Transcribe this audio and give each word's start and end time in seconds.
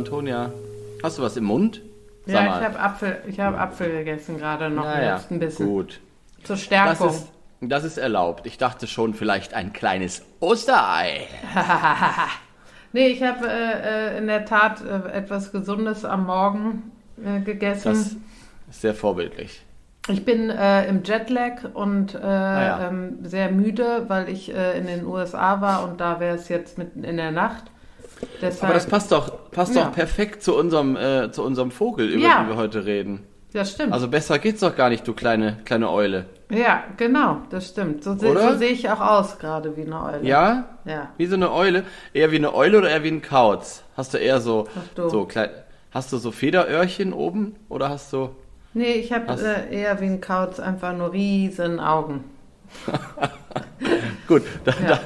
Antonia. 0.00 0.52
Hast 1.02 1.18
du 1.18 1.22
was 1.22 1.36
im 1.36 1.44
Mund? 1.44 1.82
Sag 2.26 2.34
ja, 2.34 2.50
mal. 2.50 2.58
ich 2.60 2.64
habe 2.66 2.80
Apfel, 2.80 3.18
ich 3.26 3.40
hab 3.40 3.58
Apfel 3.58 3.90
gegessen 3.98 4.38
gerade 4.38 4.70
noch 4.70 4.84
Naja, 4.84 5.16
jetzt 5.16 5.30
ein 5.30 5.38
bisschen. 5.38 5.66
gut. 5.66 6.00
Zur 6.44 6.56
Das 6.56 6.62
Stärkung. 6.64 7.08
ist, 7.10 7.28
das 7.60 7.84
ist 7.84 7.98
erlaubt. 7.98 8.46
Ich 8.46 8.58
dachte 8.58 8.86
schon, 8.86 9.14
vielleicht 9.14 9.54
ein 9.54 9.72
kleines 9.72 10.22
Osterei. 10.40 11.26
nee, 12.92 13.08
ich 13.08 13.22
habe 13.22 13.46
äh, 13.48 14.14
äh, 14.14 14.18
in 14.18 14.26
der 14.26 14.44
Tat 14.44 14.82
äh, 14.82 15.10
etwas 15.12 15.52
Gesundes 15.52 16.04
am 16.04 16.26
Morgen 16.26 16.92
äh, 17.24 17.40
gegessen. 17.40 17.88
Das 17.90 17.98
ist 17.98 18.16
sehr 18.70 18.94
vorbildlich. 18.94 19.62
Ich 20.08 20.24
bin 20.24 20.48
äh, 20.50 20.86
im 20.88 21.02
Jetlag 21.04 21.74
und 21.74 22.14
äh, 22.14 22.18
Ah, 22.18 22.62
ja. 22.80 22.88
ähm, 22.88 23.18
sehr 23.22 23.50
müde, 23.50 24.04
weil 24.08 24.28
ich 24.28 24.52
äh, 24.54 24.78
in 24.78 24.86
den 24.86 25.04
USA 25.06 25.60
war 25.60 25.84
und 25.84 26.00
da 26.00 26.20
wäre 26.20 26.36
es 26.36 26.48
jetzt 26.48 26.78
mitten 26.78 27.04
in 27.04 27.16
der 27.16 27.30
Nacht. 27.32 27.64
Deshalb, 28.40 28.64
Aber 28.64 28.74
das 28.74 28.86
passt 28.86 29.12
doch, 29.12 29.50
passt 29.50 29.74
Ja. 29.74 29.84
doch 29.84 29.92
perfekt 29.92 30.42
zu 30.42 30.56
unserem, 30.56 30.96
äh, 30.96 31.30
zu 31.32 31.42
unserem 31.44 31.70
Vogel, 31.70 32.08
über 32.08 32.22
Ja. 32.22 32.42
den 32.42 32.48
wir 32.50 32.56
heute 32.56 32.84
reden. 32.84 33.24
das 33.52 33.72
stimmt. 33.72 33.92
Also 33.92 34.06
besser 34.08 34.38
geht's 34.38 34.60
doch 34.60 34.76
gar 34.76 34.88
nicht, 34.90 35.06
du 35.08 35.12
kleine, 35.12 35.58
kleine 35.64 35.90
Eule. 35.90 36.26
ja, 36.50 36.84
genau, 36.96 37.38
das 37.50 37.68
stimmt. 37.68 38.04
So, 38.04 38.14
se- 38.16 38.32
so 38.38 38.56
sehe 38.58 38.68
ich 38.70 38.88
auch 38.90 39.00
aus 39.00 39.38
gerade 39.38 39.76
wie 39.76 39.82
eine 39.82 40.00
Eule. 40.04 40.20
Ja? 40.22 40.68
Ja. 40.84 41.08
Wie 41.16 41.26
so 41.26 41.34
eine 41.34 41.50
Eule? 41.52 41.82
Eher 42.12 42.30
wie 42.30 42.36
eine 42.36 42.54
Eule 42.54 42.78
oder 42.78 42.90
eher 42.90 43.02
wie 43.02 43.08
ein 43.10 43.22
Kauz? 43.22 43.82
Hast 43.96 44.14
du 44.14 44.18
eher 44.18 44.40
so, 44.40 44.68
du. 44.94 45.08
so 45.08 45.24
klein, 45.24 45.50
hast 45.90 46.12
du 46.12 46.18
so 46.18 46.30
Federöhrchen 46.30 47.12
oben 47.12 47.56
oder 47.68 47.88
hast 47.88 48.12
du, 48.12 48.30
Nee, 48.72 48.92
ich 48.92 49.12
habe 49.12 49.32
äh, 49.32 49.74
eher 49.80 50.00
wie 50.00 50.04
ein 50.06 50.20
Kauz 50.20 50.60
einfach 50.60 50.96
nur 50.96 51.12
riesen 51.12 51.80
Augen. 51.80 52.22
gut, 54.28 54.42
da, 54.64 54.72
Ja. 54.80 54.88
da, 54.88 55.00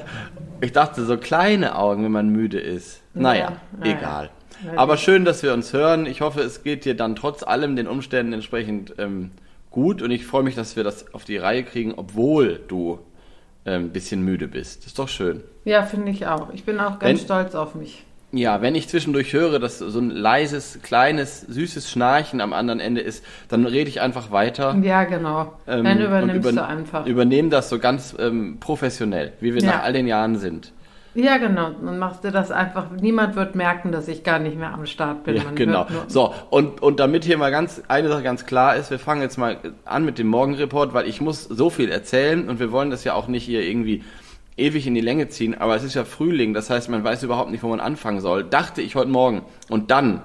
ich 0.61 0.71
dachte 0.71 1.03
so 1.05 1.17
kleine 1.17 1.75
Augen, 1.77 2.03
wenn 2.03 2.11
man 2.11 2.29
müde 2.29 2.59
ist. 2.59 3.01
Naja, 3.15 3.53
Ja, 3.83 3.91
egal. 3.91 4.29
Ja, 4.65 4.77
Aber 4.77 4.97
schön, 4.97 5.25
dass 5.25 5.43
wir 5.43 5.53
uns 5.53 5.73
hören. 5.73 6.05
Ich 6.05 6.21
hoffe, 6.21 6.41
es 6.41 6.63
geht 6.63 6.85
dir 6.85 6.95
dann 6.95 7.15
trotz 7.15 7.43
allem 7.43 7.75
den 7.75 7.87
Umständen 7.87 8.33
entsprechend 8.33 8.93
ähm, 8.97 9.31
gut 9.71 10.01
und 10.01 10.11
ich 10.11 10.25
freue 10.25 10.43
mich, 10.43 10.55
dass 10.55 10.75
wir 10.75 10.83
das 10.83 11.13
auf 11.13 11.25
die 11.25 11.37
Reihe 11.37 11.63
kriegen, 11.63 11.93
obwohl 11.97 12.59
du 12.67 12.99
ein 13.65 13.73
ähm, 13.85 13.89
bisschen 13.89 14.21
müde 14.21 14.47
bist. 14.47 14.85
Ist 14.85 14.97
doch 14.99 15.09
schön. 15.09 15.41
Ja, 15.65 15.83
finde 15.83 16.11
ich 16.11 16.27
auch. 16.27 16.53
Ich 16.53 16.63
bin 16.63 16.79
auch 16.79 16.99
ganz 16.99 17.03
Wenn- 17.03 17.17
stolz 17.25 17.55
auf 17.55 17.75
mich. 17.75 18.03
Ja, 18.31 18.61
wenn 18.61 18.75
ich 18.75 18.89
zwischendurch 18.89 19.31
höre, 19.31 19.59
dass 19.59 19.79
so 19.79 19.97
ein 19.99 20.09
leises, 20.09 20.79
kleines, 20.81 21.41
süßes 21.41 21.89
Schnarchen 21.89 22.41
am 22.41 22.51
anderen 22.51 22.81
Ende 22.81 22.99
ist, 22.99 23.23
dann 23.47 23.65
rede 23.65 23.89
ich 23.89 24.01
einfach 24.01 24.29
weiter. 24.31 24.75
Ja, 24.83 25.05
genau. 25.05 25.53
ähm, 25.67 25.85
Dann 25.85 26.01
übernimmst 26.01 26.35
übern- 26.49 26.55
du 26.57 26.65
einfach. 26.65 27.05
Übernehmen 27.05 27.49
das 27.49 27.69
so 27.69 27.79
ganz 27.79 28.13
ähm, 28.19 28.57
professionell, 28.59 29.31
wie 29.39 29.53
wir 29.53 29.61
Ja. 29.61 29.67
nach 29.77 29.83
all 29.83 29.93
den 29.93 30.05
Jahren 30.07 30.37
sind. 30.37 30.73
Ja, 31.15 31.37
genau. 31.37 31.71
Dann 31.71 31.97
machst 31.97 32.23
du 32.23 32.31
das 32.31 32.51
einfach. 32.51 32.91
Niemand 32.91 33.35
wird 33.35 33.55
merken, 33.55 33.91
dass 33.91 34.07
ich 34.07 34.23
gar 34.23 34.39
nicht 34.39 34.57
mehr 34.57 34.73
am 34.73 34.85
Start 34.85 35.23
bin. 35.23 35.37
Ja, 35.37 35.43
Man 35.43 35.55
genau. 35.55 35.87
So, 36.07 36.33
und, 36.49 36.81
und 36.81 36.99
damit 36.99 37.23
hier 37.23 37.37
mal 37.37 37.51
ganz, 37.51 37.81
eine 37.87 38.09
Sache 38.09 38.21
ganz 38.21 38.45
klar 38.45 38.75
ist, 38.75 38.91
wir 38.91 38.99
fangen 38.99 39.21
jetzt 39.21 39.37
mal 39.37 39.57
an 39.85 40.05
mit 40.05 40.19
dem 40.19 40.27
Morgenreport, 40.27 40.93
weil 40.93 41.07
ich 41.07 41.21
muss 41.21 41.43
so 41.43 41.69
viel 41.69 41.89
erzählen 41.89 42.47
und 42.49 42.59
wir 42.59 42.71
wollen 42.71 42.89
das 42.89 43.03
ja 43.03 43.13
auch 43.13 43.27
nicht 43.27 43.45
hier 43.45 43.63
irgendwie 43.63 44.03
ewig 44.57 44.87
in 44.87 44.95
die 44.95 45.01
Länge 45.01 45.27
ziehen, 45.29 45.55
aber 45.55 45.75
es 45.75 45.83
ist 45.83 45.95
ja 45.95 46.05
Frühling, 46.05 46.53
das 46.53 46.69
heißt, 46.69 46.89
man 46.89 47.03
weiß 47.03 47.23
überhaupt 47.23 47.51
nicht, 47.51 47.63
wo 47.63 47.67
man 47.67 47.79
anfangen 47.79 48.21
soll. 48.21 48.43
Dachte 48.43 48.81
ich 48.81 48.95
heute 48.95 49.09
Morgen. 49.09 49.43
Und 49.69 49.91
dann 49.91 50.21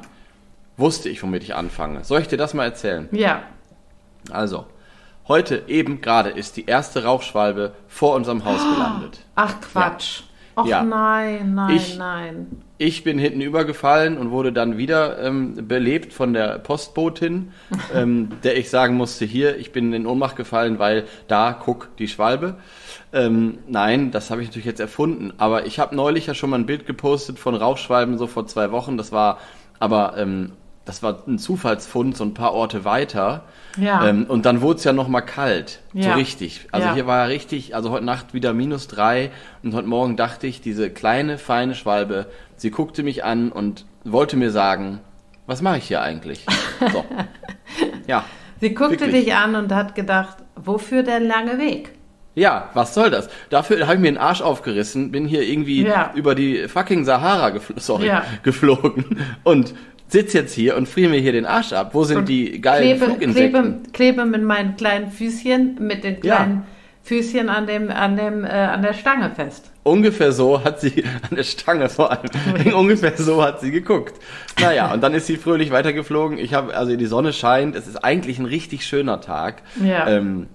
wusste 0.77 1.09
ich, 1.09 1.23
womit 1.23 1.43
ich 1.43 1.55
anfange. 1.55 2.05
Soll 2.05 2.21
ich 2.21 2.29
dir 2.29 2.37
das 2.37 2.55
mal 2.55 2.65
erzählen? 2.65 3.09
Ja. 3.13 3.43
Also, 4.31 4.67
heute 5.29 5.65
eben 5.67 6.00
gerade 6.00 6.31
ist 6.31 6.56
die 6.56 6.67
erste 6.67 7.05
Rauchschwalbe 7.05 7.75
vor 7.89 8.15
unserem 8.15 8.45
Haus 8.45 8.61
gelandet. 8.62 9.21
Ach, 9.34 9.61
Quatsch. 9.61 10.23
Ach 10.62 10.66
Ja. 10.66 10.82
nein, 10.82 11.54
nein, 11.54 11.76
Ich- 11.76 11.98
nein. 11.98 12.47
Ich 12.82 13.04
bin 13.04 13.19
hinten 13.19 13.43
übergefallen 13.43 14.16
und 14.16 14.31
wurde 14.31 14.54
dann 14.54 14.78
wieder 14.78 15.19
ähm, 15.22 15.69
belebt 15.69 16.15
von 16.15 16.32
der 16.32 16.59
Postbotin, 16.59 17.53
ähm, 17.94 18.31
der 18.43 18.56
ich 18.56 18.70
sagen 18.70 18.94
musste, 18.94 19.26
hier, 19.26 19.59
ich 19.59 19.70
bin 19.72 19.93
in 19.93 20.06
Ohnmacht 20.06 20.34
gefallen, 20.37 20.78
weil 20.78 21.04
da, 21.28 21.53
guck, 21.53 21.94
die 21.99 22.09
Schwalbe. 22.09 22.56
Ähm, 23.12 23.59
nein, 23.69 24.10
das 24.12 24.31
habe 24.31 24.41
ich 24.41 24.49
natürlich 24.49 24.65
jetzt 24.66 24.81
erfunden. 24.81 25.32
Aber 25.37 25.66
ich 25.66 25.78
habe 25.78 25.94
neulich 25.94 26.26
ja 26.26 26.32
schon 26.34 26.49
mal 26.50 26.59
ein 26.59 26.65
Bild 26.66 26.87
gepostet 26.87 27.38
von 27.38 27.54
Rauchschwalben 27.54 28.16
so 28.16 28.26
vor 28.26 28.47
zwei 28.47 28.70
Wochen. 28.72 28.97
Das 28.97 29.12
war 29.12 29.38
aber 29.78 30.15
ähm, 30.16 30.53
das 30.85 31.03
war 31.03 31.23
ein 31.29 31.39
Zufallsfund, 31.39 32.17
so 32.17 32.25
ein 32.25 32.35
paar 32.35 32.53
Orte 32.53 32.85
weiter. 32.85 33.45
Ja. 33.79 34.07
Ähm, 34.09 34.25
und 34.29 34.47
dann 34.47 34.61
wurde 34.61 34.79
es 34.79 34.85
ja 34.85 34.93
noch 34.93 35.07
mal 35.09 35.21
kalt, 35.21 35.81
so 35.93 36.01
Ja. 36.01 36.15
richtig. 36.15 36.67
Also 36.73 36.89
Ja. 36.89 36.95
hier 36.95 37.07
war 37.07 37.19
ja 37.19 37.25
richtig, 37.27 37.75
also 37.77 37.91
heute 37.91 38.05
Nacht 38.05 38.35
wieder 38.35 38.53
minus 38.53 38.89
drei 38.89 39.31
und 39.63 39.75
heute 39.75 39.87
Morgen 39.87 40.17
dachte 40.17 40.47
ich, 40.47 40.61
diese 40.61 40.91
kleine, 40.91 41.39
feine 41.39 41.75
Schwalbe, 41.75 42.27
sie 42.57 42.71
guckte 42.71 43.03
mich 43.03 43.23
an 43.25 43.53
und 43.53 43.85
wollte 44.05 44.37
mir 44.37 44.51
sagen, 44.51 45.01
was 45.47 45.63
mache 45.63 45.79
ich 45.79 45.85
hier 45.89 46.01
eigentlich? 46.03 46.47
So. 46.93 47.05
Ja. 48.07 48.25
Sie 48.61 48.75
guckte 48.75 49.01
Wirklich. 49.01 49.27
dich 49.27 49.35
an 49.35 49.55
und 49.55 49.73
hat 49.73 49.95
gedacht, 49.95 50.39
wofür 50.57 51.03
der 51.03 51.21
lange 51.21 51.59
Weg? 51.59 51.93
Ja, 52.35 52.71
was 52.75 52.95
soll 52.95 53.11
das? 53.11 53.29
Dafür 53.49 53.81
habe 53.87 53.95
ich 53.95 54.01
mir 54.01 54.11
den 54.11 54.19
Arsch 54.19 54.41
aufgerissen, 54.43 55.11
bin 55.12 55.27
hier 55.27 55.43
irgendwie 55.43 55.85
Ja. 55.85 56.11
über 56.15 56.35
die 56.35 56.69
fucking 56.69 57.05
Sahara 57.05 57.51
gefl 57.51 57.75
sorry, 57.79 58.07
Ja. 58.09 58.25
geflogen 58.43 59.19
und 59.45 59.75
sitz 60.10 60.32
jetzt 60.32 60.53
hier 60.54 60.76
und 60.76 60.88
friere 60.88 61.10
mir 61.10 61.21
hier 61.21 61.32
den 61.32 61.47
Arsch 61.47 61.72
ab. 61.72 61.91
Wo 61.94 62.04
sind 62.04 62.19
Und 62.19 62.28
die 62.28 62.60
geilen 62.60 62.82
klebe, 62.98 63.04
Fluginsekten? 63.06 63.62
klebe, 63.62 63.91
klebe 63.93 64.25
mit 64.26 64.43
meinen 64.43 64.76
kleinen 64.76 65.10
Füßchen, 65.10 65.76
mit 65.81 66.04
den 66.04 66.16
Ja. 66.22 66.37
kleinen 66.37 66.62
Füßchen 67.03 67.48
an 67.48 67.66
dem, 67.66 67.91
an 67.91 68.16
dem, 68.16 68.44
äh, 68.44 68.49
an 68.49 68.82
der 68.82 68.93
Stange 68.93 69.31
fest. 69.34 69.70
Ungefähr 69.82 70.32
so 70.32 70.62
hat 70.62 70.81
sie, 70.81 71.04
an 71.31 71.37
der 71.37 71.44
Stange 71.44 71.88
vor 71.88 72.10
allem, 72.10 72.75
ungefähr 72.75 73.16
so 73.16 73.43
hat 73.43 73.60
sie 73.60 73.70
geguckt. 73.70 74.20
Naja, 74.60 74.93
und 74.93 75.00
dann 75.03 75.15
ist 75.15 75.26
sie 75.26 75.37
fröhlich 75.37 75.70
weitergeflogen. 75.70 76.38
Ich 76.38 76.53
habe, 76.54 76.75
also 76.76 76.94
die 76.97 77.06
Sonne 77.06 77.32
scheint, 77.32 77.75
es 77.75 77.87
ist 77.87 77.97
eigentlich 78.04 78.38
ein 78.38 78.44
richtig 78.47 78.84
schöner 78.84 79.20
Tag. 79.20 79.62
Ja. 79.82 80.09
Ähm, 80.09 80.49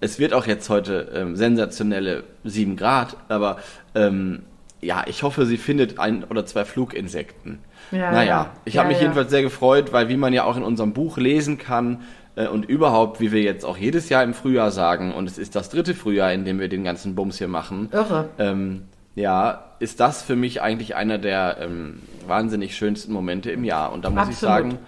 es 0.00 0.18
wird 0.18 0.32
auch 0.32 0.46
jetzt 0.46 0.70
heute 0.70 1.12
ähm, 1.14 1.36
sensationelle 1.36 2.24
7 2.44 2.76
Grad, 2.76 3.16
aber 3.28 3.58
ähm, 3.94 4.40
ja, 4.80 5.04
ich 5.06 5.22
hoffe, 5.22 5.44
sie 5.44 5.58
findet 5.58 5.98
ein 5.98 6.24
oder 6.24 6.46
zwei 6.46 6.64
Fluginsekten. 6.64 7.58
Ja, 7.90 8.10
naja, 8.12 8.24
ja. 8.24 8.50
ich 8.64 8.74
Ja, 8.74 8.80
habe 8.80 8.88
mich 8.88 8.98
ja. 8.98 9.02
jedenfalls 9.04 9.30
sehr 9.30 9.42
gefreut, 9.42 9.92
weil 9.92 10.08
wie 10.08 10.16
man 10.16 10.32
ja 10.32 10.44
auch 10.44 10.56
in 10.56 10.62
unserem 10.62 10.92
Buch 10.92 11.16
lesen 11.18 11.58
kann 11.58 12.02
äh, 12.36 12.46
und 12.46 12.64
überhaupt, 12.66 13.20
wie 13.20 13.32
wir 13.32 13.42
jetzt 13.42 13.64
auch 13.64 13.76
jedes 13.76 14.08
Jahr 14.08 14.22
im 14.22 14.34
Frühjahr 14.34 14.70
sagen, 14.70 15.12
und 15.12 15.28
es 15.28 15.38
ist 15.38 15.56
das 15.56 15.68
dritte 15.70 15.94
Frühjahr, 15.94 16.32
in 16.32 16.44
dem 16.44 16.60
wir 16.60 16.68
den 16.68 16.84
ganzen 16.84 17.14
Bums 17.14 17.38
hier 17.38 17.48
machen, 17.48 17.88
Irre. 17.92 18.28
ähm, 18.38 18.82
ja, 19.16 19.64
ist 19.80 19.98
das 20.00 20.22
für 20.22 20.36
mich 20.36 20.62
eigentlich 20.62 20.94
einer 20.94 21.18
der 21.18 21.56
ähm, 21.60 22.00
wahnsinnig 22.26 22.76
schönsten 22.76 23.12
Momente 23.12 23.50
im 23.50 23.64
Jahr. 23.64 23.92
Und 23.92 24.04
da 24.04 24.10
muss 24.10 24.28
ich 24.28 24.34
Absolut. 24.36 24.42
sagen, 24.54 24.78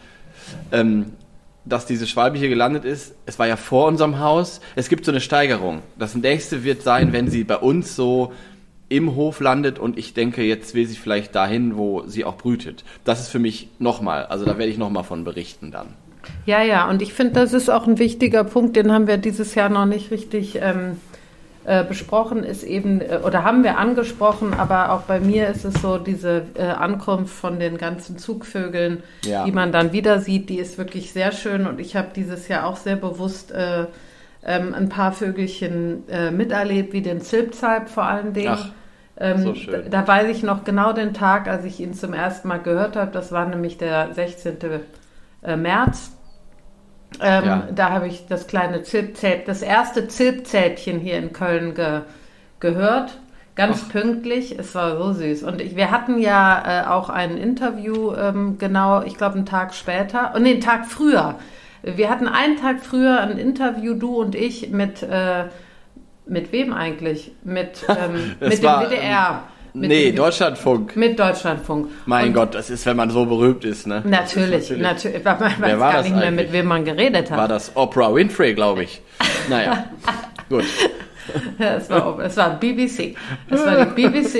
ähm, 0.71 1.07
dass 1.65 1.87
diese 1.87 2.07
Schwalbe 2.07 2.39
hier 2.39 2.49
gelandet 2.49 2.85
ist, 2.85 3.15
es 3.27 3.39
war 3.39 3.47
ja 3.47 3.57
vor 3.57 3.87
unserem 3.87 4.19
Haus. 4.19 4.61
Es 4.75 4.89
gibt 4.89 5.05
so 5.05 5.12
eine 5.12 5.21
Steigerung. 5.21 5.83
Das 5.99 6.15
nächste 6.15 6.65
wird 6.65 6.83
sein, 6.83 7.12
wenn 7.12 7.31
sie 7.31 7.45
bei 7.45 7.57
uns 7.57 7.95
so 7.97 8.33
im 8.97 9.15
Hof 9.17 9.41
landet 9.41 9.79
und 9.79 9.99
ich 9.99 10.15
denke, 10.15 10.43
jetzt 10.43 10.75
will 10.75 10.87
sie 10.87 10.97
vielleicht 10.97 11.35
dahin, 11.35 11.77
wo 11.77 12.03
sie 12.07 12.25
auch 12.25 12.37
brütet. 12.37 12.85
Das 13.05 13.21
ist 13.21 13.29
für 13.29 13.39
mich 13.39 13.69
nochmal, 13.79 14.27
also 14.27 14.45
da 14.45 14.59
werde 14.59 14.71
ich 14.71 14.79
nochmal 14.79 15.05
von 15.05 15.25
berichten 15.25 15.71
dann. 15.71 15.89
Ja, 16.47 16.63
ja, 16.63 16.89
und 16.89 17.03
ich 17.03 17.15
finde, 17.15 17.33
das 17.35 17.53
ist 17.53 17.69
auch 17.71 17.87
ein 17.87 17.99
wichtiger 17.99 18.45
Punkt, 18.45 18.77
den 18.77 18.93
haben 18.93 19.07
wir 19.07 19.17
dieses 19.17 19.55
Jahr 19.55 19.69
noch 19.71 19.87
nicht 19.87 20.11
richtig 20.11 20.59
ähm, 20.63 20.99
äh, 21.65 21.85
besprochen, 21.85 22.45
ist 22.45 22.63
eben, 22.65 23.01
äh, 23.01 23.21
oder 23.25 23.45
haben 23.45 23.65
wir 23.65 23.79
angesprochen, 23.79 24.53
aber 24.55 24.93
auch 24.93 25.03
bei 25.03 25.21
mir 25.21 25.49
ist 25.49 25.65
es 25.65 25.81
so, 25.81 25.99
diese 25.99 26.43
äh, 26.55 26.63
Ankunft 26.65 27.35
von 27.35 27.59
den 27.59 27.79
ganzen 27.79 28.19
Zugvögeln, 28.19 29.03
Ja. 29.25 29.45
die 29.45 29.53
man 29.53 29.73
dann 29.73 29.93
wieder 29.93 30.21
sieht, 30.21 30.49
die 30.49 30.59
ist 30.59 30.77
wirklich 30.79 31.12
sehr 31.12 31.33
schön 31.33 31.67
und 31.67 31.81
ich 31.81 31.97
habe 31.97 32.09
dieses 32.15 32.47
Jahr 32.49 32.67
auch 32.67 32.77
sehr 32.77 32.97
bewusst 32.97 33.50
äh, 33.53 33.87
ähm, 34.45 34.75
ein 34.75 34.88
paar 34.88 35.12
Vögelchen 35.12 36.09
äh, 36.09 36.31
miterlebt, 36.31 36.93
wie 36.93 37.03
den 37.03 37.21
Zilpzalp 37.21 37.88
vor 37.88 38.05
allen 38.05 38.33
Dingen. 38.33 38.49
Ach, 38.59 38.71
Ähm, 39.23 39.39
so 39.43 39.55
schön. 39.55 39.85
Da, 39.91 40.03
da 40.03 40.09
weiß 40.09 40.29
ich 40.29 40.43
noch 40.43 40.65
genau 40.65 40.93
den 40.93 41.15
Tag, 41.15 41.47
als 41.49 41.65
ich 41.65 41.79
ihn 41.81 41.95
zum 41.95 42.13
ersten 42.13 42.49
Mal 42.49 42.59
gehört 42.59 42.97
habe. 42.97 43.13
Das 43.13 43.31
war 43.31 43.47
nämlich 43.47 43.79
der 43.79 44.13
16. 44.13 44.57
äh, 45.43 45.57
März. 45.57 46.11
Ähm, 47.21 47.45
Ja. 47.45 47.69
Da 47.73 47.91
habe 47.91 48.09
ich 48.09 48.27
das 48.27 48.47
kleine 48.49 48.83
Zilpzelt, 48.83 49.47
das 49.47 49.63
erste 49.63 50.09
Zilpzeltchen 50.09 50.99
hier 50.99 51.19
in 51.19 51.33
Köln 51.33 51.75
ge, 51.75 52.01
gehört. 52.59 53.19
Ganz 53.55 53.87
pünktlich. 53.89 54.59
Es 54.59 54.75
war 54.75 54.97
so 54.97 55.13
süß. 55.13 55.43
Und 55.45 55.61
ich, 55.61 55.77
wir 55.77 55.91
hatten 55.91 56.19
ja 56.19 56.85
äh, 56.85 56.87
auch 56.89 57.11
ein 57.11 57.37
Interview, 57.37 58.15
ähm, 58.15 58.57
genau, 58.59 59.03
ich 59.03 59.17
glaube, 59.19 59.37
einen 59.37 59.47
Tag 59.47 59.75
später, 59.75 60.35
und 60.35 60.43
nee, 60.43 60.53
einen 60.53 60.61
Tag 60.61 60.87
früher. 60.87 61.37
Wir 61.83 62.11
hatten 62.11 62.29
einen 62.29 62.57
Tag 62.57 62.81
früher 62.81 63.21
ein 63.21 63.39
Interview, 63.39 63.95
du 63.95 64.17
und 64.17 64.35
ich, 64.35 64.71
mit, 64.71 65.03
äh, 65.03 65.45
mit 66.27 66.53
wem 66.53 66.73
eigentlich? 66.73 67.33
Mit, 67.45 67.85
ähm, 67.89 68.37
mit 68.41 68.59
dem 68.59 68.63
war, 68.63 68.89
WDR. 68.89 69.45
Mit 69.75 69.89
nee, 69.89 70.07
dem, 70.07 70.17
Deutschlandfunk. 70.17 70.97
Mit 70.97 71.19
Deutschlandfunk. 71.19 71.89
Mein 72.05 72.29
Und 72.29 72.35
Gott, 72.35 72.55
das 72.55 72.69
ist, 72.69 72.85
wenn 72.85 72.97
man 72.97 73.09
so 73.09 73.25
berühmt 73.25 73.65
ist, 73.65 73.87
ne? 73.87 74.03
Das 74.05 74.05
ist 74.05 74.37
Natürlich, 74.37 74.71
natürlich. 74.71 75.25
Man 75.25 75.41
weiß 75.41 75.53
Wer 75.59 75.81
war 75.81 75.93
gar 75.93 76.03
nicht 76.03 76.15
mehr, 76.15 76.25
eigentlich? 76.25 76.47
mit 76.47 76.53
wem 76.53 76.67
man 76.67 76.85
geredet 76.85 77.31
hat. 77.31 77.39
War 77.39 77.49
das 77.49 77.75
Oprah 77.75 78.15
Winfrey, 78.15 78.55
glaube 78.55 78.85
ich. 78.85 79.01
Naja, 79.49 79.87
gut. 80.49 80.65
Ja, 81.59 81.75
es, 81.75 81.91
war, 81.91 82.17
es 82.21 82.37
war 82.37 82.61
BBC. 82.61 83.17
Es 83.51 83.67
war 83.67 83.87
die 83.87 84.03
BBC. 84.03 84.35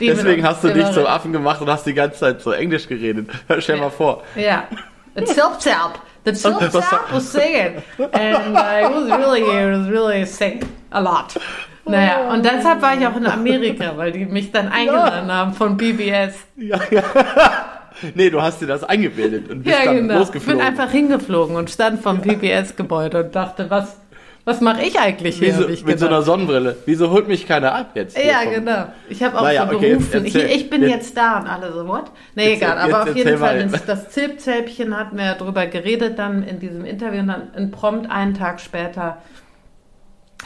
Die 0.00 0.06
Deswegen 0.06 0.42
hast 0.42 0.64
du 0.64 0.72
dich 0.72 0.90
zum 0.92 1.04
Affen 1.04 1.32
gemacht 1.32 1.60
und 1.60 1.68
hast 1.68 1.84
die 1.84 1.92
ganze 1.92 2.18
Zeit 2.18 2.40
so 2.40 2.52
Englisch 2.52 2.88
geredet. 2.88 3.28
Stell 3.58 3.76
ja. 3.76 3.82
mal 3.82 3.90
vor. 3.90 4.22
Ja. 4.36 4.68
The 5.16 5.24
Zilp 5.24 5.60
Zalp. 5.60 5.98
The 6.24 6.32
Zilp 6.32 6.60
Zalp 6.70 7.12
was 7.12 7.30
singing. 7.30 7.82
And 7.98 8.56
uh, 8.56 8.86
it 8.86 8.90
was 8.90 9.10
really, 9.10 9.42
it 9.42 9.70
was 9.70 9.88
really 9.90 10.24
singing 10.24 10.77
a 10.90 11.00
lot. 11.00 11.40
Naja, 11.84 12.30
und 12.32 12.44
deshalb 12.44 12.82
war 12.82 12.96
ich 12.98 13.06
auch 13.06 13.16
in 13.16 13.26
Amerika, 13.26 13.96
weil 13.96 14.12
die 14.12 14.26
mich 14.26 14.52
dann 14.52 14.68
eingeladen 14.68 15.28
ja. 15.28 15.34
haben 15.34 15.54
von 15.54 15.76
BBS. 15.76 16.34
Ja, 16.56 16.78
ja. 16.90 17.02
Nee, 18.14 18.30
du 18.30 18.40
hast 18.40 18.60
dir 18.60 18.66
das 18.66 18.84
eingebildet 18.84 19.50
und 19.50 19.64
bist 19.64 19.76
ja, 19.76 19.86
dann 19.86 19.96
genau. 19.96 20.18
losgeflogen. 20.18 20.60
Ich 20.60 20.66
bin 20.66 20.66
einfach 20.66 20.92
hingeflogen 20.92 21.56
und 21.56 21.68
stand 21.68 22.00
vom 22.00 22.20
PBS-Gebäude 22.20 23.24
und 23.24 23.34
dachte, 23.34 23.70
was, 23.70 23.96
was 24.44 24.60
mache 24.60 24.82
ich 24.82 24.98
eigentlich 24.98 25.38
hier? 25.38 25.66
Wieso, 25.68 25.84
mit 25.84 25.98
so 25.98 26.06
einer 26.06 26.22
Sonnenbrille. 26.22 26.76
Wieso 26.86 27.10
holt 27.10 27.26
mich 27.26 27.46
keiner 27.48 27.74
ab 27.74 27.90
jetzt? 27.94 28.16
Ja, 28.16 28.42
vom... 28.44 28.52
genau. 28.54 28.84
Ich 29.08 29.22
habe 29.22 29.36
auch 29.36 29.42
naja, 29.42 29.66
so 29.68 29.76
okay, 29.76 29.90
gerufen. 29.90 30.24
ich, 30.24 30.34
ich, 30.36 30.70
bin 30.70 30.82
jetzt, 30.82 30.92
jetzt, 30.92 31.16
da 31.16 31.40
und 31.40 31.48
alle 31.48 31.72
so, 31.72 31.88
what? 31.88 32.04
Nee, 32.36 32.50
jetzt, 32.50 32.62
egal. 32.62 32.78
Aber 32.78 33.02
auf 33.02 33.16
jeden 33.16 33.36
Fall, 33.36 33.66
das, 33.66 33.84
das 33.84 34.10
Zilpzälpchen 34.10 34.96
hat 34.96 35.12
mir 35.12 35.34
darüber 35.36 35.66
geredet 35.66 36.18
dann 36.20 36.44
in 36.44 36.60
diesem 36.60 36.84
Interview 36.84 37.20
und 37.20 37.28
dann 37.28 37.70
prompt 37.72 38.08
einen 38.10 38.34
Tag 38.34 38.60
später 38.60 39.18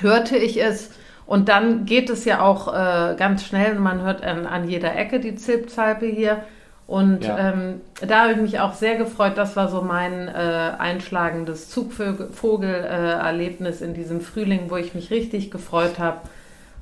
hörte 0.01 0.37
ich 0.37 0.63
es. 0.63 0.91
Und 1.27 1.49
dann 1.49 1.87
geht 1.87 2.11
es 2.11 2.25
ja 2.25 2.43
auch 2.43 2.69
äh, 2.69 3.15
ganz 3.17 3.45
schnell 3.45 3.77
man 3.77 4.03
hört 4.03 4.25
an, 4.25 4.47
an 4.47 4.69
jeder 4.69 4.97
Ecke 4.97 5.21
die 5.21 5.37
Zilpzalpe 5.37 6.07
hier. 6.07 6.43
Und 6.87 7.25
ja. 7.25 7.53
ähm, 7.53 7.81
da 8.07 8.25
habe 8.25 8.33
ich 8.33 8.39
mich 8.39 8.61
auch 8.61 8.75
sehr 8.75 8.97
gefreut. 8.97 9.33
Das 9.37 9.57
war 9.57 9.69
so 9.69 9.83
mein 9.83 10.29
äh, 10.29 10.73
einschlagendes 10.79 11.71
Zugvogel-Erlebnis 11.71 13.81
äh, 13.81 13.85
in 13.85 13.95
diesem 13.95 14.21
Frühling, 14.21 14.69
wo 14.69 14.77
ich 14.77 14.95
mich 14.95 15.11
richtig 15.11 15.51
gefreut 15.51 15.99
habe 15.99 16.21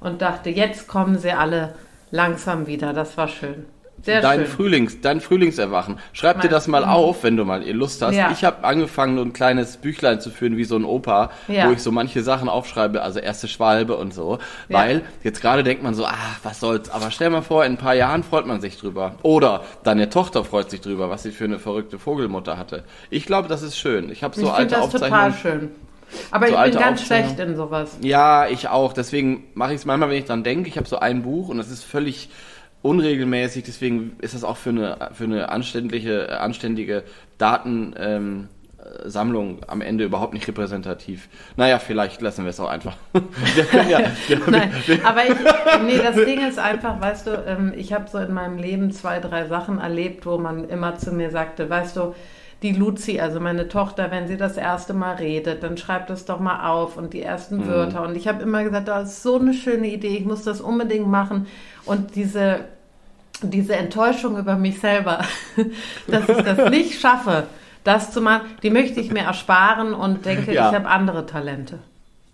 und 0.01 0.21
dachte, 0.23 0.51
jetzt 0.51 0.89
kommen 0.89 1.19
sie 1.19 1.33
alle 1.33 1.75
langsam 2.11 2.67
wieder. 2.67 2.93
Das 2.93 3.17
war 3.17 3.29
schön. 3.29 3.67
Sehr 4.03 4.21
dein 4.21 4.41
schön. 4.41 4.49
Frühlings, 4.49 5.01
dein 5.01 5.21
Frühlingserwachen. 5.21 5.99
Schreib 6.13 6.37
mein, 6.37 6.43
dir 6.43 6.49
das 6.49 6.69
mal 6.69 6.85
auf, 6.85 7.23
wenn 7.23 7.37
du 7.37 7.45
mal 7.45 7.69
Lust 7.71 8.01
hast. 8.03 8.15
Ja. 8.15 8.31
Ich 8.33 8.45
habe 8.45 8.65
angefangen, 8.65 9.17
so 9.17 9.23
ein 9.23 9.33
kleines 9.33 9.77
Büchlein 9.77 10.21
zu 10.21 10.31
führen, 10.31 10.57
wie 10.57 10.65
so 10.65 10.77
ein 10.77 10.85
Opa, 10.85 11.31
ja. 11.49 11.69
wo 11.69 11.73
ich 11.73 11.83
so 11.83 11.93
manche 11.93 12.23
Sachen 12.23 12.49
aufschreibe, 12.49 13.03
also 13.03 13.19
erste 13.19 13.49
Schwalbe 13.49 13.97
und 13.97 14.15
so. 14.15 14.39
Ja. 14.69 14.79
Weil 14.79 15.03
jetzt 15.23 15.41
gerade 15.43 15.63
denkt 15.63 15.83
man 15.83 15.95
so, 15.95 16.07
ach, 16.07 16.39
was 16.43 16.61
soll's. 16.61 16.91
Aber 16.91 17.11
stell 17.11 17.31
mal 17.31 17.43
vor, 17.43 17.65
in 17.65 17.75
ein 17.75 17.79
paar 17.79 17.95
Jahren 17.95 18.23
freut 18.23 18.47
man 18.47 18.61
sich 18.61 18.79
drüber. 18.79 19.17
Oder 19.23 19.65
deine 19.83 20.09
Tochter 20.09 20.45
freut 20.45 20.71
sich 20.71 20.81
drüber, 20.81 21.11
was 21.11 21.23
sie 21.23 21.31
für 21.31 21.45
eine 21.45 21.59
verrückte 21.59 21.99
Vogelmutter 21.99 22.57
hatte. 22.57 22.85
Ich 23.11 23.27
glaube, 23.27 23.49
das 23.49 23.63
ist 23.63 23.79
schön. 23.79 24.11
Ich 24.11 24.23
habe 24.23 24.35
so 24.35 24.47
ich 24.47 24.53
alte 24.53 24.75
das 24.75 24.85
Aufzeichnungen. 24.85 25.33
total 25.33 25.35
schön. 25.35 25.71
Aber 26.31 26.49
so 26.49 26.55
ich 26.57 26.73
bin 26.73 26.81
ganz 26.81 27.03
schlecht 27.07 27.39
in 27.39 27.57
sowas. 27.57 27.99
Ja, 28.03 28.49
ich 28.49 28.69
auch. 28.69 28.93
Deswegen 28.93 29.45
mache 29.55 29.73
ich 29.73 29.81
es 29.81 29.85
manchmal, 29.85 30.11
wenn 30.11 30.17
ich 30.17 30.25
dran 30.25 30.43
denke. 30.43 30.69
Ich 30.69 30.77
habe 30.77 30.89
so 30.89 30.99
ein 30.99 31.23
Buch 31.23 31.49
und 31.49 31.59
das 31.59 31.71
ist 31.71 31.85
völlig 31.85 32.31
unregelmäßig, 32.83 33.65
deswegen 33.65 34.17
ist 34.21 34.35
das 34.35 34.45
auch 34.45 34.57
für 34.57 34.71
eine, 34.71 35.11
für 35.13 35.25
eine 35.25 35.51
anständige, 35.51 36.41
anständige 36.41 37.05
Datensammlung 37.39 38.49
ähm, 39.59 39.59
am 39.67 39.81
Ende 39.81 40.05
überhaupt 40.05 40.33
nicht 40.33 40.49
repräsentativ. 40.49 41.29
Naja, 41.57 41.79
vielleicht 41.79 42.21
lassen 42.23 42.45
wir 42.45 42.51
es 42.51 42.61
auch 42.61 42.69
einfach. 42.69 42.97
ja, 43.89 44.01
Nein, 44.47 44.73
aber 45.05 45.25
ich, 45.25 45.35
nee, 45.85 45.99
das 45.99 46.17
Ding 46.17 46.47
ist 46.47 46.59
einfach, 46.59 47.01
weißt 47.01 47.27
du, 47.27 47.45
ähm, 47.47 47.73
ich 47.77 47.93
habe 47.93 48.09
so 48.09 48.19
in 48.19 48.33
meinem 48.33 48.57
Leben 48.59 48.91
zwei, 48.93 49.21
drei 49.21 49.47
Sachen 49.47 49.79
erlebt, 49.79 50.25
wo 50.25 50.39
man 50.39 50.69
immer 50.69 50.97
zu 50.97 51.13
mir 51.13 51.31
sagte, 51.31 51.69
weißt 51.69 51.97
du, 51.97 52.15
die 52.63 52.73
Luzi, 52.73 53.21
also 53.21 53.41
meine 53.41 53.69
Tochter, 53.69 54.11
wenn 54.11 54.29
sie 54.29 54.37
das 54.37 54.57
erste 54.57 54.93
Mal 54.93 55.17
redet, 55.17 55.63
dann 55.63 55.79
schreibt 55.79 56.11
es 56.11 56.27
doch 56.27 56.41
mal 56.41 56.69
auf 56.69 56.97
und 56.97 57.15
die 57.15 57.23
ersten 57.23 57.59
mhm. 57.59 57.69
Wörter. 57.69 58.03
Und 58.03 58.17
ich 58.17 58.29
habe 58.29 58.43
immer 58.43 58.63
gesagt, 58.65 58.89
das 58.89 59.11
ist 59.11 59.23
so 59.23 59.39
eine 59.39 59.55
schöne 59.55 59.89
Idee, 59.89 60.17
ich 60.19 60.27
muss 60.27 60.43
das 60.45 60.61
unbedingt 60.61 61.09
machen. 61.09 61.47
Und 61.87 62.17
diese, 62.17 62.67
diese 63.43 63.77
Enttäuschung 63.77 64.37
über 64.37 64.57
mich 64.57 64.81
selber, 64.81 65.25
dass 66.07 66.29
ich 66.29 66.43
das 66.43 66.71
nicht 66.71 67.01
schaffe, 67.01 67.45
das 67.83 68.13
zu 68.13 68.21
machen, 68.21 68.43
die 68.63 68.71
möchte 68.71 69.01
ich 69.01 69.11
mir 69.11 69.23
ersparen 69.23 69.95
und 69.95 70.27
denke, 70.27 70.53
ja. 70.53 70.69
ich 70.69 70.75
habe 70.75 70.89
andere 70.89 71.25
Talente. 71.25 71.79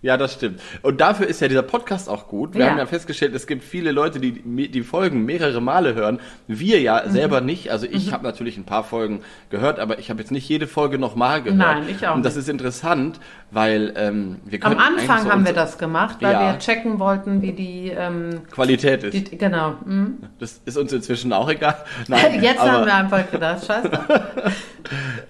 Ja, 0.02 0.16
das 0.16 0.34
stimmt. 0.34 0.60
Und 0.82 1.00
dafür 1.00 1.26
ist 1.26 1.40
ja 1.40 1.48
dieser 1.48 1.62
Podcast 1.62 2.08
auch 2.08 2.28
gut. 2.28 2.54
Wir 2.54 2.60
ja. 2.60 2.70
haben 2.70 2.78
ja 2.78 2.87
festgestellt, 2.87 3.34
es 3.34 3.46
gibt 3.46 3.64
viele 3.64 3.93
Leute, 3.93 4.20
die 4.20 4.69
die 4.69 4.82
Folgen 4.82 5.25
mehrere 5.25 5.60
Male 5.60 5.94
hören. 5.94 6.20
Wir 6.46 6.81
ja 6.81 7.02
mhm. 7.04 7.10
selber 7.10 7.40
nicht. 7.40 7.70
Also 7.72 7.87
ich 7.90 8.08
mhm. 8.08 8.12
habe 8.12 8.25
natürlich 8.25 8.58
ein 8.58 8.64
paar 8.64 8.84
Folgen 8.84 9.22
gehört, 9.48 9.81
aber 9.81 9.98
ich 9.98 10.10
habe 10.10 10.20
jetzt 10.20 10.31
nicht 10.31 10.48
jede 10.48 10.66
Folge 10.66 10.98
nochmal 10.98 11.43
gehört. 11.43 11.58
Nein, 11.58 11.88
ich 11.88 12.06
auch. 12.06 12.14
Und 12.14 12.25
das 12.25 12.37
ist 12.37 12.48
interessant, 12.48 13.19
weil 13.50 13.94
ähm, 13.96 14.37
wir 14.44 14.64
Am 14.64 14.78
Anfang 14.78 15.25
so 15.25 15.31
haben 15.31 15.46
wir 15.46 15.54
das 15.54 15.78
gemacht, 15.78 16.19
weil 16.20 16.32
ja. 16.32 16.52
wir 16.52 16.58
checken 16.58 16.98
wollten, 16.98 17.40
wie 17.40 17.52
die 17.52 17.88
ähm, 17.88 18.43
Qualität 18.50 19.02
ist. 19.02 19.32
Die, 19.32 19.38
genau. 19.38 19.76
Mhm. 19.84 20.19
Das 20.38 20.60
ist 20.64 20.76
uns 20.76 20.93
inzwischen 20.93 21.32
auch 21.32 21.48
egal. 21.48 21.76
Nein, 22.06 22.38
jetzt 22.43 22.60
aber, 22.60 22.72
haben 22.72 22.87
wir 22.87 22.94
einfach 22.94 23.31
gedacht, 23.31 23.66
scheiße. 23.66 23.90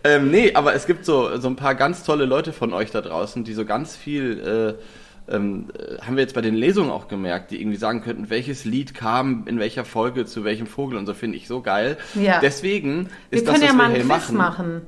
ähm, 0.04 0.30
nee, 0.30 0.54
aber 0.54 0.74
es 0.74 0.86
gibt 0.86 1.04
so, 1.04 1.38
so 1.38 1.48
ein 1.48 1.56
paar 1.56 1.74
ganz 1.74 2.04
tolle 2.04 2.24
Leute 2.24 2.52
von 2.52 2.72
euch 2.72 2.90
da 2.90 3.00
draußen, 3.00 3.44
die 3.44 3.52
so 3.52 3.64
ganz 3.64 3.96
viel 3.96 4.76
äh, 4.78 4.82
ähm, 5.28 5.66
haben 6.00 6.16
wir 6.16 6.22
jetzt 6.22 6.34
bei 6.34 6.40
den 6.40 6.54
Lesungen 6.54 6.90
auch 6.90 7.08
gemerkt, 7.08 7.50
die 7.50 7.60
irgendwie 7.60 7.76
sagen 7.76 8.02
könnten, 8.02 8.30
welches 8.30 8.64
Lied 8.64 8.94
kam 8.94 9.44
in 9.46 9.58
welcher 9.58 9.84
Folge 9.84 10.24
zu 10.24 10.44
welchem 10.44 10.66
Vogel 10.66 10.98
und 10.98 11.06
so 11.06 11.14
finde 11.14 11.36
ich 11.36 11.48
so 11.48 11.62
geil. 11.62 11.96
Ja. 12.14 12.38
Deswegen 12.40 13.08
ist 13.30 13.46
wir 13.46 13.52
das, 13.52 13.62
was 13.62 13.68
ja 13.68 13.76
wir 13.76 13.88
hier 13.88 14.04
machen. 14.04 14.36
machen. 14.36 14.82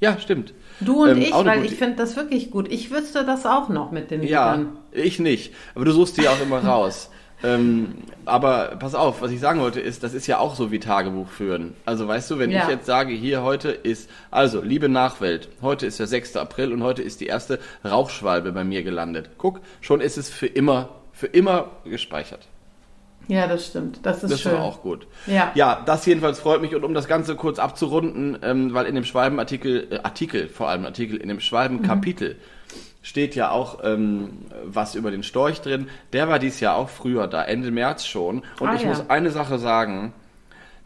Ja, 0.00 0.18
stimmt. 0.18 0.52
Du 0.80 1.04
und 1.04 1.10
ähm, 1.10 1.18
ich, 1.18 1.32
weil 1.32 1.64
ich 1.64 1.74
finde 1.74 1.96
das 1.96 2.16
wirklich 2.16 2.50
gut. 2.50 2.70
Ich 2.72 2.90
wüsste 2.90 3.24
das 3.24 3.46
auch 3.46 3.68
noch 3.68 3.92
mit 3.92 4.10
den 4.10 4.22
Liedern. 4.22 4.68
Ja, 4.92 5.00
ich 5.00 5.20
nicht. 5.20 5.54
Aber 5.74 5.84
du 5.84 5.92
suchst 5.92 6.16
die 6.16 6.28
auch 6.28 6.40
immer 6.40 6.64
raus. 6.64 7.10
Ähm, 7.44 7.94
aber 8.24 8.76
pass 8.78 8.94
auf, 8.94 9.20
was 9.20 9.30
ich 9.30 9.40
sagen 9.40 9.60
wollte 9.60 9.80
ist, 9.80 10.02
das 10.02 10.14
ist 10.14 10.26
ja 10.26 10.38
auch 10.38 10.54
so 10.54 10.70
wie 10.70 10.78
Tagebuch 10.78 11.28
führen. 11.28 11.74
Also 11.84 12.06
weißt 12.06 12.30
du, 12.30 12.38
wenn 12.38 12.50
ja. 12.50 12.62
ich 12.62 12.68
jetzt 12.68 12.86
sage, 12.86 13.12
hier 13.12 13.42
heute 13.42 13.70
ist, 13.70 14.08
also 14.30 14.60
liebe 14.60 14.88
Nachwelt, 14.88 15.48
heute 15.60 15.86
ist 15.86 15.98
der 15.98 16.06
6. 16.06 16.36
April 16.36 16.72
und 16.72 16.82
heute 16.82 17.02
ist 17.02 17.20
die 17.20 17.26
erste 17.26 17.58
Rauchschwalbe 17.84 18.52
bei 18.52 18.64
mir 18.64 18.82
gelandet. 18.82 19.30
Guck, 19.38 19.60
schon 19.80 20.00
ist 20.00 20.18
es 20.18 20.30
für 20.30 20.46
immer, 20.46 20.90
für 21.12 21.26
immer 21.26 21.70
gespeichert. 21.84 22.46
Ja, 23.28 23.46
das 23.46 23.66
stimmt. 23.66 24.00
Das 24.02 24.22
ist 24.24 24.32
das 24.32 24.40
schön. 24.40 24.52
Das 24.52 24.60
war 24.60 24.66
auch 24.66 24.82
gut. 24.82 25.06
Ja. 25.26 25.52
ja, 25.54 25.80
das 25.86 26.04
jedenfalls 26.06 26.40
freut 26.40 26.60
mich. 26.60 26.74
Und 26.74 26.82
um 26.84 26.92
das 26.92 27.06
Ganze 27.06 27.36
kurz 27.36 27.60
abzurunden, 27.60 28.36
ähm, 28.42 28.74
weil 28.74 28.86
in 28.86 28.96
dem 28.96 29.04
Schwalbenartikel, 29.04 29.88
äh, 29.90 29.98
Artikel, 30.02 30.48
vor 30.48 30.68
allem 30.68 30.84
Artikel, 30.84 31.18
in 31.18 31.28
dem 31.28 31.38
Schwalbenkapitel 31.40 32.34
mhm 32.34 32.61
steht 33.02 33.34
ja 33.34 33.50
auch 33.50 33.80
ähm, 33.82 34.30
was 34.64 34.94
über 34.94 35.10
den 35.10 35.22
Storch 35.22 35.60
drin. 35.60 35.88
Der 36.12 36.28
war 36.28 36.38
dies 36.38 36.60
Jahr 36.60 36.76
auch 36.76 36.88
früher 36.88 37.26
da, 37.26 37.42
Ende 37.42 37.70
März 37.70 38.06
schon. 38.06 38.42
Und 38.60 38.68
ah, 38.68 38.74
ich 38.74 38.82
ja. 38.82 38.88
muss 38.88 39.10
eine 39.10 39.30
Sache 39.30 39.58
sagen. 39.58 40.12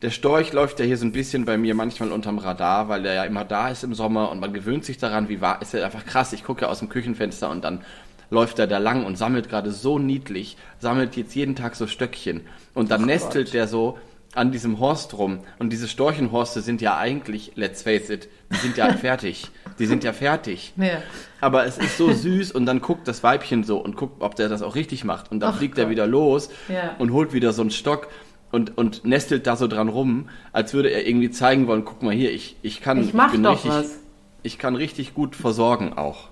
Der 0.02 0.11
Storch 0.11 0.52
läuft 0.52 0.78
ja 0.78 0.85
hier 0.85 0.99
so 0.99 1.06
ein 1.06 1.12
bisschen 1.12 1.46
bei 1.46 1.56
mir 1.56 1.75
manchmal 1.75 2.12
unterm 2.12 2.38
Radar, 2.38 2.88
weil 2.88 3.02
der 3.02 3.14
ja 3.14 3.25
immer 3.25 3.44
da 3.44 3.70
ist 3.70 3.82
im 3.82 3.94
Sommer 3.94 4.30
und 4.30 4.40
man 4.40 4.52
gewöhnt 4.52 4.85
sich 4.85 4.99
daran, 4.99 5.28
wie 5.28 5.40
war, 5.40 5.62
ist 5.62 5.73
er 5.73 5.87
einfach 5.87 6.04
krass. 6.04 6.35
Ich 6.35 6.44
gucke 6.44 6.62
ja 6.62 6.68
aus 6.68 6.80
dem 6.80 6.90
Küchenfenster 6.90 7.49
und 7.49 7.64
dann 7.64 7.80
läuft 8.28 8.58
er 8.58 8.66
da 8.66 8.78
lang 8.78 9.06
und 9.06 9.16
sammelt 9.16 9.49
gerade 9.49 9.70
so 9.70 9.99
niedlich, 9.99 10.56
sammelt 10.80 11.16
jetzt 11.16 11.35
jeden 11.35 11.54
Tag 11.54 11.76
so 11.76 11.87
Stöckchen 11.87 12.42
und 12.75 12.90
dann 12.90 13.02
Ach 13.02 13.06
nestelt 13.06 13.54
der 13.54 13.68
so 13.68 13.99
an 14.36 14.52
diesem 14.52 14.78
Horst 14.78 15.16
rum. 15.16 15.40
Und 15.58 15.72
diese 15.72 15.88
Storchenhorste 15.88 16.60
sind 16.60 16.80
ja 16.80 16.96
eigentlich, 16.96 17.52
let's 17.54 17.82
face 17.82 18.10
it, 18.10 18.28
die 18.52 18.56
sind 18.56 18.76
ja 18.76 18.92
fertig. 18.96 19.50
Die 19.78 19.86
sind 19.86 20.04
ja 20.04 20.12
fertig. 20.12 20.72
Ja. 20.76 21.02
Aber 21.40 21.66
es 21.66 21.78
ist 21.78 21.98
so 21.98 22.12
süß 22.12 22.52
und 22.52 22.66
dann 22.66 22.80
guckt 22.80 23.08
das 23.08 23.22
Weibchen 23.22 23.64
so 23.64 23.78
und 23.78 23.96
guckt, 23.96 24.22
ob 24.22 24.36
der 24.36 24.48
das 24.48 24.62
auch 24.62 24.74
richtig 24.74 25.04
macht. 25.04 25.30
Und 25.30 25.40
dann 25.40 25.52
Ach 25.52 25.58
fliegt 25.58 25.76
Gott. 25.76 25.84
er 25.84 25.90
wieder 25.90 26.06
los 26.06 26.50
ja. 26.68 26.94
und 26.98 27.12
holt 27.12 27.32
wieder 27.32 27.52
so 27.52 27.62
einen 27.62 27.70
Stock 27.70 28.08
und, 28.52 28.76
und 28.78 29.04
nestelt 29.04 29.46
da 29.46 29.56
so 29.56 29.66
dran 29.66 29.88
rum, 29.88 30.28
als 30.52 30.72
würde 30.72 30.90
er 30.90 31.06
irgendwie 31.06 31.30
zeigen 31.30 31.66
wollen, 31.66 31.84
guck 31.84 32.02
mal 32.02 32.14
hier, 32.14 32.32
ich, 32.32 32.56
ich 32.62 32.80
kann, 32.80 33.00
ich, 33.00 33.14
ich 33.14 33.30
bin 33.32 33.42
doch 33.42 33.52
richtig, 33.52 33.70
was. 33.70 33.98
ich 34.42 34.58
kann 34.58 34.76
richtig 34.76 35.14
gut 35.14 35.36
versorgen 35.36 35.94
auch. 35.94 36.28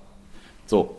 So. 0.66 0.96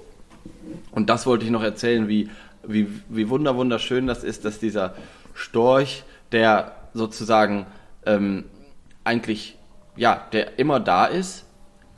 Und 0.92 1.10
das 1.10 1.26
wollte 1.26 1.46
ich 1.46 1.52
noch 1.52 1.64
erzählen, 1.64 2.08
wie, 2.08 2.30
wie, 2.64 2.88
wie 3.10 3.30
wunder, 3.30 3.56
wunderschön 3.56 4.08
das 4.08 4.24
ist, 4.24 4.46
dass 4.46 4.60
dieser 4.60 4.96
Storch, 5.34 6.04
der 6.32 6.76
sozusagen 6.96 7.68
ähm, 8.06 8.46
eigentlich, 9.04 9.58
ja, 9.96 10.24
der 10.32 10.58
immer 10.58 10.80
da 10.80 11.06
ist, 11.06 11.46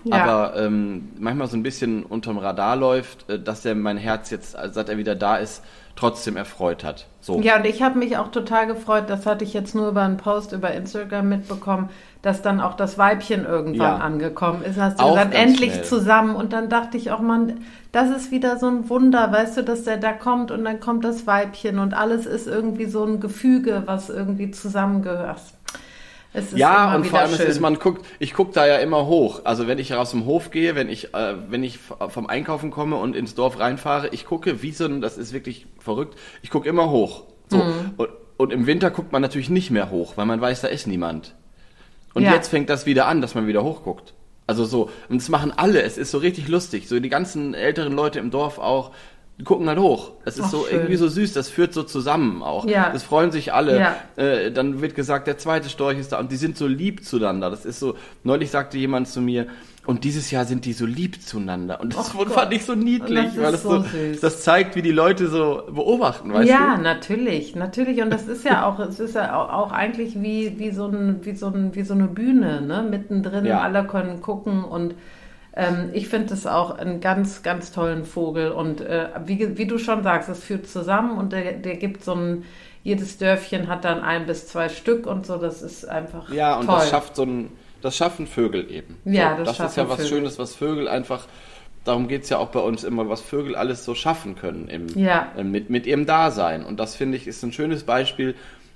ja. 0.04 0.16
aber 0.16 0.58
ähm, 0.58 1.10
manchmal 1.18 1.48
so 1.48 1.56
ein 1.56 1.64
bisschen 1.64 2.04
unterm 2.04 2.38
Radar 2.38 2.76
läuft, 2.76 3.30
äh, 3.30 3.40
dass 3.40 3.64
er 3.64 3.76
mein 3.76 3.98
Herz 3.98 4.30
jetzt, 4.30 4.58
seit 4.72 4.90
er 4.90 4.98
wieder 4.98 5.16
da 5.16 5.38
ist, 5.38 5.64
trotzdem 5.96 6.38
erfreut 6.38 6.84
hat. 6.84 7.08
So. 7.22 7.42
Ja, 7.42 7.58
und 7.58 7.66
ich 7.66 7.82
habe 7.82 7.98
mich 7.98 8.18
auch 8.18 8.30
total 8.30 8.68
gefreut, 8.68 9.06
das 9.08 9.26
hatte 9.26 9.44
ich 9.44 9.54
jetzt 9.54 9.76
nur 9.76 9.90
über 9.90 10.04
einen 10.04 10.18
Post 10.18 10.52
über 10.52 10.72
Instagram 10.72 11.30
mitbekommen, 11.30 11.90
dass 12.28 12.42
dann 12.42 12.60
auch 12.60 12.74
das 12.74 12.98
Weibchen 12.98 13.46
irgendwann 13.46 13.78
ja. 13.78 13.96
angekommen 14.00 14.62
ist. 14.62 14.78
Hast 14.78 15.00
du 15.00 15.04
auch 15.06 15.14
gesagt, 15.14 15.34
endlich 15.34 15.72
schnell. 15.72 15.86
zusammen. 15.86 16.36
Und 16.36 16.52
dann 16.52 16.68
dachte 16.68 16.98
ich 16.98 17.10
auch, 17.12 17.22
man, 17.22 17.62
das 17.94 18.10
ist 18.10 18.32
wieder 18.32 18.58
so 18.58 18.68
ein 18.68 18.90
Wunder, 18.90 19.32
weißt 19.32 19.56
du, 19.56 19.64
dass 19.64 19.86
der 19.86 19.96
da 19.96 20.12
kommt 20.12 20.52
und 20.52 20.66
dann 20.66 20.82
kommt 20.82 21.06
das 21.06 21.26
Weibchen 21.26 21.80
und 21.80 21.94
alles 21.94 22.26
ist 22.26 22.46
irgendwie 22.46 22.84
so 22.84 23.06
ein 23.06 23.22
Gefüge, 23.22 23.84
was 23.86 24.10
irgendwie 24.10 24.52
zusammengehört. 24.52 25.40
Es 26.34 26.52
ist 26.52 26.58
Ja, 26.58 26.94
und 26.94 27.08
vor 27.08 27.20
allem 27.20 27.32
es 27.32 27.38
schön. 27.38 27.48
ist, 27.48 27.62
man 27.62 27.80
guckt, 27.80 28.06
ich 28.20 28.34
gucke 28.34 28.52
da 28.52 28.68
ja 28.68 28.76
immer 28.76 29.06
hoch. 29.06 29.44
Also 29.46 29.70
wenn 29.70 29.80
ich 29.80 29.96
aus 29.96 30.12
dem 30.12 30.26
Hof 30.26 30.52
gehe, 30.52 30.76
wenn 30.76 30.90
ich, 30.90 31.14
äh, 31.14 31.36
wenn 31.48 31.64
ich 31.64 31.80
vom 32.10 32.28
Einkaufen 32.28 32.72
komme 32.72 32.98
und 32.98 33.16
ins 33.16 33.36
Dorf 33.36 33.58
reinfahre, 33.58 34.10
ich 34.10 34.26
gucke, 34.26 34.62
wie 34.62 34.72
so 34.72 34.84
ein, 34.84 35.00
das 35.00 35.18
ist 35.18 35.32
wirklich 35.32 35.66
verrückt, 35.80 36.18
ich 36.42 36.50
gucke 36.50 36.68
immer 36.68 36.90
hoch. 36.90 37.24
So. 37.48 37.60
Mhm. 37.60 37.94
Und, 37.96 38.10
und 38.36 38.52
im 38.52 38.68
Winter 38.68 38.92
guckt 38.92 39.14
man 39.14 39.22
natürlich 39.22 39.50
nicht 39.50 39.72
mehr 39.72 39.92
hoch, 39.92 40.18
weil 40.18 40.26
man 40.26 40.42
weiß, 40.42 40.60
da 40.60 40.68
ist 40.68 40.88
niemand. 40.88 41.34
Und 42.18 42.24
Ja. 42.24 42.34
jetzt 42.34 42.48
fängt 42.50 42.70
das 42.70 42.86
wieder 42.88 43.06
an, 43.08 43.22
dass 43.22 43.36
man 43.36 43.46
wieder 43.48 43.64
hochguckt. 43.64 44.14
Also 44.48 44.66
so, 44.66 44.90
und 45.08 45.22
das 45.22 45.30
machen 45.30 45.54
alle, 45.56 45.82
es 45.84 45.98
ist 45.98 46.10
so 46.10 46.18
richtig 46.18 46.48
lustig. 46.48 46.88
So 46.88 47.00
die 47.00 47.10
ganzen 47.10 47.54
älteren 47.54 47.94
Leute 47.94 48.18
im 48.20 48.32
Dorf 48.32 48.58
auch, 48.60 48.92
die 49.40 49.44
gucken 49.44 49.68
halt 49.70 49.78
hoch. 49.78 50.14
Es 50.26 50.38
ist 50.38 50.46
Ach, 50.46 50.50
so 50.50 50.64
schön. 50.64 50.78
irgendwie 50.78 50.96
so 50.96 51.08
süß, 51.08 51.34
das 51.34 51.48
führt 51.48 51.74
so 51.74 51.84
zusammen 51.84 52.42
auch. 52.42 52.66
Ja. 52.66 52.90
Das 52.92 53.04
freuen 53.04 53.32
sich 53.32 53.54
alle. 53.54 53.80
Ja. 53.80 53.96
Äh, 54.16 54.52
dann 54.52 54.82
wird 54.82 54.96
gesagt, 54.96 55.28
der 55.28 55.38
zweite 55.38 55.70
Storch 55.70 56.00
ist 56.00 56.12
da 56.12 56.20
und 56.20 56.32
die 56.32 56.38
sind 56.38 56.58
so 56.58 56.66
lieb 56.66 57.06
zueinander. 57.06 57.50
Das 57.52 57.66
ist 57.66 57.80
so, 57.80 57.96
neulich 58.24 58.50
sagte 58.50 58.78
jemand 58.80 59.08
zu 59.10 59.22
mir, 59.22 59.46
und 59.88 60.04
dieses 60.04 60.30
Jahr 60.32 60.46
sind 60.46 60.66
die 60.66 60.74
so 60.74 60.86
lieb 60.86 61.22
zueinander. 61.22 61.80
Und 61.82 61.96
das 61.96 62.12
Ach 62.12 62.16
fand 62.16 62.30
Gott. 62.34 62.54
ich 62.54 62.66
so 62.66 62.76
niedlich, 62.76 63.26
Das 63.34 63.38
weil 63.38 63.52
das 63.54 63.64
so 63.64 63.84
das 64.22 64.44
zeigt, 64.44 64.76
wie 64.76 64.82
die 64.84 64.92
Leute 64.92 65.28
so 65.28 65.64
beobachten, 65.72 66.32
weißt 66.34 66.48
ja, 66.50 66.76
du? 66.76 66.82
natürlich, 66.84 67.56
natürlich. 67.56 68.02
Und 68.02 68.12
das 68.12 68.28
ist 68.28 68.44
ja 68.46 68.66
auch, 68.68 68.80
es 68.80 69.00
ist 69.00 69.16
ja 69.16 69.36
auch, 69.36 69.52
auch 69.52 69.72
eigentlich 69.72 70.22
wie, 70.22 70.60
wie, 70.60 70.72
so 70.72 70.88
ein, 70.88 71.26
wie, 71.26 71.36
so 71.36 71.48
ein, 71.48 71.74
wie 71.74 71.84
so 71.84 71.94
eine 71.94 72.08
Bühne, 72.08 72.62
ne? 72.62 72.86
Mittendrin, 72.88 73.46
Ja. 73.46 73.62
alle 73.62 73.88
können 73.88 74.22
gucken 74.22 74.64
und 74.64 74.94
ähm, 75.56 75.90
ich 75.94 76.08
finde 76.08 76.34
es 76.34 76.46
auch 76.46 76.78
einen 76.78 77.00
ganz, 77.02 77.42
ganz 77.42 77.72
tollen 77.72 78.06
Vogel. 78.06 78.52
Und 78.52 78.82
äh, 78.82 79.08
wie, 79.26 79.58
wie 79.58 79.66
du 79.66 79.78
schon 79.80 80.04
sagst, 80.04 80.30
es 80.30 80.44
führt 80.44 80.68
zusammen 80.68 81.18
und 81.18 81.34
der, 81.34 81.54
der 81.54 81.78
gibt 81.78 82.04
so 82.04 82.14
ein, 82.14 82.44
jedes 82.84 83.18
Dörfchen 83.18 83.68
hat 83.68 83.84
dann 83.84 84.02
ein 84.02 84.26
bis 84.28 84.48
zwei 84.48 84.70
Stück 84.70 85.08
und 85.08 85.26
so, 85.26 85.38
das 85.38 85.62
ist 85.62 85.86
einfach 85.88 86.32
Ja, 86.32 86.58
und 86.60 86.68
toll. 86.68 86.76
das 86.76 86.90
schafft 86.90 87.16
so 87.16 87.24
ein, 87.24 87.50
das 87.82 87.96
schaffen 87.98 88.28
Vögel 88.28 88.70
eben. 88.72 88.98
Ja, 89.06 89.38
so, 89.38 89.44
das 89.44 89.58
das 89.58 89.72
ist 89.72 89.78
ja 89.78 89.88
was 89.90 89.98
Vögel. 89.98 90.10
Schönes, 90.10 90.40
was 90.40 90.56
Vögel 90.56 90.88
einfach, 90.88 91.28
darum 91.84 92.08
geht's 92.08 92.30
ja 92.30 92.38
auch 92.38 92.50
bei 92.50 92.60
uns 92.60 92.84
immer, 92.84 93.08
was 93.10 93.22
Vögel 93.22 93.56
alles 93.56 93.86
so 93.86 93.96
schaffen 93.96 94.36
können 94.36 94.68
im, 94.68 94.88
Ja. 94.98 95.32
äh, 95.38 95.44
mit, 95.44 95.70
mit 95.70 95.86
ihrem 95.86 96.06
Dasein. 96.06 96.64
Und 96.66 96.80
das 96.80 96.96
finde 96.96 97.18
ich 97.18 97.28
ist 97.28 97.44
ein 97.44 97.54
schönes 97.54 97.84
Beispiel, 97.84 98.36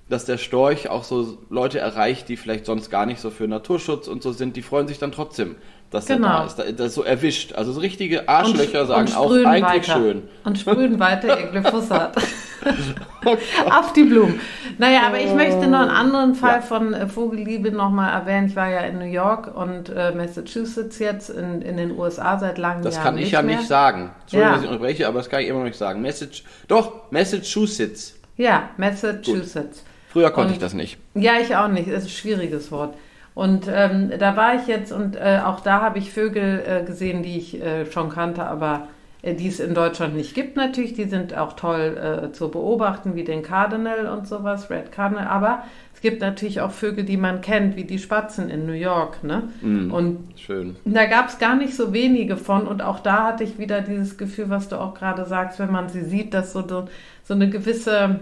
dass 0.10 0.25
der 0.25 0.38
Storch 0.38 0.89
auch 0.89 1.03
so 1.05 1.38
Leute 1.50 1.79
erreicht, 1.79 2.27
die 2.29 2.36
vielleicht 2.38 2.65
sonst 2.65 2.89
gar 2.89 3.05
nicht 3.05 3.20
so 3.22 3.29
für 3.29 3.48
Naturschutz 3.48 4.08
und 4.08 4.22
so 4.22 4.31
sind, 4.34 4.55
die 4.58 4.62
freuen 4.62 4.88
sich 4.88 5.00
dann 5.00 5.12
trotzdem, 5.13 5.55
dass 5.91 6.05
Genau. 6.07 6.27
da 6.27 6.45
ist. 6.45 6.55
Da- 6.55 6.71
Das 6.71 6.88
ist 6.88 6.95
so 6.95 7.03
erwischt. 7.03 7.53
Also 7.53 7.71
so 7.74 7.79
richtige 7.81 8.27
Arschlöcher 8.27 8.86
sagen 8.88 9.13
auch 9.13 9.25
sprühen 9.25 9.45
eigentlich 9.45 9.88
weiter. 9.89 10.00
schön. 10.01 10.24
Und 10.43 10.57
sprühen 10.57 11.00
weiter 11.00 11.39
ihr 11.39 11.48
Glyphosat. 11.48 12.15
Auf 13.71 13.93
die 13.93 14.03
Blumen. 14.03 14.39
Naja, 14.77 15.01
aber 15.07 15.19
ich 15.19 15.33
möchte 15.33 15.67
noch 15.67 15.79
einen 15.79 15.89
anderen 15.89 16.36
Fall 16.36 16.57
Ja. 16.57 16.62
von 16.62 16.93
äh, 16.93 17.07
Vogelliebe 17.07 17.71
nochmal 17.71 18.12
erwähnen. 18.13 18.48
Ich 18.48 18.55
war 18.55 18.69
ja 18.69 18.79
in 18.81 19.00
New 19.00 19.05
York 19.05 19.55
und 19.55 19.89
äh, 19.89 20.12
Massachusetts 20.15 21.00
jetzt 21.00 21.29
in, 21.29 21.62
in 21.62 21.77
den 21.77 21.98
USA 21.98 22.38
seit 22.39 22.57
langem 22.57 22.83
Das 22.83 22.95
Jahren 22.95 23.03
kann 23.05 23.17
ich 23.17 23.24
nicht 23.25 23.31
ja 23.33 23.41
mehr. 23.41 23.57
nicht 23.57 23.67
sagen. 23.67 24.12
Entschuldigung, 24.21 24.50
Ja. 24.50 24.55
dass 24.55 24.63
ich 24.63 24.69
unterbreche, 24.69 25.07
aber 25.07 25.17
das 25.19 25.29
kann 25.29 25.41
ich 25.41 25.48
immer 25.48 25.60
noch 25.60 25.65
nicht 25.65 25.77
sagen. 25.77 26.01
Message, 26.01 26.43
doch, 26.67 27.12
Massachusetts. 27.12 28.15
Ja, 28.38 28.69
Massachusetts. 28.77 29.83
Früher 30.10 30.29
konnte 30.31 30.50
Und- 30.50 30.53
ich 30.53 30.60
das 30.60 30.74
nicht. 30.74 30.98
Ja, 31.15 31.33
ich 31.41 31.55
auch 31.55 31.67
nicht. 31.67 31.88
Das 31.88 32.00
ist 32.03 32.05
ein 32.05 32.10
schwieriges 32.10 32.71
Wort. 32.71 32.95
Und 33.33 33.67
ähm, 33.71 34.11
da 34.19 34.35
war 34.35 34.55
ich 34.55 34.67
jetzt 34.67 34.91
und 34.91 35.15
äh, 35.15 35.39
auch 35.43 35.61
da 35.61 35.81
habe 35.81 36.00
ich 36.00 36.11
Vögel 36.11 36.63
äh, 36.65 36.83
gesehen, 36.83 37.23
die 37.23 37.38
ich 37.38 37.61
äh, 37.61 37.85
schon 37.85 38.09
kannte, 38.09 38.43
aber 38.45 38.89
äh, 39.21 39.35
die 39.35 39.47
es 39.47 39.59
in 39.59 39.73
Deutschland 39.73 40.15
nicht 40.15 40.35
gibt 40.35 40.57
natürlich. 40.57 40.93
Die 40.93 41.05
sind 41.05 41.38
auch 41.38 41.53
toll 41.53 41.97
äh, 41.97 42.31
zu 42.33 42.50
beobachten, 42.50 43.15
wie 43.15 43.23
den 43.23 43.41
Cardinal 43.41 44.07
und 44.07 44.27
sowas, 44.27 44.69
Red 44.69 44.91
Cardinal. 44.91 45.27
Aber 45.27 45.63
es 45.93 46.01
gibt 46.01 46.21
natürlich 46.21 46.59
auch 46.61 46.71
Vögel, 46.71 47.05
die 47.05 47.17
man 47.17 47.41
kennt, 47.41 47.77
wie 47.77 47.85
die 47.85 48.00
Spatzen 48.00 48.50
in 48.50 48.65
New 48.65 48.73
York. 48.73 49.23
Ne? 49.23 49.43
Und 49.61 50.33
Schön. 50.35 50.75
da 50.83 51.05
gab 51.05 51.29
es 51.29 51.38
gar 51.38 51.55
nicht 51.55 51.75
so 51.75 51.93
wenige 51.93 52.38
von 52.38 52.67
und 52.67 52.81
auch 52.81 53.00
da 53.00 53.27
hatte 53.27 53.43
ich 53.43 53.59
wieder 53.59 53.81
dieses 53.81 54.17
Gefühl, 54.17 54.50
was 54.50 54.67
du 54.67 54.77
auch 54.79 54.95
gerade 54.95 55.25
sagst, 55.25 55.59
wenn 55.59 55.71
man 55.71 55.89
sie 55.89 56.03
sieht, 56.03 56.33
dass 56.33 56.53
so 56.53 56.63
so 57.23 57.33
eine 57.33 57.50
gewisse, 57.50 58.19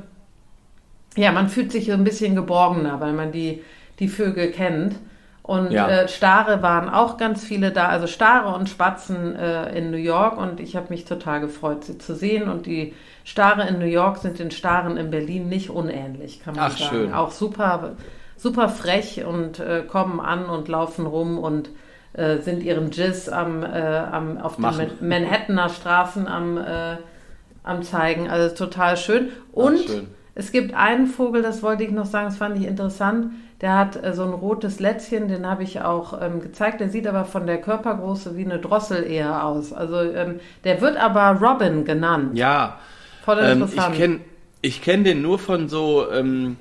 ja, 1.16 1.32
man 1.32 1.48
fühlt 1.48 1.72
sich 1.72 1.86
so 1.86 1.94
ein 1.94 2.04
bisschen 2.04 2.36
geborgener, 2.36 3.00
weil 3.00 3.14
man 3.14 3.32
die, 3.32 3.62
die 4.00 4.08
Vögel 4.08 4.52
kennt. 4.52 4.96
Und 5.44 5.72
Ja. 5.72 5.88
äh, 5.90 6.08
Stare 6.08 6.62
waren 6.62 6.90
auch 6.90 7.18
ganz 7.18 7.44
viele 7.44 7.72
da, 7.72 7.88
also 7.88 8.06
Stare 8.06 8.54
und 8.56 8.70
Spatzen 8.70 9.36
äh, 9.36 9.76
in 9.76 9.90
New 9.90 9.98
York 9.98 10.38
und 10.38 10.60
ich 10.60 10.76
habe 10.76 10.88
mich 10.90 11.06
total 11.06 11.42
gefreut, 11.42 11.84
sie 11.86 11.98
zu 11.98 12.14
sehen. 12.14 12.48
Und 12.50 12.68
die 12.68 12.94
Stare 13.24 13.68
in 13.68 13.80
New 13.80 13.86
York 13.86 14.18
sind 14.18 14.38
den 14.38 14.52
Staren 14.52 14.96
in 14.98 15.10
Berlin 15.10 15.50
nicht 15.50 15.72
unähnlich, 15.72 16.42
kann 16.44 16.56
man 16.56 16.66
Ach, 16.66 16.78
sagen. 16.78 16.90
schön. 16.92 17.14
Auch 17.14 17.32
super, 17.32 17.96
super 18.38 18.70
frech 18.70 19.26
und 19.26 19.60
äh, 19.60 19.82
kommen 19.88 20.20
an 20.20 20.46
und 20.46 20.68
laufen 20.68 21.08
rum 21.08 21.40
und 21.40 21.70
äh, 22.14 22.38
sind 22.38 22.62
ihren 22.62 22.92
Jizz 22.92 23.28
am, 23.28 23.64
äh, 23.64 23.68
am, 23.68 24.38
auf 24.38 24.56
den 24.58 24.62
Machen. 24.62 24.92
Man 25.00 25.10
Manhattaner 25.10 25.70
Straßen 25.70 26.28
am, 26.28 26.58
äh, 26.58 26.98
am 27.64 27.82
zeigen. 27.82 28.30
Also 28.30 28.56
total 28.56 28.98
schön. 28.98 29.30
Und 29.52 29.80
schön. 29.80 30.08
Es 30.40 30.54
gibt 30.54 30.74
einen 30.74 31.08
Vogel, 31.08 31.42
das 31.42 31.62
wollte 31.62 31.84
ich 31.84 31.92
noch 31.92 32.06
sagen, 32.06 32.28
das 32.28 32.38
fand 32.38 32.58
ich 32.58 32.66
interessant. 32.66 33.34
Der 33.60 33.78
hat 33.78 34.02
äh, 34.02 34.14
so 34.14 34.24
ein 34.24 34.32
rotes 34.32 34.80
Lätzchen, 34.80 35.28
den 35.28 35.46
habe 35.46 35.64
ich 35.64 35.82
auch 35.82 36.20
ähm, 36.22 36.40
gezeigt. 36.42 36.80
Der 36.80 36.90
sieht 36.90 37.08
aber 37.08 37.26
von 37.26 37.46
der 37.46 37.60
Körpergröße 37.60 38.38
wie 38.38 38.46
eine 38.46 38.58
Drossel 38.58 39.04
eher 39.04 39.46
aus. 39.46 39.74
Also 39.74 40.00
ähm, 40.00 40.40
der 40.64 40.80
wird 40.80 40.96
aber 40.96 41.40
Robin 41.42 41.84
genannt. 41.84 42.38
Ja, 42.38 42.80
Voll 43.26 43.40
ähm, 43.40 43.64
interessant. 43.64 43.96
ich 43.96 44.00
kenne 44.02 44.20
kenn 44.82 45.04
den 45.04 45.22
nur 45.22 45.40
von 45.40 45.68
so, 45.68 46.10
ähm, 46.10 46.56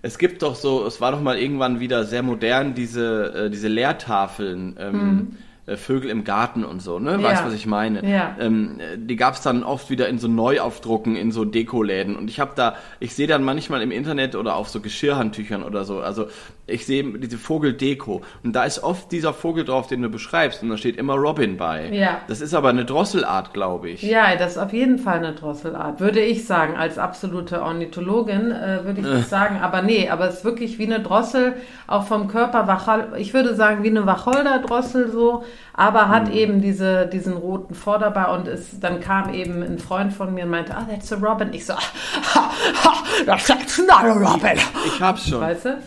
es 0.00 0.16
gibt 0.16 0.42
doch 0.42 0.54
so, 0.54 0.86
es 0.86 1.00
war 1.02 1.12
doch 1.12 1.20
mal 1.20 1.38
irgendwann 1.38 1.80
wieder 1.80 2.04
sehr 2.04 2.22
modern, 2.22 2.74
diese, 2.74 3.34
äh, 3.34 3.50
diese 3.50 3.68
Leertafeln, 3.68 4.76
ähm, 4.80 5.28
äh, 5.32 5.47
Vögel 5.76 6.10
im 6.10 6.24
Garten 6.24 6.64
und 6.64 6.80
so, 6.80 6.98
ne? 6.98 7.22
Weißt. 7.22 7.42
Ja. 7.42 7.46
was 7.46 7.54
ich 7.54 7.66
meine? 7.66 8.08
Ja. 8.08 8.36
Ähm, 8.40 8.80
äh, 8.80 8.96
die 8.96 9.16
gab's 9.16 9.42
dann 9.42 9.62
oft 9.62 9.90
wieder 9.90 10.08
in 10.08 10.18
so 10.18 10.28
Neuaufdrucken, 10.28 11.16
in 11.16 11.32
so 11.32 11.44
Dekoläden. 11.44 12.16
Und 12.16 12.30
ich 12.30 12.40
habe 12.40 12.52
da, 12.54 12.76
ich 13.00 13.14
sehe 13.14 13.26
dann 13.26 13.44
manchmal 13.44 13.82
im 13.82 13.90
Internet 13.90 14.34
oder 14.34 14.56
auf 14.56 14.68
so 14.68 14.80
Geschirrhandtüchern 14.80 15.62
oder 15.62 15.84
so, 15.84 16.00
also 16.00 16.28
ich 16.68 16.86
sehe 16.86 17.02
diese 17.18 17.38
Vogeldeko. 17.38 18.22
Und 18.44 18.52
da 18.54 18.64
ist 18.64 18.82
oft 18.82 19.10
dieser 19.10 19.32
Vogel 19.32 19.64
drauf, 19.64 19.86
den 19.86 20.02
du 20.02 20.08
beschreibst. 20.08 20.62
Und 20.62 20.68
da 20.68 20.76
steht 20.76 20.96
immer 20.96 21.14
Robin 21.14 21.56
bei. 21.56 21.88
Ja. 21.88 22.20
Das 22.28 22.40
ist 22.40 22.54
aber 22.54 22.68
eine 22.68 22.84
Drosselart, 22.84 23.54
glaube 23.54 23.90
ich. 23.90 24.02
Ja, 24.02 24.36
das 24.36 24.52
ist 24.52 24.58
auf 24.58 24.72
jeden 24.72 24.98
Fall 24.98 25.18
eine 25.18 25.32
Drosselart, 25.32 26.00
würde 26.00 26.20
ich 26.20 26.46
sagen. 26.46 26.76
Als 26.76 26.98
absolute 26.98 27.62
Ornithologin 27.62 28.52
äh, 28.52 28.84
würde 28.84 29.00
ich 29.00 29.06
das 29.06 29.30
sagen. 29.30 29.60
Aber 29.60 29.82
nee, 29.82 30.08
aber 30.08 30.28
es 30.28 30.38
ist 30.38 30.44
wirklich 30.44 30.78
wie 30.78 30.86
eine 30.86 31.00
Drossel, 31.00 31.54
auch 31.86 32.06
vom 32.06 32.28
Körper, 32.28 32.66
Wachol 32.66 33.08
ich 33.16 33.32
würde 33.34 33.54
sagen 33.54 33.82
wie 33.82 33.88
eine 33.88 34.06
Wacholderdrossel 34.06 35.10
so, 35.10 35.44
aber 35.72 36.08
hat 36.08 36.30
eben 36.30 36.60
diese, 36.60 37.06
diesen 37.06 37.34
roten 37.34 37.74
Vorderbau 37.74 38.34
und 38.34 38.48
es, 38.48 38.78
dann 38.80 39.00
kam 39.00 39.32
eben 39.32 39.62
ein 39.62 39.78
Freund 39.78 40.12
von 40.12 40.34
mir 40.34 40.44
und 40.44 40.50
meinte, 40.50 40.76
ah, 40.76 40.86
that's 40.88 41.12
a 41.12 41.16
Robin. 41.16 41.52
Ich 41.52 41.64
so, 41.66 41.74
ha, 42.34 42.50
ha, 42.84 43.04
that's 43.24 43.78
not 43.78 44.02
a 44.02 44.12
Robin. 44.12 44.58
Ich 44.86 45.00
hab's 45.00 45.28
schon. 45.28 45.40
Weißt 45.40 45.64
du? 45.64 45.78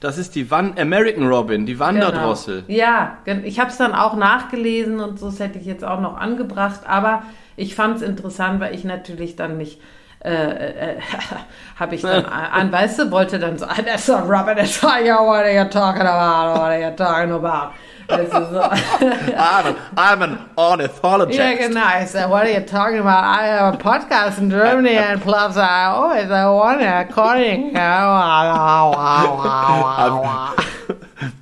Das 0.00 0.18
ist 0.18 0.34
die 0.34 0.50
Wan 0.50 0.74
American 0.78 1.26
Robin, 1.26 1.64
die 1.64 1.78
Wanderdrossel. 1.78 2.64
Genau. 2.66 2.78
Ja, 2.78 3.18
ich 3.44 3.58
habe 3.58 3.70
es 3.70 3.78
dann 3.78 3.94
auch 3.94 4.14
nachgelesen 4.14 5.00
und 5.00 5.18
so 5.18 5.30
das 5.30 5.40
hätte 5.40 5.58
ich 5.58 5.64
jetzt 5.64 5.84
auch 5.84 6.00
noch 6.00 6.18
angebracht, 6.18 6.80
aber 6.86 7.22
ich 7.56 7.74
fand 7.74 7.96
es 7.96 8.02
interessant, 8.02 8.60
weil 8.60 8.74
ich 8.74 8.84
natürlich 8.84 9.36
dann 9.36 9.56
mich 9.56 9.80
äh, 10.22 10.30
äh, 10.30 10.96
habe 11.78 11.94
ich 11.94 12.02
dann 12.02 12.24
an, 12.52 12.70
weißt 12.72 12.98
du, 12.98 13.10
wollte 13.10 13.38
dann 13.38 13.58
so, 13.58 13.64
"Ah, 13.64 13.76
that's 13.84 14.08
not 14.08 14.22
Robin, 14.28 14.56
that's 14.56 14.82
not 14.82 15.00
you, 15.02 15.14
what 15.14 15.44
are 15.44 15.54
you 15.54 15.64
talking 15.64 16.02
about, 16.02 16.60
what 16.60 16.68
are 16.70 16.80
you 16.80 16.90
talking 16.96 17.32
about? 17.32 17.72
Weißt 18.08 18.32
du, 18.32 18.46
so. 18.52 18.60
I'm, 18.60 19.66
an, 19.66 19.76
I'm 19.96 20.22
an 20.22 20.38
ornithologist. 20.56 21.38
Ja, 21.38 21.54
genau. 21.54 21.84
I 21.84 22.06
said, 22.06 22.30
what 22.30 22.46
are 22.46 22.52
you 22.52 22.60
talking 22.60 22.98
about? 22.98 23.24
I 23.24 23.46
have 23.46 23.74
a 23.74 23.78
podcast 23.78 24.38
in 24.38 24.50
Germany 24.50 24.96
and 24.96 25.20
plus 25.20 25.56
I 25.56 25.86
always 25.86 26.30
I 26.30 26.48
want 26.48 26.82
a 26.82 27.04
recording. 27.04 27.76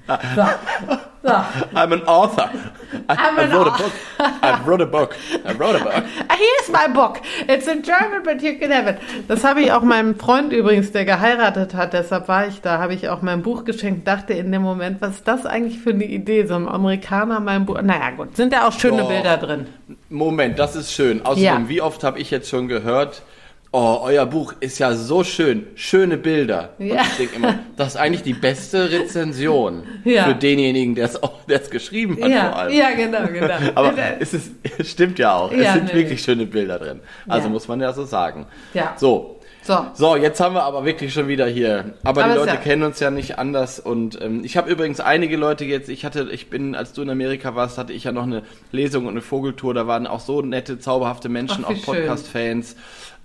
So. 0.35 1.11
So. 1.25 1.31
I'm 1.75 1.93
an 1.95 2.03
author. 2.03 2.51
I, 3.09 3.15
I'm 3.15 3.39
I 3.39 3.43
an 3.45 3.51
wrote 3.53 3.67
a 3.67 3.71
au- 3.73 3.79
book. 3.79 3.93
I 4.43 4.61
wrote 4.67 4.83
a 4.83 4.87
book. 4.87 5.17
I 5.47 5.53
wrote 5.55 5.75
a 5.81 5.83
book. 5.83 5.93
Here's 6.37 6.69
my 6.71 6.87
book. 6.89 7.21
It's 7.49 7.67
in 7.67 7.83
German, 7.83 8.23
but 8.25 8.43
you 8.43 8.59
can 8.59 8.71
have 8.71 8.87
it. 8.91 8.99
Das 9.27 9.43
habe 9.43 9.63
ich 9.63 9.73
auch 9.73 9.81
meinem 9.83 10.17
Freund 10.19 10.53
übrigens, 10.53 10.93
der 10.93 11.07
geheiratet 11.07 11.73
hat. 11.75 11.95
Deshalb 11.95 12.29
war 12.29 12.47
ich 12.47 12.61
da, 12.61 12.79
habe 12.79 12.93
ich 12.93 13.09
auch 13.09 13.23
mein 13.23 13.41
Buch 13.43 13.65
geschenkt. 13.65 14.07
Dachte 14.07 14.35
in 14.35 14.53
dem 14.53 14.61
Moment, 14.61 15.01
was 15.01 15.17
ist 15.17 15.27
das 15.29 15.47
eigentlich 15.47 15.79
für 15.81 15.91
eine 15.91 16.05
Idee? 16.05 16.45
So 16.45 16.57
ein 16.57 16.69
Amerikaner 16.69 17.41
mein 17.41 17.65
Buch. 17.65 17.81
Naja, 17.81 18.11
gut, 18.11 18.37
sind 18.37 18.53
da 18.53 18.69
auch 18.69 18.73
schöne 18.73 18.99
Doch. 18.99 19.09
Bilder 19.09 19.39
drin. 19.39 19.67
Moment, 20.11 20.59
das 20.59 20.77
ist 20.77 20.93
schön. 20.93 21.25
Außerdem, 21.25 21.43
Ja. 21.45 21.69
wie 21.69 21.81
oft 21.81 22.05
habe 22.05 22.19
ich 22.19 22.31
jetzt 22.31 22.51
schon 22.51 22.69
gehört, 22.69 23.23
oh, 23.75 23.99
euer 24.03 24.25
Buch 24.25 24.55
ist 24.61 24.79
ja 24.79 24.95
so 24.95 25.25
schön. 25.25 25.67
Schöne 25.75 26.17
Bilder. 26.17 26.71
Ja. 26.79 26.95
Und 26.95 27.01
ich 27.09 27.17
denke 27.17 27.37
immer, 27.37 27.59
das 27.77 27.89
ist 27.89 27.97
eigentlich 27.97 28.23
die 28.23 28.33
beste 28.35 28.91
Rezension 28.91 29.83
Ja. 30.05 30.25
für 30.25 30.35
denjenigen, 30.35 30.95
der 30.95 31.11
es 31.49 31.71
geschrieben 31.71 32.15
hat 32.15 32.21
vor 32.23 32.31
Ja, 32.31 32.53
allem. 32.53 32.73
ja, 32.73 32.91
genau, 32.93 33.27
genau. 33.27 33.55
Aber 33.75 33.93
es 34.21 34.33
ist, 34.33 34.53
es 34.79 34.91
stimmt 34.91 35.19
ja 35.19 35.35
auch. 35.37 35.51
Es 35.53 35.73
sind 35.73 35.87
nee, 35.87 35.95
wirklich 35.95 36.23
schöne 36.23 36.47
Bilder 36.47 36.79
drin. 36.79 37.01
Also 37.27 37.49
muss 37.49 37.67
man 37.69 37.81
ja 37.81 37.93
so 37.93 38.05
sagen. 38.05 38.47
Ja. 38.73 38.95
So. 38.97 39.41
So. 39.67 39.87
So, 39.95 40.17
jetzt 40.17 40.41
haben 40.41 40.55
wir 40.55 40.65
aber 40.65 40.85
wirklich 40.85 41.15
schon 41.15 41.27
wieder 41.27 41.47
hier. 41.47 41.95
Aber, 42.05 42.23
Aber 42.25 42.35
die 42.35 42.39
Leute 42.39 42.59
kennen 42.59 42.83
uns 42.83 43.01
ja 43.01 43.11
nicht 43.11 43.39
anders. 43.39 43.81
Und 43.81 44.21
ähm, 44.21 44.45
ich 44.45 44.59
habe 44.59 44.71
übrigens 44.71 45.01
einige 45.01 45.39
Leute 45.39 45.65
jetzt, 45.65 45.89
ich 45.89 46.05
hatte, 46.05 46.29
ich 46.31 46.51
bin, 46.51 46.75
als 46.75 46.93
du 46.93 47.01
in 47.01 47.09
Amerika 47.09 47.55
warst, 47.55 47.79
hatte 47.79 47.95
ich 47.95 48.05
ja 48.05 48.13
noch 48.13 48.25
eine 48.25 48.43
Lesung 48.73 49.07
und 49.07 49.13
eine 49.13 49.23
Vogeltour. 49.23 49.73
Da 49.73 49.87
waren 49.87 50.07
auch 50.07 50.21
so 50.21 50.43
nette, 50.43 50.79
zauberhafte 50.79 51.31
Menschen, 51.31 51.65
Ach, 51.67 51.71
auch 51.71 51.83
Podcast-Fans. 51.83 52.77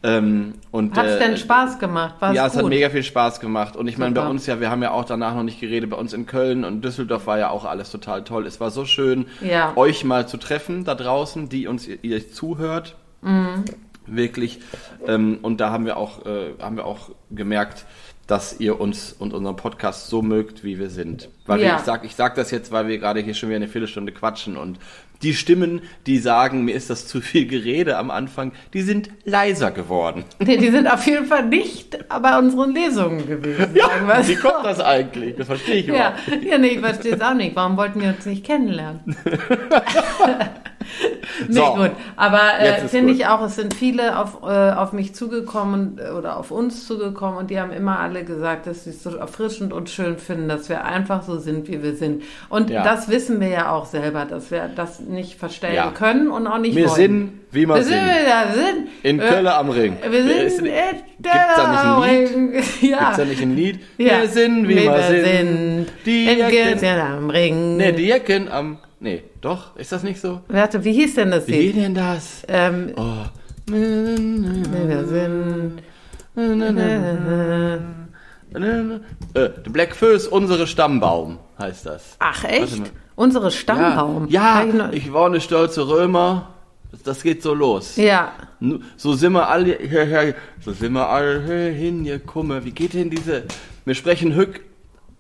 Ähm, 0.02 0.54
und, 0.72 0.96
Hat's 0.96 1.14
äh, 1.14 1.20
denn 1.20 1.38
Spaß 1.38 1.78
gemacht? 1.80 2.16
War's 2.20 2.36
ja, 2.36 2.48
es 2.48 2.56
hat 2.56 2.66
mega 2.66 2.90
viel 2.90 3.04
Spaß 3.04 3.40
gemacht. 3.42 3.76
Und 3.76 3.88
ich 3.88 3.98
meine, 3.98 4.16
bei 4.16 4.26
uns 4.26 4.46
ja, 4.46 4.62
wir 4.62 4.70
haben 4.70 4.82
ja 4.82 4.92
auch 4.92 5.04
danach 5.04 5.36
noch 5.36 5.44
nicht 5.44 5.60
geredet, 5.60 5.90
bei 5.90 5.98
uns 5.98 6.14
in 6.14 6.26
Köln 6.26 6.64
und 6.64 6.84
Düsseldorf 6.86 7.28
war 7.28 7.38
ja 7.38 7.50
auch 7.50 7.66
alles 7.66 7.92
total 7.92 8.24
toll. 8.24 8.46
Es 8.48 8.62
war 8.62 8.72
so 8.72 8.86
schön, 8.86 9.26
Ja. 9.42 9.74
euch 9.76 10.06
mal 10.06 10.28
zu 10.28 10.38
treffen 10.38 10.86
da 10.86 10.96
draußen, 10.96 11.50
die 11.50 11.68
uns 11.68 11.88
ihr, 11.88 11.98
ihr 12.02 12.32
zuhört. 12.32 12.96
Mhm. 13.22 13.66
Wirklich. 14.08 14.60
Ähm, 15.06 15.40
und 15.42 15.60
da 15.60 15.70
haben 15.72 15.86
wir 15.86 15.98
auch, 15.98 16.26
äh, 16.26 16.54
haben 16.62 16.78
wir 16.78 16.86
auch 16.86 17.10
gemerkt, 17.30 17.86
dass 18.26 18.60
ihr 18.60 18.80
uns 18.80 19.12
und 19.12 19.34
unseren 19.34 19.56
Podcast 19.56 20.08
so 20.08 20.22
mögt, 20.22 20.64
wie 20.64 20.80
wir 20.80 20.90
sind. 20.92 21.30
Weil 21.46 21.60
wir, 21.60 21.66
Ja. 21.68 21.76
ich 21.78 21.84
sag, 21.84 22.06
ich 22.06 22.16
sag 22.16 22.36
das 22.36 22.52
jetzt, 22.52 22.72
weil 22.72 22.88
wir 22.88 23.00
gerade 23.00 23.20
hier 23.22 23.34
schon 23.34 23.50
wieder 23.50 23.58
eine 23.58 23.68
Viertelstunde 23.68 24.12
quatschen 24.12 24.56
und 24.56 24.78
die 25.22 25.34
Stimmen, 25.34 25.82
die 26.08 26.18
sagen, 26.18 26.64
mir 26.66 26.74
ist 26.76 26.90
das 26.90 27.08
zu 27.08 27.20
viel 27.22 27.46
Gerede 27.46 27.98
am 27.98 28.10
Anfang, 28.12 28.54
die 28.74 28.82
sind 28.82 29.10
leiser 29.26 29.72
geworden. 29.72 30.24
Nee, 30.40 30.58
die 30.58 30.70
sind 30.70 30.88
auf 30.88 31.06
jeden 31.06 31.26
Fall 31.26 31.46
nicht 31.48 31.98
bei 32.22 32.38
unseren 32.38 32.74
Lesungen 32.74 33.28
gewesen. 33.28 33.74
wir 33.76 34.28
Wie 34.28 34.36
kommt 34.36 34.64
das 34.66 34.80
eigentlich? 34.80 35.36
Das 35.36 35.48
verstehe 35.48 35.76
ich 35.76 35.88
Ja, 35.88 35.94
überhaupt 35.94 36.28
nicht. 36.30 36.44
ja 36.52 36.58
nee, 36.58 36.68
ich 36.70 36.80
verstehe 36.80 37.16
es 37.16 37.22
auch 37.22 37.34
nicht. 37.34 37.56
Warum 37.56 37.78
wollten 37.78 38.02
wir 38.02 38.10
uns 38.10 38.26
nicht 38.26 38.46
kennenlernen? 38.46 39.02
nee, 41.48 41.54
So. 41.54 41.74
gut. 41.76 41.92
Aber 42.16 42.60
äh, 42.60 42.88
finde 42.88 43.14
ich 43.14 43.26
auch, 43.28 43.42
es 43.44 43.56
sind 43.56 43.74
viele 43.74 44.18
auf, 44.20 44.40
äh, 44.44 44.72
auf 44.72 44.94
mich 44.94 45.14
zugekommen 45.16 46.00
oder 46.18 46.38
auf 46.38 46.52
uns 46.52 46.88
zugekommen 46.88 47.38
und 47.38 47.50
die 47.50 47.60
haben 47.60 47.72
immer 47.72 48.00
alle 48.00 48.24
gesagt, 48.24 48.68
dass 48.68 48.84
sie 48.86 48.92
es 48.92 49.04
so 49.04 49.16
erfrischend 49.16 49.74
und 49.74 49.90
schön 49.90 50.18
finden, 50.18 50.48
dass 50.50 50.70
wir 50.70 50.86
einfach 50.86 51.24
so 51.24 51.38
sind, 51.38 51.68
wie 51.68 51.84
wir 51.84 51.96
sind. 51.96 52.24
Und 52.50 52.70
Ja. 52.70 52.84
das 52.84 53.10
wissen 53.10 53.40
wir 53.40 53.50
ja 53.50 53.72
auch 53.72 53.86
selber, 53.86 54.26
dass 54.26 54.52
wir 54.52 54.70
das 54.76 55.00
nicht 55.00 55.38
verstellen 55.40 55.76
Ja. 55.76 55.92
können 55.92 56.30
und 56.32 56.48
auch 56.48 56.58
nicht 56.58 56.76
Wir 56.76 56.88
wollen. 56.88 56.96
sind, 56.96 57.32
wie 57.52 57.68
wir 57.68 57.76
wir 57.76 57.84
sind, 57.84 57.94
sind. 57.94 58.06
wir 58.06 58.54
sind. 58.54 58.88
In 59.04 59.20
Äh, 59.20 59.28
Köln 59.28 59.48
am 59.48 59.70
Ring. 59.70 59.98
Wir 60.10 60.50
sind 60.50 60.66
echt 60.68 61.04
Gibt's 61.22 61.38
da 61.58 61.68
nicht 61.72 62.32
ein 62.32 62.52
Lied? 62.54 62.64
Ja. 62.82 62.98
Gibt's 63.00 63.18
da 63.18 63.26
nicht 63.26 63.42
ein 63.42 63.56
Lied? 63.56 63.80
Ja. 63.98 64.22
Wir 64.22 64.28
sind, 64.30 64.68
wie 64.68 64.76
wir 64.76 65.02
sind. 65.04 65.88
Die 66.06 66.26
in 66.26 66.38
Jacken, 66.40 66.56
Gürtel 66.80 67.00
am 67.02 67.30
Ring. 67.30 67.78
nee, 67.78 67.92
die 67.92 68.08
Jacken 68.08 68.50
am, 68.52 68.78
nee, 69.00 69.24
doch, 69.42 69.76
ist 69.76 69.92
das 69.92 70.04
nicht 70.04 70.20
so? 70.22 70.42
Warte, 70.48 70.84
wie 70.84 70.94
hieß 70.94 71.16
denn 71.16 71.32
das 71.32 71.48
Wie 71.48 71.52
Lied? 71.54 71.76
denn 71.78 71.94
das? 71.96 72.44
Ähm, 72.48 72.94
Oh. 72.96 73.26
wir 73.68 75.06
sind. 75.08 75.82
Äh, 78.54 79.50
The 79.64 79.70
Black 79.70 79.96
Föß, 79.96 80.28
unsere 80.28 80.66
Stammbaum, 80.68 81.38
heißt 81.60 81.86
das. 81.86 82.16
Ach 82.20 82.44
Warte 82.44 82.56
echt? 82.56 82.80
mal. 82.80 82.90
Unsere 83.16 83.52
Stammbaum. 83.52 84.28
Ja, 84.30 84.56
Hab 84.56 84.68
ich 84.68 84.74
ja 84.74 84.88
noch- 84.88 84.94
ich 84.94 85.14
war 85.14 85.26
eine 85.28 85.42
stolze 85.42 85.88
Römer. 85.88 86.54
Das, 86.92 87.04
das 87.04 87.22
geht 87.24 87.44
so 87.44 87.54
los. 87.54 87.96
ja. 87.98 88.32
Nu- 88.60 88.80
So 88.98 89.14
sind 89.14 89.34
wir 89.34 89.48
alle 89.48 89.78
hierher, 89.78 90.34
so 90.66 90.72
sind 90.72 90.94
wir 90.94 91.08
alle 91.08 91.70
hingekommen. 91.70 92.66
Wie 92.66 92.72
geht 92.72 92.94
denn 92.94 93.10
diese, 93.10 93.44
wir 93.86 93.94
sprechen 93.96 94.34
Hück, 94.36 94.62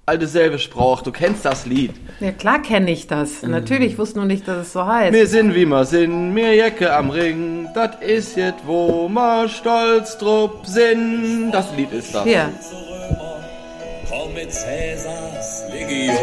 alte 0.10 0.28
selbe 0.28 0.60
Sprach, 0.60 1.01
du 1.01 1.12
kennst 1.12 1.46
das 1.46 1.66
Lied. 1.66 1.92
ja, 2.20 2.32
klar 2.32 2.62
kenne 2.62 2.92
ich 2.92 3.08
das. 3.08 3.44
Natürlich, 3.44 3.94
ich 3.94 3.98
wusste 3.98 4.18
nur 4.20 4.25
nicht, 4.28 4.48
dass 4.48 4.58
es 4.68 4.74
so 4.74 4.86
heißt. 4.86 5.13
Wir 5.13 5.28
sind 5.28 5.56
wie 5.56 5.66
wir 5.66 5.86
sind, 5.86 6.34
mir 6.34 6.54
Jacke 6.56 6.94
am 6.94 7.10
Ring, 7.10 7.68
das 7.74 7.92
ist 8.01 8.36
jetzt, 8.36 8.60
wo 8.66 9.08
wir 9.08 9.48
stolz 9.50 10.18
drup 10.18 10.66
sind. 10.66 11.51
Das 11.51 11.68
Lied 11.78 11.92
ist 11.94 12.13
das. 12.13 12.24
Hier. 12.24 12.50
Komm 14.10 14.34
mit 14.34 14.51
Cäsars 14.51 15.63
Legion. 15.72 16.16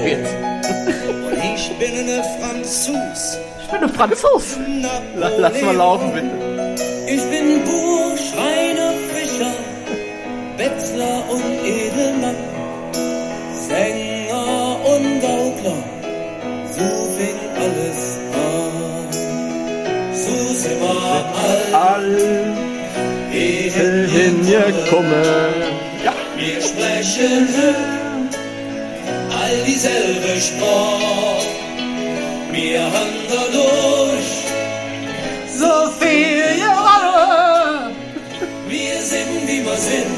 Und 1.26 1.38
ich 1.54 1.70
bin 1.78 1.92
eine 2.00 2.22
Franzos. 2.40 3.38
Ich 3.62 3.70
bin 3.72 3.82
ein 3.82 3.88
Franzos. 3.88 4.56
La- 5.16 5.30
Lass 5.38 5.62
mal 5.62 5.74
laufen, 5.76 6.12
bitte. 6.12 6.74
Ich 7.08 7.22
bin 7.30 7.46
Schreiner, 8.28 8.92
Fischer, 9.12 9.52
Bettler 10.56 11.22
und 11.30 11.42
all 21.76 22.10
All 23.30 24.08
hingekommen. 24.08 25.52
Ja. 26.04 26.14
Wir 26.36 26.60
sprechen 26.68 27.48
all 29.38 29.56
dieselbe 29.66 30.40
Sprache. 30.40 31.46
Wir 32.52 32.82
haben 32.96 33.16
dadurch, 33.28 34.30
So 35.60 35.72
viel 36.00 36.58
Jahre. 36.64 37.90
wir 38.68 38.96
sind 39.12 39.32
wie 39.46 39.62
wir 39.66 39.76
sind. 39.90 40.15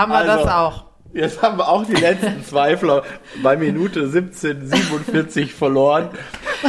Haben 0.00 0.12
wir 0.12 0.18
also. 0.18 0.44
das 0.44 0.52
auch. 0.52 0.84
Jetzt 1.12 1.42
haben 1.42 1.58
wir 1.58 1.68
auch 1.68 1.84
die 1.84 1.94
letzten 1.94 2.44
Zweifler 2.44 3.02
bei 3.42 3.56
Minute 3.56 4.06
17,47 4.06 5.48
verloren. 5.48 6.08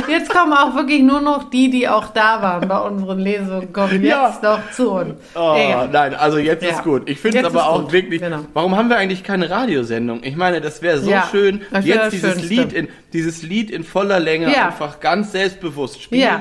Jetzt 0.07 0.29
kommen 0.29 0.53
auch 0.53 0.75
wirklich 0.75 1.01
nur 1.01 1.21
noch 1.21 1.49
die, 1.49 1.69
die 1.69 1.87
auch 1.87 2.07
da 2.07 2.41
waren 2.41 2.67
bei 2.67 2.79
unseren 2.79 3.19
Lesungen, 3.19 3.71
kommen 3.73 4.03
Ja. 4.03 4.27
jetzt 4.29 4.43
noch 4.43 4.59
zu 4.71 4.91
uns. 4.91 5.15
Oh, 5.35 5.55
nein, 5.91 6.13
also 6.15 6.37
jetzt 6.37 6.63
Ja. 6.63 6.69
ist 6.71 6.83
gut. 6.83 7.09
Ich 7.09 7.19
finde 7.19 7.39
es 7.39 7.45
aber 7.45 7.67
auch 7.67 7.83
gut, 7.83 7.91
wirklich. 7.91 8.21
genau. 8.21 8.39
Warum 8.53 8.75
haben 8.75 8.89
wir 8.89 8.97
eigentlich 8.97 9.23
keine 9.23 9.49
Radiosendung? 9.49 10.21
Ich 10.23 10.35
meine, 10.35 10.61
das 10.61 10.81
wäre 10.81 10.99
so 10.99 11.09
Ja, 11.09 11.27
schön, 11.31 11.61
wär 11.71 11.81
jetzt 11.81 12.13
dieses 12.13 12.33
Schönste. 12.33 12.47
Lied 12.47 12.73
in 12.73 12.87
dieses 13.13 13.43
Lied 13.43 13.69
in 13.69 13.83
voller 13.83 14.21
Länge 14.21 14.53
Ja. 14.53 14.67
einfach 14.67 15.01
ganz 15.01 15.33
selbstbewusst 15.33 16.01
spielen 16.01 16.21
Ja. 16.21 16.39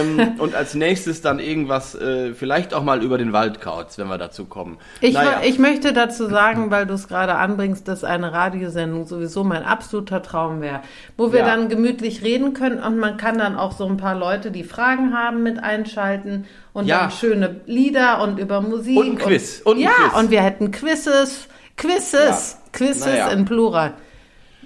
ähm, 0.00 0.34
und 0.38 0.54
als 0.54 0.74
nächstes 0.74 1.20
dann 1.20 1.40
irgendwas, 1.40 1.96
äh, 1.96 2.32
vielleicht 2.32 2.74
auch 2.74 2.84
mal 2.84 3.02
über 3.02 3.18
den 3.18 3.32
Waldkauz, 3.32 3.98
wenn 3.98 4.06
wir 4.06 4.16
dazu 4.18 4.44
kommen. 4.44 4.76
Ich, 5.00 5.14
Naja. 5.14 5.40
ich 5.44 5.58
möchte 5.58 5.92
dazu 5.92 6.26
sagen, 6.28 6.70
weil 6.70 6.86
du 6.86 6.94
es 6.94 7.08
gerade 7.08 7.34
anbringst, 7.34 7.88
dass 7.88 8.04
eine 8.04 8.32
Radiosendung 8.32 9.06
sowieso 9.06 9.42
mein 9.42 9.64
absoluter 9.64 10.22
Traum 10.22 10.60
wäre, 10.60 10.80
wo 11.16 11.32
wir 11.32 11.40
Ja. 11.40 11.46
dann 11.46 11.68
gemütlich 11.68 12.22
reden 12.22 12.54
können 12.54 12.75
und 12.80 12.98
man 12.98 13.16
kann 13.16 13.38
dann 13.38 13.56
auch 13.56 13.72
so 13.72 13.86
ein 13.86 13.96
paar 13.96 14.14
Leute, 14.14 14.50
die 14.50 14.64
Fragen 14.64 15.12
haben, 15.14 15.42
mit 15.42 15.62
einschalten 15.62 16.46
und 16.72 16.86
Ja. 16.86 17.00
dann 17.02 17.10
schöne 17.10 17.60
Lieder 17.66 18.22
und 18.22 18.38
über 18.38 18.60
Musik. 18.60 18.96
Und 18.98 19.10
ein 19.12 19.18
Quiz. 19.18 19.60
Und 19.64 19.76
ein 19.76 19.82
ja, 19.82 19.90
Quiz. 19.90 20.20
und 20.20 20.30
wir 20.30 20.42
hätten 20.42 20.70
Quizzes, 20.70 21.48
Quizzes, 21.76 22.58
Ja. 22.62 22.70
Quizzes 22.72 23.06
Naja. 23.06 23.28
in 23.28 23.44
Plural. 23.44 23.94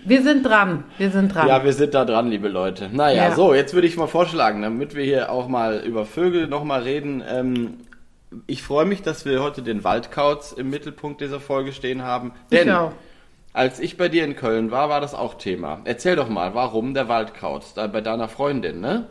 Wir 0.05 0.23
sind 0.23 0.45
dran, 0.47 0.85
wir 0.97 1.11
sind 1.11 1.35
dran. 1.35 1.47
Ja, 1.47 1.63
wir 1.63 1.73
sind 1.75 1.93
da 1.95 2.05
dran, 2.07 2.29
liebe 2.31 2.49
Leute. 2.49 2.89
Naja, 2.91 3.29
Ja. 3.29 3.35
so, 3.35 3.53
jetzt 3.53 3.75
würde 3.75 3.87
ich 3.87 3.97
mal 3.99 4.07
vorschlagen, 4.07 4.63
damit 4.63 4.95
wir 4.95 5.05
hier 5.05 5.31
auch 5.31 5.47
mal 5.49 5.81
über 5.85 6.07
Vögel 6.07 6.47
nochmal 6.47 6.83
reden. 6.83 7.23
Ähm, 7.29 7.75
ich 8.47 8.63
freue 8.63 8.87
mich, 8.87 9.03
dass 9.03 9.25
wir 9.27 9.43
heute 9.43 9.61
den 9.61 9.85
Waldkauz 9.85 10.53
im 10.53 10.71
Mittelpunkt 10.71 11.21
dieser 11.21 11.41
Folge 11.41 11.73
stehen 11.73 12.03
haben. 12.03 12.33
Denn 12.51 12.69
ich 12.69 12.75
auch. 12.75 12.93
Als 13.53 13.81
ich 13.81 13.97
bei 13.97 14.09
dir 14.09 14.25
in 14.25 14.37
Köln 14.37 14.71
war, 14.71 14.89
war 14.89 15.01
das 15.01 15.15
auch 15.15 15.35
Thema. 15.35 15.81
Erzähl 15.85 16.17
doch 16.17 16.29
mal, 16.29 16.55
warum 16.55 16.95
der 16.95 17.09
Waldkauz? 17.09 17.75
Da 17.75 17.87
bei 17.87 18.01
deiner 18.01 18.29
Freundin, 18.29 18.81
ne? 18.81 19.07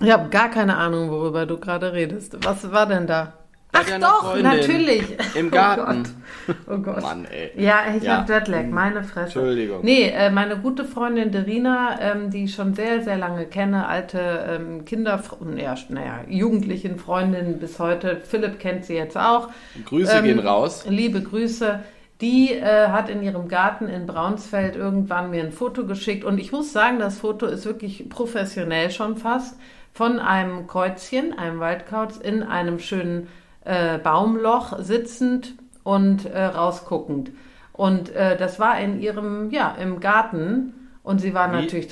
Ich 0.00 0.10
habe 0.10 0.28
gar 0.30 0.48
keine 0.50 0.76
Ahnung, 0.76 1.10
worüber 1.10 1.46
du 1.46 1.58
gerade 1.58 1.92
redest. 1.92 2.36
Was 2.44 2.70
war 2.72 2.86
denn 2.86 3.06
da? 3.06 3.34
Bei 3.72 3.80
Ach 3.80 3.98
doch, 4.00 4.30
Freundin. 4.32 4.44
natürlich. 4.44 5.02
Im 5.34 5.46
Oh 5.48 5.50
Garten. 5.50 6.02
Gott. 6.46 6.56
Oh 6.70 6.78
Gott. 6.78 7.02
Mann, 7.02 7.24
ey. 7.24 7.52
Ja, 7.56 7.80
ich 7.96 8.02
Ja. 8.02 8.18
hab 8.18 8.28
Jetlag, 8.28 8.66
meine 8.66 9.02
Fresse. 9.02 9.38
Entschuldigung. 9.38 9.80
Nee, 9.82 10.10
äh, 10.10 10.30
meine 10.30 10.58
gute 10.58 10.84
Freundin 10.84 11.30
Derina, 11.30 11.98
ähm, 12.00 12.30
die 12.30 12.44
ich 12.44 12.54
schon 12.54 12.74
sehr, 12.74 13.02
sehr 13.02 13.16
lange 13.16 13.46
kenne, 13.46 13.86
alte 13.86 14.44
ähm, 14.48 14.84
Kinder, 14.84 15.22
ja, 15.56 15.74
naja, 15.88 16.20
jugendlichen 16.28 16.98
Freundin 16.98 17.58
bis 17.60 17.78
heute. 17.78 18.20
Philipp 18.22 18.58
kennt 18.58 18.84
sie 18.84 18.94
jetzt 18.94 19.16
auch. 19.16 19.48
Grüße 19.86 20.18
Ähm, 20.18 20.24
gehen 20.24 20.38
raus. 20.40 20.84
Liebe 20.88 21.22
Grüße. 21.22 21.80
Die 22.22 22.52
äh, 22.52 22.88
hat 22.88 23.08
in 23.08 23.22
ihrem 23.22 23.48
Garten 23.48 23.88
in 23.88 24.06
Braunsfeld 24.06 24.76
irgendwann 24.76 25.30
mir 25.30 25.42
ein 25.42 25.52
Foto 25.52 25.84
geschickt 25.84 26.24
und 26.24 26.38
ich 26.38 26.52
muss 26.52 26.72
sagen, 26.72 27.00
das 27.00 27.18
Foto 27.18 27.46
ist 27.46 27.66
wirklich 27.66 28.08
professionell 28.08 28.90
schon 28.92 29.16
fast 29.16 29.58
von 29.92 30.20
einem 30.20 30.68
Kreuzchen, 30.68 31.36
einem 31.36 31.58
Waldkauz 31.58 32.16
in 32.16 32.44
einem 32.44 32.78
schönen 32.78 33.26
äh, 33.64 33.98
Baumloch 33.98 34.78
sitzend 34.78 35.54
und 35.82 36.24
äh, 36.26 36.44
rausguckend. 36.44 37.32
Und 37.72 38.10
äh, 38.10 38.36
das 38.36 38.60
war 38.60 38.78
in 38.78 39.00
ihrem, 39.00 39.50
ja, 39.50 39.74
im 39.80 39.98
Garten 39.98 40.74
und 41.02 41.20
sie 41.20 41.34
war 41.34 41.50
Wie? 41.50 41.56
natürlich, 41.56 41.88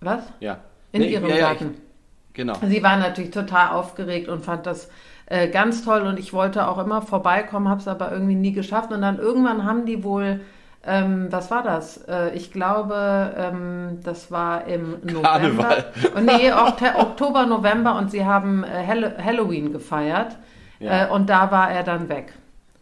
was? 0.00 0.24
Ja. 0.40 0.58
In 0.92 1.02
Nee, 1.02 1.12
ihrem 1.12 1.28
ja, 1.28 1.36
ja, 1.36 1.46
Garten. 1.48 1.74
Ich, 1.74 2.34
genau. 2.34 2.54
Sie 2.66 2.82
war 2.82 2.96
natürlich 2.96 3.30
total 3.30 3.68
aufgeregt 3.68 4.28
und 4.28 4.44
fand 4.44 4.66
das 4.66 4.90
äh, 5.30 5.48
ganz 5.48 5.82
toll 5.82 6.02
und 6.02 6.18
ich 6.18 6.34
wollte 6.34 6.68
auch 6.68 6.78
immer 6.78 7.00
vorbeikommen, 7.00 7.68
habe 7.68 7.80
es 7.80 7.88
aber 7.88 8.12
irgendwie 8.12 8.34
nie 8.34 8.52
geschafft. 8.52 8.92
Und 8.92 9.00
dann 9.00 9.18
irgendwann 9.18 9.64
haben 9.64 9.86
die 9.86 10.04
wohl 10.04 10.40
ähm, 10.86 11.26
was 11.30 11.50
war 11.50 11.62
das? 11.62 11.98
Äh, 12.08 12.34
ich 12.34 12.52
glaube, 12.52 13.34
ähm, 13.36 13.98
das 14.02 14.30
war 14.30 14.66
im 14.66 14.96
November. 15.02 15.22
Karneval. 15.22 15.84
Oh, 16.16 16.20
nee, 16.20 16.50
Oktober, 16.52 17.44
November 17.44 17.96
und 17.98 18.10
sie 18.10 18.24
haben 18.24 18.64
äh, 18.64 18.86
Hall 18.86 19.14
Halloween 19.22 19.72
gefeiert. 19.72 20.36
Ja. 20.78 21.06
Äh, 21.06 21.10
und 21.10 21.28
da 21.28 21.50
war 21.50 21.70
er 21.70 21.82
dann 21.82 22.08
weg. 22.08 22.32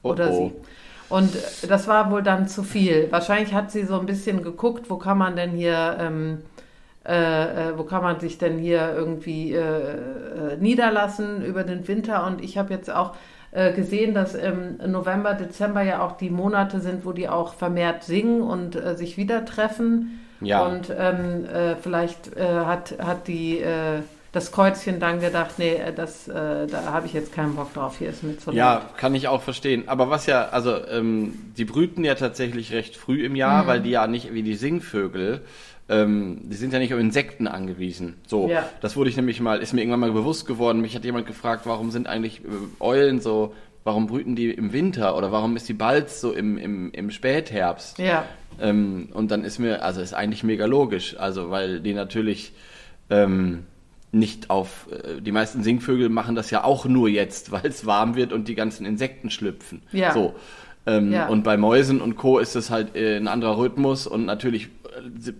Oh, 0.03 0.11
Oder 0.11 0.31
oh. 0.31 0.33
sie. 0.33 0.53
Und 1.09 1.35
äh, 1.35 1.67
das 1.67 1.89
war 1.89 2.11
wohl 2.13 2.23
dann 2.23 2.47
zu 2.47 2.63
viel. 2.63 3.09
Wahrscheinlich 3.11 3.53
hat 3.53 3.73
sie 3.73 3.85
so 3.85 3.99
ein 3.99 4.07
bisschen 4.07 4.45
geguckt, 4.45 4.91
wo 4.91 4.97
kann 4.97 5.19
man 5.19 5.35
denn 5.35 5.51
hier, 5.51 5.97
ähm, 6.01 6.39
äh, 7.07 7.71
äh, 7.71 7.79
wo 7.79 7.85
kann 7.85 8.03
man 8.03 8.21
sich 8.21 8.39
denn 8.39 8.59
hier 8.59 8.93
irgendwie 8.95 9.55
äh, 9.55 9.61
äh, 9.63 10.57
niederlassen 10.61 11.45
über 11.45 11.65
den 11.65 11.87
Winter. 11.89 12.27
Und 12.27 12.43
ich 12.43 12.59
habe 12.59 12.73
jetzt 12.75 12.91
auch 12.91 13.15
äh, 13.53 13.73
gesehen, 13.73 14.15
dass 14.15 14.35
im 14.35 14.77
November, 14.87 15.35
Dezember 15.35 15.83
ja 15.83 16.03
auch 16.03 16.17
die 16.19 16.31
Monate 16.31 16.81
sind, 16.81 17.05
wo 17.07 17.13
die 17.13 17.29
auch 17.29 17.55
vermehrt 17.55 18.05
singen 18.05 18.43
und 18.43 18.77
äh, 18.77 18.95
sich 18.97 19.17
wieder 19.17 19.45
treffen. 19.45 20.21
Ja. 20.41 20.65
Und 20.67 20.93
ähm, 20.97 21.47
äh, 21.47 21.75
vielleicht 21.77 22.37
hat, 22.39 22.95
hat 23.03 23.27
die, 23.27 23.61
das 24.31 24.53
Kreuzchen 24.53 25.01
dann 25.01 25.19
gedacht, 25.21 25.53
nee, 25.59 25.81
das, 25.97 26.29
äh, 26.29 26.67
da 26.69 26.85
habe 26.93 27.07
ich 27.07 27.13
jetzt 27.13 27.33
keinen 27.33 27.57
Bock 27.57 27.73
drauf, 27.75 27.99
hier 27.99 28.11
ist 28.11 28.23
mir 28.23 28.37
zu 28.39 28.53
Ja, 28.53 28.75
laut. 28.75 28.97
kann 28.99 29.15
ich 29.17 29.27
auch 29.27 29.43
verstehen. 29.43 29.85
Aber 29.89 30.11
was 30.11 30.27
ja, 30.27 30.49
also 30.51 30.77
ähm, 30.87 31.33
die 31.57 31.65
brüten 31.65 32.05
ja 32.05 32.15
tatsächlich 32.15 32.73
recht 32.73 32.97
früh 32.97 33.25
im 33.25 33.35
Jahr, 33.35 33.65
Mhm. 33.65 33.67
weil 33.67 33.81
die 33.81 33.91
ja 33.91 34.07
nicht 34.07 34.33
wie 34.33 34.43
die 34.45 34.55
Singvögel, 34.55 35.41
ähm, 35.89 36.41
die 36.45 36.57
sind 36.57 36.73
ja 36.73 36.79
nicht 36.79 36.93
auf 36.93 37.01
Insekten 37.01 37.47
angewiesen. 37.47 38.15
So, 38.27 38.49
Ja. 38.49 38.69
das 38.81 38.97
wurde 38.97 39.11
ich 39.11 39.17
nämlich 39.17 39.41
mal, 39.41 39.61
ist 39.61 39.73
mir 39.73 39.81
irgendwann 39.81 40.01
mal 40.01 40.13
bewusst 40.13 40.47
geworden. 40.47 40.81
Mich 40.81 40.95
hat 40.95 41.05
jemand 41.05 41.27
gefragt, 41.27 41.63
warum 41.65 41.91
sind 41.91 42.07
eigentlich 42.07 42.41
äh, 42.45 42.49
Eulen 42.85 43.21
so, 43.21 43.55
warum 43.85 44.07
brüten 44.07 44.37
die 44.37 44.51
im 44.51 44.73
Winter 44.73 45.17
oder 45.17 45.33
warum 45.33 45.57
ist 45.57 45.69
die 45.69 45.73
Balz 45.75 46.21
so 46.21 46.33
im, 46.33 46.59
im, 46.59 46.91
im 46.93 47.11
Spätherbst? 47.11 47.99
Ja, 47.99 48.25
Ähm, 48.61 49.09
und 49.15 49.31
dann 49.31 49.45
ist 49.45 49.59
mir, 49.59 49.83
also 49.83 50.01
ist 50.01 50.13
eigentlich 50.15 50.43
mega 50.43 50.67
logisch, 50.67 51.17
also 51.19 51.51
weil 51.51 51.81
die 51.81 51.95
natürlich 51.95 52.53
ähm, 53.09 53.65
nicht 54.13 54.51
auf, 54.51 54.89
äh, 54.91 55.21
die 55.23 55.33
meisten 55.33 55.63
Singvögel 55.63 56.09
machen 56.09 56.35
das 56.35 56.51
ja 56.51 56.65
auch 56.65 56.85
nur 56.87 57.09
jetzt, 57.09 57.51
weil 57.53 57.67
es 57.67 57.87
warm 57.87 58.15
wird 58.17 58.33
und 58.33 58.49
die 58.49 58.55
ganzen 58.55 58.85
Insekten 58.85 59.31
schlüpfen. 59.31 59.83
Ja. 59.93 60.13
So. 60.13 60.35
Ähm, 60.87 61.13
Ja. 61.13 61.29
Und 61.29 61.45
bei 61.45 61.57
Mäusen 61.57 62.01
und 62.01 62.17
Co. 62.17 62.39
ist 62.39 62.57
es 62.57 62.71
halt 62.71 62.97
äh, 62.97 63.17
ein 63.17 63.29
anderer 63.29 63.59
Rhythmus 63.59 64.07
und 64.07 64.25
natürlich 64.25 64.69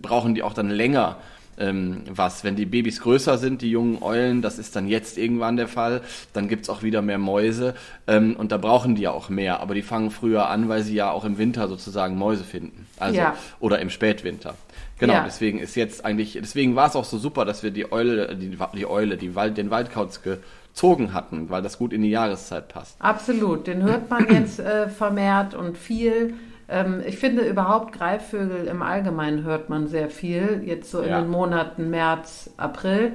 brauchen 0.01 0.35
die 0.35 0.43
auch 0.43 0.53
dann 0.53 0.69
länger 0.69 1.17
ähm, 1.57 2.03
was. 2.09 2.43
Wenn 2.43 2.55
die 2.55 2.65
Babys 2.65 3.01
größer 3.01 3.37
sind, 3.37 3.61
die 3.61 3.69
jungen 3.69 4.01
Eulen, 4.01 4.41
das 4.41 4.59
ist 4.59 4.75
dann 4.75 4.87
jetzt 4.87 5.17
irgendwann 5.17 5.57
der 5.57 5.67
Fall, 5.67 6.01
dann 6.33 6.47
gibt's 6.47 6.69
auch 6.69 6.83
wieder 6.83 7.01
mehr 7.01 7.17
Mäuse 7.17 7.75
ähm, 8.07 8.35
und 8.37 8.51
da 8.51 8.57
brauchen 8.57 8.95
die 8.95 9.01
ja 9.03 9.11
auch 9.11 9.27
mehr, 9.29 9.59
aber 9.59 9.73
die 9.73 9.81
fangen 9.81 10.09
früher 10.11 10.47
an, 10.49 10.69
weil 10.69 10.83
sie 10.83 10.95
ja 10.95 11.11
auch 11.11 11.25
im 11.25 11.37
Winter 11.37 11.67
sozusagen 11.67 12.17
Mäuse 12.17 12.43
finden. 12.45 12.87
Also 12.97 13.17
Ja. 13.17 13.35
oder 13.59 13.79
im 13.79 13.89
Spätwinter. 13.89 14.55
Genau, 14.99 15.13
Ja. 15.13 15.23
deswegen 15.25 15.59
ist 15.59 15.75
jetzt 15.75 16.03
eigentlich, 16.05 16.33
deswegen 16.41 16.75
war 16.75 16.87
es 16.87 16.95
auch 16.95 17.05
so 17.05 17.17
super, 17.17 17.43
dass 17.45 17.61
wir 17.63 17.71
die 17.71 17.91
Eule, 17.91 18.35
die, 18.35 18.57
die 18.75 18.85
Eule, 18.85 19.17
die 19.17 19.35
Wald, 19.35 19.57
den 19.57 19.69
Waldkauz 19.69 20.21
gezogen 20.21 21.13
hatten, 21.13 21.49
weil 21.49 21.61
das 21.61 21.77
gut 21.77 21.91
in 21.93 22.01
die 22.01 22.09
Jahreszeit 22.09 22.67
passt. 22.69 22.95
absolut. 22.99 23.67
Den 23.67 23.83
hört 23.83 24.09
man 24.09 24.27
jetzt 24.29 24.59
äh, 24.59 24.87
vermehrt 24.89 25.53
und 25.55 25.77
viel. 25.77 26.33
Ähm, 26.69 27.01
ich 27.05 27.17
finde 27.17 27.41
überhaupt 27.43 27.93
Greifvögel 27.93 28.67
im 28.67 28.81
Allgemeinen 28.81 29.43
hört 29.43 29.69
man 29.69 29.87
sehr 29.87 30.09
viel, 30.09 30.61
jetzt 30.65 30.91
so 30.91 31.01
in 31.01 31.09
Ja. 31.09 31.21
den 31.21 31.29
Monaten 31.29 31.89
März, 31.89 32.51
April. 32.57 33.13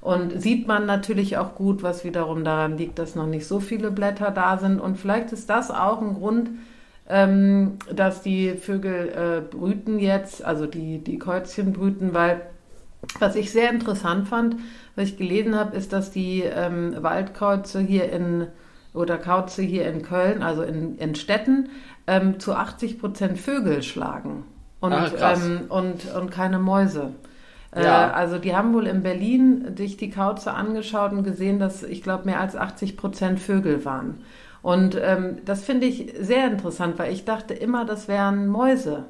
Und 0.00 0.40
sieht 0.40 0.66
man 0.68 0.84
natürlich 0.84 1.38
auch 1.38 1.54
gut, 1.54 1.82
was 1.82 2.04
wiederum 2.04 2.44
daran 2.44 2.76
liegt, 2.76 2.98
dass 2.98 3.14
noch 3.14 3.26
nicht 3.26 3.46
so 3.46 3.58
viele 3.60 3.90
Blätter 3.90 4.30
da 4.30 4.58
sind. 4.58 4.78
Und 4.78 4.98
vielleicht 4.98 5.32
ist 5.32 5.48
das 5.48 5.70
auch 5.70 6.02
ein 6.02 6.14
Grund, 6.14 6.50
ähm, 7.08 7.78
dass 7.94 8.22
die 8.22 8.50
Vögel 8.54 9.08
äh, 9.08 9.40
brüten 9.56 9.98
jetzt, 9.98 10.44
also 10.44 10.66
die, 10.66 10.98
die 10.98 11.18
Käuzchen 11.18 11.72
brüten, 11.72 12.12
weil 12.14 12.42
was 13.18 13.34
ich 13.36 13.50
sehr 13.52 13.70
interessant 13.70 14.28
fand, 14.28 14.56
was 14.96 15.08
ich 15.08 15.16
gelesen 15.18 15.54
habe, 15.56 15.76
ist, 15.76 15.92
dass 15.92 16.10
die 16.10 16.42
ähm, 16.42 16.94
Waldkreuze 17.00 17.80
hier 17.80 18.10
in 18.10 18.46
oder 18.94 19.18
Kauze 19.18 19.62
hier 19.62 19.86
in 19.86 20.02
Köln, 20.02 20.42
also 20.42 20.62
in, 20.62 20.96
in 20.98 21.14
Städten, 21.14 21.68
ähm, 22.06 22.40
zu 22.40 22.54
80 22.54 22.98
Prozent 22.98 23.38
Vögel 23.38 23.82
schlagen 23.82 24.44
und, 24.80 24.92
Ah, 24.92 25.34
ähm, 25.34 25.62
und, 25.68 26.06
und 26.14 26.30
keine 26.30 26.58
Mäuse. 26.58 27.12
Äh, 27.74 27.84
Ja. 27.84 28.10
also 28.12 28.38
die 28.38 28.54
haben 28.54 28.72
wohl 28.72 28.86
in 28.86 29.02
Berlin 29.02 29.74
sich 29.76 29.96
die 29.96 30.10
Kauze 30.10 30.52
angeschaut 30.52 31.12
und 31.12 31.24
gesehen, 31.24 31.58
dass 31.58 31.82
ich 31.82 32.02
glaube 32.02 32.24
mehr 32.26 32.40
als 32.40 32.56
80 32.56 32.96
Prozent 32.96 33.40
Vögel 33.40 33.84
waren. 33.84 34.22
Und 34.62 34.96
ähm, 35.02 35.38
das 35.44 35.64
finde 35.64 35.86
ich 35.86 36.14
sehr 36.20 36.46
interessant, 36.46 36.98
weil 36.98 37.12
ich 37.12 37.24
dachte 37.24 37.52
immer, 37.52 37.84
das 37.84 38.08
wären 38.08 38.46
Mäuse. 38.46 39.04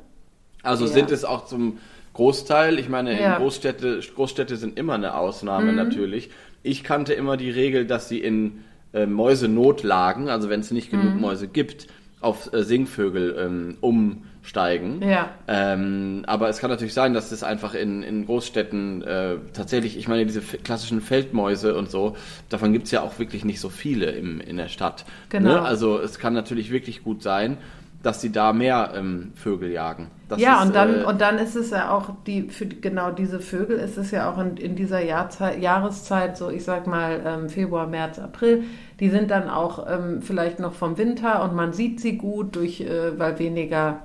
Also 0.63 0.87
Ja. 0.87 0.93
sind 0.93 1.11
es 1.11 1.25
auch 1.25 1.45
zum 1.47 1.79
Großteil, 2.15 2.79
ich 2.79 2.89
meine, 2.89 3.21
Ja. 3.21 3.29
Mhm. 3.29 3.35
in 3.35 3.41
Großstädte, 3.43 4.01
Großstädte 4.15 4.57
sind 4.57 4.79
immer 4.79 4.95
eine 4.95 5.15
Ausnahme 5.17 5.73
natürlich. 5.73 6.31
Ich 6.63 6.85
kannte 6.85 7.13
immer 7.13 7.37
die 7.37 7.51
Regel, 7.51 7.87
dass 7.87 8.09
sie 8.09 8.19
in 8.21 8.65
äh, 8.95 9.07
Mäusenotlagen, 9.07 10.29
also 10.29 10.49
wenn 10.49 10.61
es 10.61 10.71
nicht 10.71 10.93
Mhm. 10.93 11.01
genug 11.01 11.21
Mäuse 11.21 11.49
gibt, 11.49 11.89
auf 12.21 12.53
äh, 12.55 12.63
Singvögel 12.63 13.37
ähm, 13.39 13.77
umsteigen. 13.83 15.03
Ja. 15.03 15.31
Ähm, 15.47 16.23
aber 16.27 16.49
es 16.49 16.59
kann 16.59 16.71
natürlich 16.71 16.95
sein, 16.95 17.13
dass 17.13 17.29
das 17.31 17.43
einfach 17.43 17.75
in, 17.75 18.03
in 18.03 18.25
Großstädten 18.25 19.03
äh, 19.03 19.37
tatsächlich, 19.53 19.99
ich 19.99 20.09
meine, 20.09 20.25
diese 20.25 20.41
klassischen 20.41 21.01
Feldmäuse 21.03 21.77
und 21.77 21.91
so, 21.91 22.17
davon 22.49 22.73
gibt's 22.73 22.91
ja 22.91 23.03
auch 23.03 23.19
wirklich 23.19 23.45
nicht 23.45 23.61
so 23.61 23.69
viele 23.69 24.11
im, 24.13 24.41
in 24.41 24.57
der 24.57 24.69
Stadt. 24.69 25.05
Genau. 25.29 25.51
Ne? 25.51 25.63
Also 25.63 25.99
es 26.01 26.19
kann 26.19 26.33
natürlich 26.33 26.71
wirklich 26.71 27.03
gut 27.05 27.23
sein, 27.23 27.59
dass 28.05 28.21
sie 28.21 28.31
da 28.31 28.53
mehr 28.53 28.93
ähm, 28.95 29.33
Vögel 29.35 29.71
jagen. 29.71 30.11
Das 30.29 30.41
ja, 30.41 30.61
ist, 30.61 30.67
und 30.67 30.75
dann, 30.75 31.01
äh, 31.01 31.05
und 31.05 31.21
dann 31.21 31.39
ist 31.39 31.57
es 31.57 31.71
ja 31.71 31.91
auch, 31.91 32.11
die, 32.27 32.51
für 32.51 32.67
genau 32.67 33.11
diese 33.11 33.41
Vögel 33.41 33.79
ist 33.79 33.97
es 33.97 34.11
ja 34.11 34.31
auch 34.31 34.39
in, 34.39 34.57
in 34.59 34.77
dieser 34.77 35.03
Jahrzeit, 35.03 35.61
Jahreszeit, 35.61 36.37
so 36.37 36.51
ich 36.51 36.65
sag 36.65 36.87
mal 36.87 37.23
ähm, 37.27 37.49
Februar, 37.49 37.87
März, 37.87 38.19
April, 38.19 38.65
die 39.01 39.09
sind 39.09 39.31
dann 39.31 39.49
auch 39.49 39.87
ähm, 39.89 40.21
vielleicht 40.23 40.61
noch 40.61 40.75
vom 40.75 40.99
Winter 40.99 41.43
und 41.43 41.55
man 41.55 41.73
sieht 41.73 42.01
sie 42.01 42.19
gut, 42.19 42.55
durch, 42.57 42.83
äh, 42.83 43.19
weil 43.19 43.39
weniger 43.39 44.01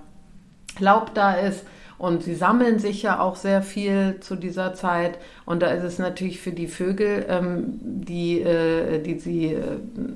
Laub 0.79 1.13
da 1.13 1.33
ist. 1.33 1.65
Und 1.99 2.23
sie 2.23 2.33
sammeln 2.33 2.79
sich 2.79 3.03
ja 3.03 3.19
auch 3.19 3.35
sehr 3.35 3.62
viel 3.62 4.21
zu 4.21 4.35
dieser 4.38 4.73
Zeit. 4.73 5.19
Und 5.45 5.62
da 5.62 5.67
ist 5.67 5.83
es 5.83 5.99
natürlich 5.99 6.39
für 6.39 6.51
die 6.53 6.67
Vögel, 6.67 7.25
ähm, 7.27 7.77
die, 7.81 8.39
äh, 8.41 8.99
die 9.03 9.19
sie 9.19 9.53
äh, 9.53 9.62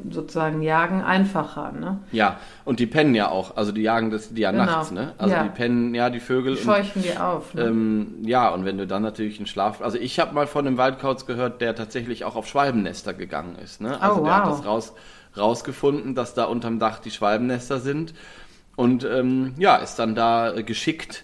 sozusagen 0.09 0.61
jagen, 0.61 1.01
einfacher. 1.03 1.73
Ne? 1.73 1.99
Ja, 2.13 2.39
und 2.63 2.79
die 2.79 2.85
pennen 2.85 3.13
ja 3.15 3.27
auch. 3.29 3.57
Also 3.57 3.73
die 3.73 3.81
jagen 3.81 4.11
das 4.11 4.33
die 4.33 4.41
ja 4.41 4.51
Genau. 4.51 4.63
nachts, 4.65 4.91
ne? 4.91 5.11
Also 5.17 5.35
Ja. 5.35 5.43
die 5.43 5.49
pennen, 5.49 5.93
ja, 5.93 6.09
die 6.09 6.21
Vögel. 6.21 6.53
Die 6.55 6.59
und, 6.61 6.65
scheuchen 6.65 7.01
die 7.03 7.17
auf. 7.17 7.53
Ne? 7.53 7.63
ähm, 7.63 8.07
ja, 8.23 8.49
und 8.49 8.63
wenn 8.63 8.77
du 8.77 8.87
dann 8.87 9.01
natürlich 9.03 9.37
einen 9.37 9.47
Schlaf. 9.47 9.81
Also 9.81 9.97
ich 9.97 10.19
habe 10.21 10.33
mal 10.33 10.47
von 10.47 10.65
einem 10.65 10.77
Waldkauz 10.77 11.25
gehört, 11.25 11.59
der 11.59 11.75
tatsächlich 11.75 12.23
auch 12.23 12.37
auf 12.37 12.47
Schwalbennester 12.47 13.13
gegangen 13.13 13.57
ist. 13.61 13.81
Ne? 13.81 14.01
Also 14.01 14.21
Oh, 14.21 14.23
der 14.23 14.35
hat 14.37 14.45
wow. 14.47 14.55
das 14.57 14.65
raus, 14.65 14.93
rausgefunden, 15.35 16.15
dass 16.15 16.33
da 16.33 16.45
unterm 16.45 16.79
Dach 16.79 16.99
die 16.99 17.11
Schwalbennester 17.11 17.79
sind. 17.79 18.13
Und 18.75 19.03
ähm, 19.03 19.53
ja, 19.57 19.75
ist 19.75 19.95
dann 19.99 20.15
da 20.15 20.53
äh, 20.55 20.63
geschickt 20.63 21.23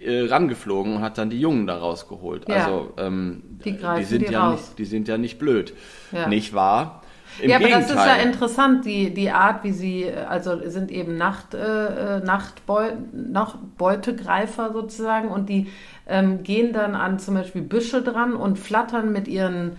äh, 0.00 0.26
rangeflogen 0.26 0.96
und 0.96 1.02
hat 1.02 1.18
dann 1.18 1.30
die 1.30 1.40
Jungen 1.40 1.66
da 1.66 1.78
rausgeholt. 1.78 2.48
Ja. 2.48 2.54
Also 2.56 2.92
ähm, 2.96 3.42
Die 3.64 3.76
greifen 3.76 4.04
sind 4.04 4.28
die 4.28 4.32
ja 4.32 4.48
raus. 4.50 4.60
nicht, 4.60 4.78
die 4.78 4.84
sind 4.84 5.08
ja 5.08 5.18
nicht 5.18 5.38
blöd. 5.38 5.74
Ja. 6.12 6.28
Nicht 6.28 6.54
wahr? 6.54 7.02
Im 7.40 7.50
ja, 7.50 7.56
aber 7.56 7.68
das 7.68 7.88
ist 7.90 7.94
ja 7.94 8.16
interessant, 8.16 8.84
die, 8.84 9.14
die 9.14 9.30
Art, 9.30 9.62
wie 9.64 9.72
sie, 9.72 10.04
äh, 10.04 10.24
also 10.28 10.68
sind 10.68 10.90
eben 10.90 11.16
Nacht, 11.16 11.54
äh, 11.54 12.18
äh, 12.18 12.24
Nachtbeu 12.24 12.92
Nachtbeutegreifer 13.12 14.72
sozusagen 14.72 15.28
und 15.28 15.48
die 15.48 15.68
ähm, 16.08 16.42
gehen 16.42 16.72
dann 16.72 16.94
an 16.94 17.18
zum 17.18 17.34
Beispiel 17.34 17.62
Büsche 17.62 18.02
dran 18.02 18.34
und 18.34 18.58
flattern 18.58 19.12
mit 19.12 19.28
ihren, 19.28 19.76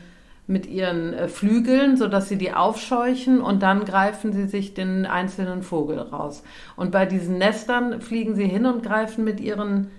mit 0.48 0.66
ihren 0.66 1.14
äh, 1.14 1.28
Flügeln, 1.28 1.98
sodass 1.98 2.30
sie 2.30 2.38
die 2.38 2.54
aufscheuchen 2.54 3.42
und 3.42 3.62
dann 3.62 3.86
greifen 3.86 4.32
sie 4.34 4.48
sich 4.48 4.74
den 4.74 5.06
einzelnen 5.06 5.62
Vogel 5.62 6.00
raus. 6.00 6.44
Und 6.76 6.92
bei 6.92 7.06
diesen 7.06 7.38
Nestern 7.38 8.02
fliegen 8.02 8.36
sie 8.36 8.46
hin 8.48 8.66
und 8.66 8.82
greifen 8.84 9.24
mit 9.24 9.40
ihren 9.40 9.90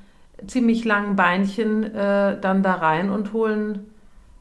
ziemlich 0.46 0.84
langen 0.84 1.16
Beinchen 1.16 1.84
äh, 1.94 2.38
dann 2.40 2.62
da 2.62 2.74
rein 2.74 3.10
und 3.10 3.32
holen 3.32 3.86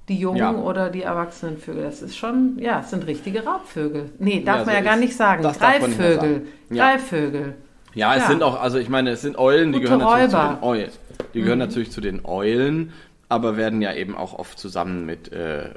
die 0.10 0.18
Jungen 0.20 0.38
Ja. 0.38 0.52
oder 0.54 0.90
die 0.90 1.04
erwachsenen 1.04 1.58
Vögel. 1.58 1.84
Das 1.84 2.02
ist 2.02 2.18
schon, 2.18 2.58
ja, 2.60 2.80
es 2.82 2.90
sind 2.90 3.08
richtige 3.08 3.44
Raubvögel. 3.46 4.10
Nee, 4.20 4.44
darf 4.44 4.60
Ja, 4.60 4.66
man 4.66 4.66
so 4.66 4.72
ja 4.80 4.82
gar 4.82 4.96
nicht 4.98 5.16
sagen. 5.16 5.44
Greifvögel. 5.44 6.48
Greifvögel. 6.70 7.54
Ja, 7.94 8.16
es 8.16 8.24
Ja. 8.24 8.28
sind 8.30 8.44
auch, 8.44 8.60
also 8.62 8.78
ich 8.78 8.90
meine, 8.90 9.12
es 9.12 9.22
sind 9.22 9.38
Eulen, 9.38 9.72
die 9.72 9.80
Gute 9.80 9.92
gehören 9.98 10.00
natürlich 10.00 10.34
Räuber. 10.34 10.44
Mhm. 10.44 10.50
zu 10.50 10.56
den 10.56 10.64
Eulen. 10.70 10.90
Die 11.34 11.42
gehören 11.42 11.60
natürlich 11.60 11.92
zu 11.92 12.02
den 12.02 12.26
Eulen, 12.26 12.94
aber 13.32 13.56
werden 13.56 13.82
ja 13.82 13.94
eben 13.94 14.18
auch 14.18 14.34
oft 14.38 14.60
zusammen 14.60 15.06
mit 15.06 15.32
äh, 15.32 15.70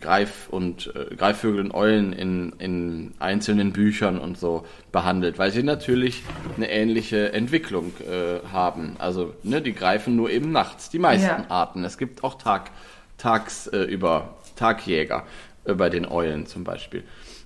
Greif 0.00 0.48
und 0.50 0.92
äh, 0.96 1.14
Greifvögeln 1.14 1.70
und 1.70 1.74
Eulen 1.74 2.12
in, 2.12 2.52
in 2.58 3.14
einzelnen 3.20 3.72
Büchern 3.72 4.18
und 4.18 4.36
so 4.36 4.66
behandelt, 4.90 5.38
weil 5.38 5.52
sie 5.52 5.62
natürlich 5.62 6.24
eine 6.56 6.68
ähnliche 6.68 7.32
Entwicklung 7.32 7.92
äh, 8.00 8.44
haben. 8.52 8.96
Also 8.98 9.34
ne, 9.44 9.62
die 9.62 9.72
greifen 9.72 10.16
nur 10.16 10.30
eben 10.30 10.50
nachts, 10.50 10.90
die 10.90 10.98
meisten 10.98 11.26
Ja. 11.28 11.44
Arten. 11.48 11.84
Es 11.84 11.96
gibt 11.96 12.24
auch 12.24 12.38
Tag, 12.38 12.72
tagsüber 13.18 13.76
äh, 13.76 13.84
über 13.84 14.36
Tagjäger 14.56 15.22
äh, 15.64 15.74
bei 15.74 15.90
den 15.90 16.06
Eulen 16.06 16.46
zum 16.46 16.64
Beispiel. 16.64 17.04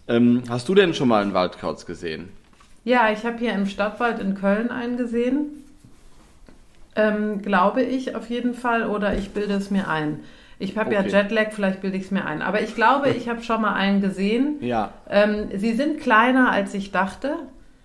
Ähm, 0.08 0.42
hast 0.48 0.70
du 0.70 0.74
denn 0.74 0.94
schon 0.94 1.08
mal 1.08 1.20
einen 1.20 1.34
Waldkauz 1.34 1.84
gesehen? 1.84 2.30
Ja, 2.84 3.12
ich 3.12 3.26
habe 3.26 3.36
hier 3.36 3.52
im 3.52 3.66
Stadtwald 3.66 4.20
in 4.20 4.34
Köln 4.36 4.70
einen 4.70 4.96
gesehen. 4.96 5.64
Ähm, 6.96 7.40
glaube 7.42 7.82
ich 7.82 8.16
auf 8.16 8.28
jeden 8.30 8.54
Fall 8.54 8.86
oder 8.86 9.14
ich 9.16 9.30
bilde 9.30 9.54
es 9.54 9.70
mir 9.70 9.88
ein. 9.88 10.20
Ich 10.58 10.76
habe 10.76 10.92
ja 10.94 11.00
Okay. 11.00 11.08
Jetlag, 11.08 11.52
vielleicht 11.52 11.80
bilde 11.80 11.96
ich 11.96 12.04
es 12.04 12.10
mir 12.10 12.24
ein. 12.26 12.42
Aber 12.42 12.60
ich 12.62 12.74
glaube, 12.74 13.10
ich 13.10 13.28
habe 13.28 13.42
schon 13.42 13.62
mal 13.62 13.74
einen 13.74 14.00
gesehen. 14.00 14.56
Ja, 14.60 14.92
Ähm, 15.08 15.48
sie 15.56 15.72
sind 15.74 16.00
kleiner, 16.00 16.50
als 16.52 16.74
ich 16.74 16.90
dachte. 16.92 17.36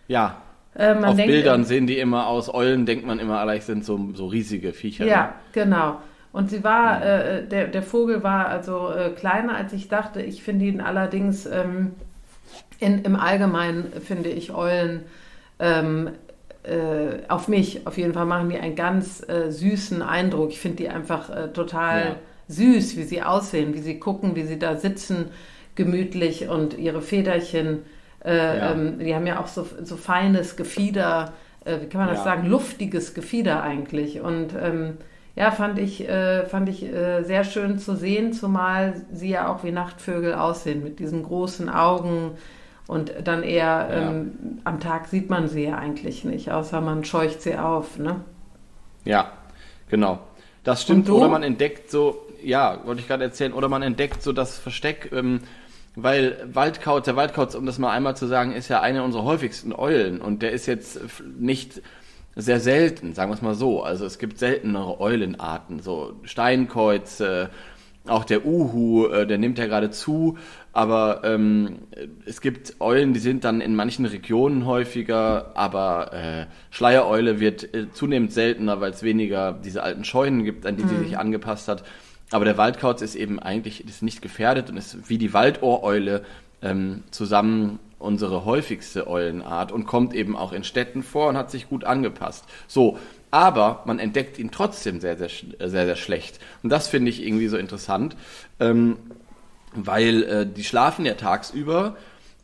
ja. 0.07 0.41
Äh, 0.77 0.93
man 0.95 1.05
Auf 1.05 1.15
denkt, 1.15 1.27
Bildern 1.31 1.63
sehen 1.63 1.87
die 1.87 1.97
immer 1.99 2.27
aus. 2.27 2.53
Eulen 2.53 2.85
denkt 2.85 3.05
man 3.05 3.19
immer, 3.19 3.39
allein 3.39 3.61
sind 3.61 3.85
so, 3.85 4.09
so 4.13 4.27
riesige 4.27 4.73
Viecher. 4.73 5.05
Ja, 5.05 5.23
Ne? 5.23 5.33
genau. 5.53 6.01
Und 6.33 6.49
sie 6.49 6.65
war, 6.65 7.01
äh, 7.01 7.47
der, 7.47 7.67
der 7.67 7.81
Vogel 7.81 8.23
war 8.23 8.49
also 8.49 8.91
äh, 8.91 9.11
kleiner, 9.11 9.55
als 9.55 9.71
ich 9.71 9.87
dachte. 9.87 10.21
Ich 10.21 10.43
finde 10.43 10.65
ihn 10.65 10.81
allerdings 10.81 11.45
ähm, 11.45 11.93
in, 12.79 13.03
im 13.03 13.15
Allgemeinen, 13.15 13.93
finde 14.01 14.29
ich 14.29 14.53
Eulen 14.53 15.03
ähm, 15.59 16.09
äh, 16.67 17.19
auf 17.29 17.47
mich 17.47 17.85
auf 17.87 17.97
jeden 17.97 18.13
Fall 18.13 18.25
machen 18.25 18.49
die 18.49 18.57
einen 18.59 18.75
ganz 18.75 19.27
äh, 19.27 19.51
süßen 19.51 20.01
Eindruck. 20.01 20.51
Ich 20.51 20.59
finde 20.59 20.77
die 20.77 20.89
einfach 20.89 21.29
äh, 21.29 21.47
total 21.53 22.01
Ja. 22.01 22.15
süß, 22.47 22.97
wie 22.97 23.03
sie 23.03 23.21
aussehen, 23.23 23.73
wie 23.73 23.79
sie 23.79 23.99
gucken, 23.99 24.35
wie 24.35 24.43
sie 24.43 24.59
da 24.59 24.75
sitzen, 24.77 25.31
gemütlich 25.75 26.47
und 26.47 26.77
ihre 26.77 27.01
Federchen. 27.01 27.79
Äh, 28.23 28.57
Ja. 28.57 28.71
ähm, 28.71 28.99
die 28.99 29.13
haben 29.15 29.27
ja 29.27 29.39
auch 29.39 29.47
so, 29.47 29.67
so 29.83 29.97
feines 29.97 30.55
Gefieder, 30.55 31.33
äh, 31.65 31.81
wie 31.81 31.87
kann 31.87 31.99
man 32.01 32.09
das 32.09 32.19
Ja. 32.19 32.23
sagen, 32.23 32.47
luftiges 32.47 33.13
Gefieder 33.13 33.61
eigentlich. 33.63 34.21
Und 34.21 34.53
ähm, 34.59 34.97
ja, 35.35 35.51
fand 35.51 35.79
ich, 35.79 36.07
äh, 36.07 36.45
fand 36.45 36.69
ich 36.69 36.79
sehr 36.79 37.43
schön 37.43 37.77
zu 37.77 37.95
sehen, 37.95 38.31
zumal 38.31 38.93
sie 39.11 39.29
ja 39.29 39.53
auch 39.53 39.63
wie 39.65 39.71
Nachtvögel 39.71 40.33
aussehen, 40.33 40.81
mit 40.83 40.99
diesen 40.99 41.23
großen 41.23 41.69
Augen. 41.69 42.31
Und 42.87 43.11
dann 43.23 43.41
eher 43.43 43.89
Ja. 43.89 44.09
ähm, 44.11 44.59
am 44.63 44.79
Tag 44.79 45.07
sieht 45.07 45.29
man 45.29 45.47
sie 45.47 45.63
ja 45.63 45.77
eigentlich 45.77 46.23
nicht, 46.23 46.51
außer 46.51 46.81
man 46.81 47.03
scheucht 47.03 47.41
sie 47.41 47.57
auf. 47.57 47.97
Ne? 47.97 48.21
Ja, 49.05 49.31
genau. 49.89 50.19
Das 50.63 50.81
stimmt. 50.83 51.09
Oder 51.09 51.27
man 51.27 51.43
entdeckt 51.43 51.89
so, 51.89 52.25
ja, 52.43 52.79
wollte 52.85 53.01
ich 53.01 53.07
gerade 53.07 53.23
erzählen, 53.23 53.53
oder 53.53 53.69
man 53.69 53.81
entdeckt 53.81 54.21
so 54.21 54.33
das 54.33 54.57
Versteck, 54.57 55.11
ähm, 55.13 55.41
weil 55.95 56.47
Waldkauz, 56.51 57.05
der 57.05 57.15
Waldkauz, 57.15 57.55
um 57.55 57.65
das 57.65 57.79
mal 57.79 57.91
einmal 57.91 58.15
zu 58.17 58.27
sagen, 58.27 58.51
ist 58.51 58.67
ja 58.67 58.81
eine 58.81 59.03
unserer 59.03 59.23
häufigsten 59.23 59.73
Eulen 59.73 60.21
und 60.21 60.41
der 60.41 60.51
ist 60.51 60.65
jetzt 60.65 60.99
nicht 61.39 61.81
sehr 62.35 62.59
selten, 62.59 63.13
sagen 63.13 63.31
wir 63.31 63.35
es 63.35 63.41
mal 63.41 63.55
so. 63.55 63.81
Also 63.81 64.05
es 64.05 64.19
gibt 64.19 64.37
seltenere 64.39 64.99
Eulenarten, 64.99 65.79
so 65.79 66.13
Steinkäuz, 66.23 67.19
äh, 67.21 67.47
auch 68.07 68.23
der 68.23 68.45
Uhu, 68.45 69.07
äh, 69.07 69.27
der 69.27 69.37
nimmt 69.37 69.57
ja 69.57 69.65
gerade 69.65 69.89
zu, 69.89 70.37
aber 70.73 71.21
ähm, 71.23 71.79
es 72.25 72.41
gibt 72.41 72.75
Eulen, 72.79 73.13
die 73.13 73.19
sind 73.19 73.43
dann 73.43 73.61
in 73.61 73.75
manchen 73.75 74.05
Regionen 74.05 74.65
häufiger, 74.65 75.51
aber 75.55 76.13
äh, 76.13 76.45
Schleiereule 76.69 77.39
wird 77.39 77.73
äh, 77.73 77.91
zunehmend 77.91 78.33
seltener, 78.33 78.81
weil 78.81 78.91
es 78.91 79.03
weniger 79.03 79.53
diese 79.53 79.83
alten 79.83 80.03
Scheunen 80.03 80.43
gibt, 80.43 80.65
an 80.65 80.77
die 80.77 80.83
sie 80.83 80.97
sich 80.97 81.17
angepasst 81.17 81.67
hat. 81.67 81.83
Aber 82.31 82.45
der 82.45 82.57
Waldkauz 82.57 83.01
ist 83.01 83.15
eben 83.15 83.39
eigentlich 83.39 83.85
ist 83.87 84.01
nicht 84.01 84.21
gefährdet 84.21 84.69
und 84.69 84.77
ist 84.77 85.09
wie 85.09 85.17
die 85.17 85.33
Waldohreule 85.33 86.23
ähm, 86.61 87.03
zusammen 87.11 87.79
unsere 87.99 88.45
häufigste 88.45 89.07
Eulenart 89.07 89.71
und 89.71 89.85
kommt 89.85 90.13
eben 90.13 90.35
auch 90.35 90.51
in 90.51 90.63
Städten 90.63 91.03
vor 91.03 91.29
und 91.29 91.37
hat 91.37 91.51
sich 91.51 91.69
gut 91.69 91.83
angepasst. 91.83 92.45
So, 92.67 92.99
aber 93.35 93.81
man 93.83 93.99
entdeckt 93.99 94.39
ihn 94.39 94.49
trotzdem 94.49 95.01
sehr, 95.01 95.17
sehr, 95.17 95.29
äh, 95.59 95.67
sehr, 95.67 95.85
sehr 95.85 95.97
schlecht. 95.97 96.39
Und 96.63 96.69
das 96.69 96.87
finde 96.87 97.09
ich 97.09 97.21
irgendwie 97.21 97.49
so 97.49 97.57
interessant, 97.57 98.15
ähm, 98.61 98.95
weil 99.73 100.23
äh, 100.23 100.47
die 100.47 100.63
schlafen 100.63 101.05
ja 101.05 101.15
tagsüber 101.15 101.97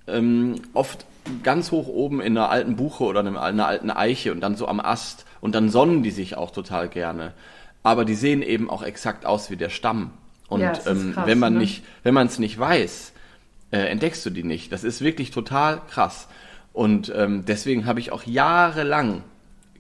ähm, 0.05 0.55
oft 0.73 1.05
ganz 1.43 1.71
hoch 1.71 1.87
oben 1.87 2.19
in 2.19 2.37
einer 2.37 2.49
alten 2.49 2.75
Buche 2.75 3.05
oder 3.05 3.21
einem, 3.21 3.37
einer 3.37 3.67
alten 3.67 3.89
Eiche 3.89 4.33
und 4.33 4.41
dann 4.41 4.57
so 4.57 4.67
am 4.67 4.81
Ast 4.81 5.25
und 5.39 5.55
dann 5.55 5.69
sonnen 5.69 6.03
die 6.03 6.11
sich 6.11 6.35
auch 6.35 6.51
total 6.51 6.89
gerne. 6.89 7.31
Aber 7.83 8.03
die 8.03 8.15
sehen 8.15 8.41
eben 8.41 8.69
auch 8.69 8.83
exakt 8.83 9.25
aus 9.25 9.49
wie 9.49 9.55
der 9.55 9.69
Stamm. 9.69 10.11
Und 10.49 10.59
Ja, 10.59 10.73
ähm, 10.87 11.13
krass, 11.13 11.25
wenn 11.25 11.39
man 11.39 11.53
ne? 11.53 11.59
nicht, 11.59 11.83
wenn 12.03 12.13
man 12.13 12.27
es 12.27 12.37
nicht 12.37 12.59
weiß, 12.59 13.13
äh, 13.71 13.77
entdeckst 13.77 14.25
du 14.25 14.29
die 14.29 14.43
nicht. 14.43 14.73
Das 14.73 14.83
ist 14.83 14.99
wirklich 14.99 15.31
total 15.31 15.79
krass. 15.89 16.27
Und 16.73 17.13
ähm, 17.15 17.45
deswegen 17.45 17.85
habe 17.85 18.01
ich 18.01 18.11
auch 18.11 18.23
jahrelang 18.23 19.23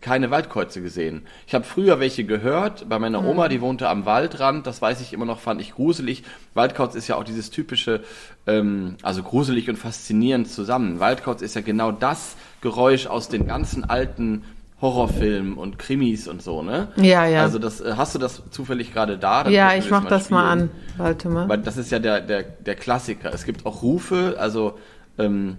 keine 0.01 0.31
Waldkreuze 0.31 0.81
gesehen. 0.81 1.23
Ich 1.47 1.53
habe 1.53 1.63
früher 1.63 1.99
welche 1.99 2.23
gehört 2.23 2.89
bei 2.89 2.99
meiner 2.99 3.23
Oma, 3.23 3.47
die 3.47 3.61
wohnte 3.61 3.87
am 3.87 4.05
Waldrand, 4.05 4.65
das 4.67 4.81
weiß 4.81 4.99
ich 5.01 5.13
immer 5.13 5.25
noch, 5.25 5.39
fand 5.39 5.61
ich 5.61 5.73
gruselig. 5.73 6.23
Waldkauz 6.53 6.95
ist 6.95 7.07
ja 7.07 7.15
auch 7.15 7.23
dieses 7.23 7.51
typische, 7.51 8.01
ähm, 8.47 8.95
also 9.03 9.23
gruselig 9.23 9.69
und 9.69 9.77
faszinierend 9.77 10.49
zusammen. 10.49 10.99
Waldkauz 10.99 11.41
ist 11.41 11.55
ja 11.55 11.61
genau 11.61 11.91
das 11.91 12.35
Geräusch 12.61 13.07
aus 13.07 13.29
den 13.29 13.47
ganzen 13.47 13.83
alten 13.83 14.43
Horrorfilmen 14.81 15.53
und 15.53 15.77
Krimis 15.77 16.27
und 16.27 16.41
so, 16.41 16.63
ne? 16.63 16.87
Ja, 16.95 17.25
ja. 17.27 17.43
Also 17.43 17.59
das, 17.59 17.81
äh, 17.81 17.93
hast 17.95 18.15
du 18.15 18.19
das 18.19 18.41
zufällig 18.49 18.91
gerade 18.91 19.19
da? 19.19 19.43
Dann 19.43 19.53
Ja, 19.53 19.75
ich 19.75 19.91
mach 19.91 20.05
das 20.05 20.31
mal 20.31 20.51
spielen. 20.51 20.69
an. 20.69 20.71
Warte 20.97 21.29
mal. 21.29 21.47
Weil 21.47 21.59
das 21.59 21.77
ist 21.77 21.91
ja 21.91 21.99
der, 21.99 22.19
der, 22.21 22.41
der 22.41 22.75
Klassiker. 22.75 23.31
Es 23.31 23.45
gibt 23.45 23.67
auch 23.67 23.83
Rufe, 23.83 24.37
also 24.39 24.79
ähm, 25.19 25.57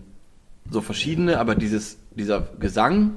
so 0.68 0.80
verschiedene, 0.80 1.38
aber 1.38 1.54
dieses, 1.54 1.98
dieser 2.16 2.48
Gesang, 2.58 3.12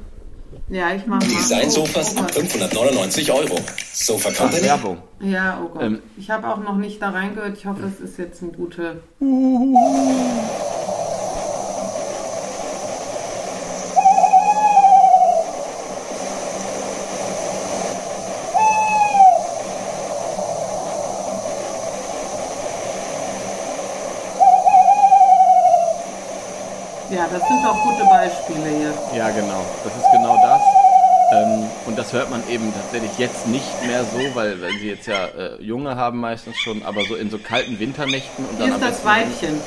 Ja, 0.69 0.93
ich 0.93 1.05
mach 1.05 1.19
mal. 1.19 1.27
Design-Sofas 1.27 2.15
Oh, 2.15 2.19
ab 2.19 2.25
oh 2.31 2.33
Gott. 2.33 2.49
599 2.49 3.31
Euro. 3.31 3.55
Sofa 3.93 4.31
Company. 4.31 4.63
Werbung. 4.63 4.97
Ja, 5.19 5.61
oh 5.63 5.69
Gott. 5.69 5.83
Ähm, 5.83 5.99
ich 6.17 6.29
habe 6.29 6.47
auch 6.47 6.57
noch 6.57 6.75
nicht 6.75 7.01
da 7.01 7.09
reingehört. 7.09 7.57
Ich 7.57 7.65
hoffe, 7.65 7.83
es 7.85 7.99
ist 7.99 8.17
jetzt 8.17 8.41
ein 8.41 8.51
gute. 8.53 9.01
Das 27.35 27.47
sind 27.49 27.65
auch 27.65 27.83
gute 27.83 28.05
Beispiele 28.05 28.69
hier. 28.69 28.93
Ja, 29.17 29.29
genau. 29.29 29.65
Das 29.83 29.93
ist 29.93 30.09
genau 30.13 30.37
das. 30.37 30.61
Ähm, 31.33 31.69
und 31.85 31.97
das 31.97 32.13
hört 32.13 32.29
man 32.29 32.47
eben 32.47 32.73
tatsächlich 32.73 33.17
jetzt 33.17 33.45
nicht 33.47 33.85
mehr 33.85 34.05
so, 34.05 34.19
weil, 34.35 34.61
weil 34.61 34.71
sie 34.79 34.89
jetzt 34.89 35.07
ja 35.07 35.25
äh, 35.25 35.61
Junge 35.61 35.95
haben 35.97 36.19
meistens 36.19 36.55
schon, 36.57 36.83
aber 36.83 37.03
so 37.03 37.15
in 37.15 37.29
so 37.29 37.37
kalten 37.37 37.77
Winternächten 37.77 38.45
und 38.45 38.59
dann 38.59 38.67
Hier 38.67 38.75
am 38.75 38.81
ist 38.81 38.89
das 38.89 39.05
Weibchen. 39.05 39.59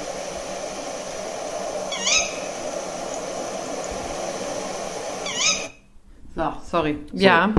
So, 6.35 6.52
sorry. 6.70 6.98
Ja. 7.12 7.50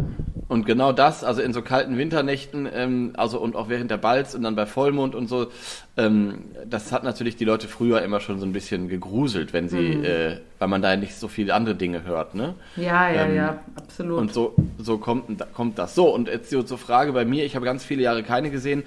Und 0.49 0.65
genau 0.65 0.91
das, 0.91 1.23
also 1.23 1.41
in 1.43 1.53
so 1.53 1.61
kalten 1.61 1.97
Winternächten, 1.97 2.67
ähm, 2.73 3.13
also 3.15 3.39
und 3.39 3.55
auch 3.55 3.69
während 3.69 3.91
der 3.91 3.97
Balz 3.97 4.33
und 4.33 4.41
dann 4.41 4.55
bei 4.55 4.65
Vollmond 4.65 5.13
und 5.13 5.27
so, 5.29 5.47
ähm, 5.95 6.39
das 6.67 6.91
hat 6.91 7.03
natürlich 7.03 7.35
die 7.35 7.45
Leute 7.45 7.67
früher 7.67 8.01
immer 8.01 8.19
schon 8.19 8.39
so 8.39 8.47
ein 8.47 8.51
bisschen 8.51 8.89
gegruselt, 8.89 9.53
wenn 9.53 9.69
sie, 9.69 9.77
Mhm. 9.77 10.03
äh, 10.03 10.37
weil 10.57 10.67
man 10.67 10.81
da 10.81 10.95
nicht 10.95 11.15
so 11.15 11.27
viele 11.27 11.53
andere 11.53 11.75
Dinge 11.75 12.03
hört, 12.03 12.33
ne? 12.33 12.55
Ja, 12.75 13.09
ja, 13.11 13.25
Ähm, 13.27 13.35
ja, 13.35 13.59
absolut. 13.75 14.17
Und 14.17 14.33
so, 14.33 14.55
so 14.79 14.97
kommt, 14.97 15.25
kommt 15.53 15.77
das. 15.77 15.93
So, 15.93 16.13
und 16.13 16.27
jetzt 16.27 16.49
so 16.49 16.63
zur 16.63 16.79
Frage 16.79 17.13
bei 17.13 17.25
mir, 17.25 17.45
ich 17.45 17.55
habe 17.55 17.63
ganz 17.65 17.85
viele 17.85 18.01
Jahre 18.01 18.23
keine 18.23 18.49
gesehen. 18.49 18.83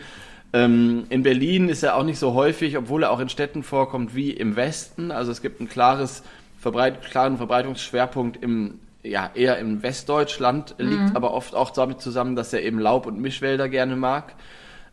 Ähm, 0.52 1.04
in 1.10 1.22
Berlin 1.22 1.68
ist 1.68 1.84
er 1.84 1.94
auch 1.96 2.04
nicht 2.04 2.18
so 2.18 2.34
häufig, 2.34 2.76
obwohl 2.76 3.04
er 3.04 3.12
auch 3.12 3.20
in 3.20 3.28
Städten 3.28 3.62
vorkommt 3.62 4.16
wie 4.16 4.32
im 4.32 4.56
Westen. 4.56 5.12
Also 5.12 5.30
es 5.30 5.40
gibt 5.40 5.60
ein 5.60 5.68
klares 5.68 6.24
Verbreit 6.60 7.02
klaren 7.02 7.36
Verbreitungsschwerpunkt 7.38 8.42
im 8.42 8.80
ja, 9.02 9.30
eher 9.34 9.58
im 9.58 9.82
Westdeutschland, 9.82 10.76
liegt 10.78 11.16
aber 11.16 11.32
oft 11.34 11.54
auch 11.54 11.70
damit 11.70 12.00
zusammen, 12.00 12.36
dass 12.36 12.52
er 12.52 12.62
eben 12.62 12.78
Laub- 12.78 13.06
und 13.06 13.20
Mischwälder 13.20 13.68
gerne 13.68 13.96
mag. 13.96 14.34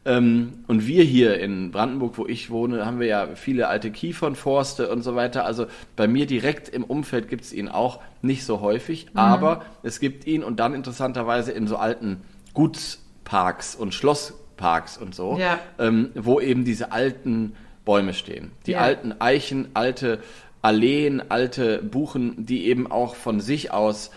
Ähm, 0.06 0.64
und 0.68 0.88
wir 0.88 1.04
hier 1.04 1.40
in 1.40 1.72
Brandenburg, 1.72 2.18
wo 2.18 2.26
ich 2.26 2.50
wohne, 2.50 2.86
haben 2.86 3.00
wir 3.00 3.08
ja 3.08 3.28
viele 3.36 3.68
alte 3.68 3.92
Kiefernforste 3.92 4.90
und 4.90 5.04
so 5.04 5.16
weiter. 5.16 5.46
Also 5.46 5.68
bei 5.96 6.08
mir 6.08 6.26
direkt 6.26 6.70
im 6.70 6.84
Umfeld 6.86 7.28
gibt 7.28 7.44
es 7.44 7.54
ihn 7.54 7.68
auch 7.68 8.00
nicht 8.22 8.46
so 8.46 8.62
häufig, 8.62 9.08
aber 9.14 9.64
es 9.84 10.00
gibt 10.00 10.26
ihn 10.26 10.44
und 10.44 10.60
dann 10.60 10.74
interessanterweise 10.74 11.52
in 11.52 11.68
so 11.68 11.76
alten 11.76 12.22
Gutsparks 12.54 13.76
und 13.76 13.94
Schlossparks 13.94 14.98
und 14.98 15.14
so, 15.14 15.38
Ja. 15.38 15.60
ähm, 15.78 16.12
wo 16.16 16.40
eben 16.40 16.64
diese 16.64 16.92
alten 16.92 17.56
Bäume 17.86 18.14
stehen. 18.14 18.52
Die 18.68 18.72
Ja. 18.72 18.80
alten 18.80 19.14
Eichen, 19.20 19.70
alte 19.74 20.20
Alleen, 20.62 21.22
alte 21.30 21.82
Buchen, 21.82 22.46
die 22.46 22.66
eben 22.68 22.92
auch 22.92 23.16
von 23.16 23.40
sich 23.40 23.72
aus 23.72 24.12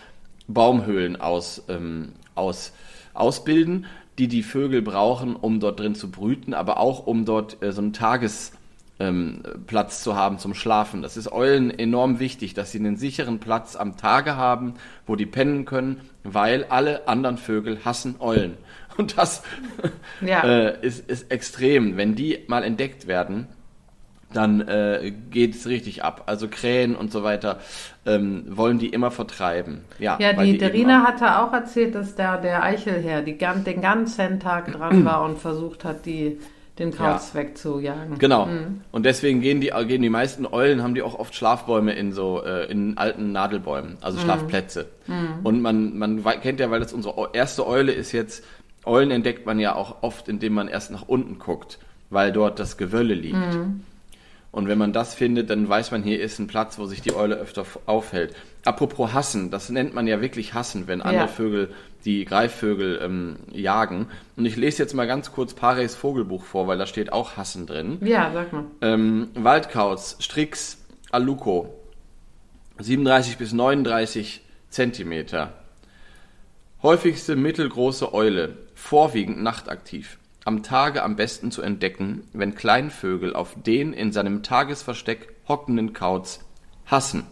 Baumhöhlen 0.47 1.19
aus, 1.19 1.63
ähm, 1.69 2.13
aus, 2.35 2.73
ausbilden, 3.13 3.85
die 4.17 4.27
die 4.27 4.43
Vögel 4.43 4.81
brauchen, 4.81 5.35
um 5.35 5.59
dort 5.59 5.79
drin 5.79 5.95
zu 5.95 6.11
brüten, 6.11 6.53
aber 6.53 6.79
auch 6.79 7.07
um 7.07 7.25
dort 7.25 7.63
äh, 7.63 7.71
so 7.71 7.81
einen 7.81 7.93
Tagesplatz 7.93 8.51
ähm, 8.99 9.41
zu 9.89 10.15
haben 10.15 10.37
zum 10.37 10.53
Schlafen. 10.53 11.01
Das 11.01 11.17
ist 11.17 11.31
Eulen 11.31 11.71
enorm 11.71 12.19
wichtig, 12.19 12.53
dass 12.53 12.71
sie 12.71 12.79
einen 12.79 12.97
sicheren 12.97 13.39
Platz 13.39 13.75
am 13.75 13.97
Tage 13.97 14.35
haben, 14.35 14.75
wo 15.07 15.15
die 15.15 15.25
pennen 15.25 15.65
können, 15.65 16.01
weil 16.23 16.65
alle 16.65 17.07
anderen 17.07 17.37
Vögel 17.37 17.79
hassen 17.85 18.15
Eulen. 18.19 18.57
Und 18.97 19.17
das 19.17 19.41
Ja. 20.21 20.43
äh, 20.43 20.85
ist, 20.85 21.09
ist 21.09 21.31
extrem. 21.31 21.97
Wenn 21.97 22.13
die 22.15 22.39
mal 22.47 22.63
entdeckt 22.63 23.07
werden, 23.07 23.47
dann 24.35 24.61
äh, 24.61 25.11
geht 25.31 25.55
es 25.55 25.67
richtig 25.67 26.03
ab. 26.03 26.23
Also 26.25 26.47
Krähen 26.47 26.95
und 26.95 27.11
so 27.11 27.23
weiter 27.23 27.59
ähm, 28.05 28.43
wollen 28.49 28.79
die 28.79 28.87
immer 28.89 29.11
vertreiben. 29.11 29.81
Ja, 29.99 30.17
Ja, 30.19 30.33
die, 30.33 30.49
eben 30.49 30.59
Derina 30.59 31.03
hatte 31.03 31.39
auch 31.39 31.53
erzählt, 31.53 31.95
dass 31.95 32.15
da 32.15 32.37
der 32.37 32.63
Eichelherr 32.63 33.21
die, 33.21 33.37
den 33.37 33.81
ganzen 33.81 34.39
Tag 34.39 34.71
dran 34.71 35.05
war 35.05 35.23
und 35.23 35.37
versucht 35.37 35.85
hat, 35.85 36.05
die, 36.05 36.39
den 36.79 36.91
Kauz 36.91 37.31
Ja. 37.33 37.39
wegzujagen. 37.39 38.17
Genau. 38.17 38.49
Und 38.91 39.05
deswegen 39.05 39.41
gehen 39.41 39.61
die, 39.61 39.71
gehen 39.87 40.01
die 40.01 40.09
meisten 40.09 40.45
Eulen, 40.45 40.81
haben 40.81 40.95
die 40.95 41.03
auch 41.03 41.17
oft 41.19 41.35
Schlafbäume 41.35 41.93
in 41.93 42.11
so, 42.13 42.43
äh, 42.43 42.65
in 42.71 42.97
alten 42.97 43.31
Nadelbäumen, 43.31 43.97
also 44.01 44.19
Schlafplätze. 44.19 44.87
Und 45.43 45.61
man, 45.61 45.97
man 45.97 46.23
kennt 46.41 46.59
ja, 46.59 46.71
weil 46.71 46.79
das 46.79 46.91
unsere 46.93 47.29
erste 47.33 47.67
Eule 47.67 47.91
ist 47.91 48.11
jetzt, 48.11 48.43
Eulen 48.85 49.11
entdeckt 49.11 49.45
man 49.45 49.59
ja 49.59 49.75
auch 49.75 50.01
oft, 50.01 50.27
indem 50.27 50.53
man 50.53 50.67
erst 50.67 50.91
nach 50.91 51.07
unten 51.07 51.37
guckt, 51.39 51.79
weil 52.09 52.31
dort 52.31 52.59
das 52.59 52.77
Gewölle 52.77 53.13
liegt. 53.13 53.37
Und 54.53 54.67
wenn 54.67 54.77
man 54.77 54.93
das 54.93 55.15
findet, 55.15 55.49
dann 55.49 55.67
weiß 55.67 55.89
man, 55.89 56.03
hier 56.03 56.21
ist 56.21 56.37
ein 56.37 56.45
Platz, 56.45 56.77
wo 56.77 56.85
sich 56.85 57.01
die 57.01 57.15
Eule 57.15 57.35
öfter 57.37 57.65
aufhält. 57.87 58.35
Apropos 58.65 59.11
hassen, 59.11 59.49
das 59.49 59.69
nennt 59.69 59.95
man 59.95 60.05
ja 60.05 60.21
wirklich 60.21 60.53
hassen, 60.53 60.85
wenn 60.85 61.01
andere 61.01 61.25
Ja. 61.25 61.27
Vögel 61.27 61.73
die 62.05 62.23
Greifvögel 62.23 62.99
ähm, 63.01 63.37
jagen. 63.51 64.09
Und 64.35 64.45
ich 64.45 64.55
lese 64.55 64.83
jetzt 64.83 64.93
mal 64.93 65.07
ganz 65.07 65.31
kurz 65.31 65.55
Pareys 65.55 65.95
Vogelbuch 65.95 66.43
vor, 66.43 66.67
weil 66.67 66.77
da 66.77 66.85
steht 66.85 67.11
auch 67.11 67.35
Hassen 67.35 67.65
drin. 67.65 67.97
Ja, 68.01 68.29
sag 68.31 68.53
mal. 68.53 68.65
Ähm, 68.81 69.29
Waldkauz, 69.33 70.17
Strix, 70.19 70.77
Aluko, 71.09 71.73
37 72.77 73.37
bis 73.39 73.53
39 73.53 74.41
Zentimeter. 74.69 75.53
Häufigste 76.83 77.35
mittelgroße 77.35 78.13
Eule, 78.13 78.55
vorwiegend 78.75 79.41
nachtaktiv. 79.41 80.19
Am 80.45 80.61
Tage 80.61 81.03
am 81.03 81.15
besten 81.15 81.51
zu 81.51 81.61
entdecken, 81.61 82.23
wenn 82.33 82.53
Kleinvögel 82.53 83.33
auf 83.33 83.55
den 83.61 83.93
in 83.93 84.11
seinem 84.11 84.43
Tagesversteck 84.43 85.33
hockenden 85.47 85.93
Kauz 85.93 86.41
hassen. 86.85 87.23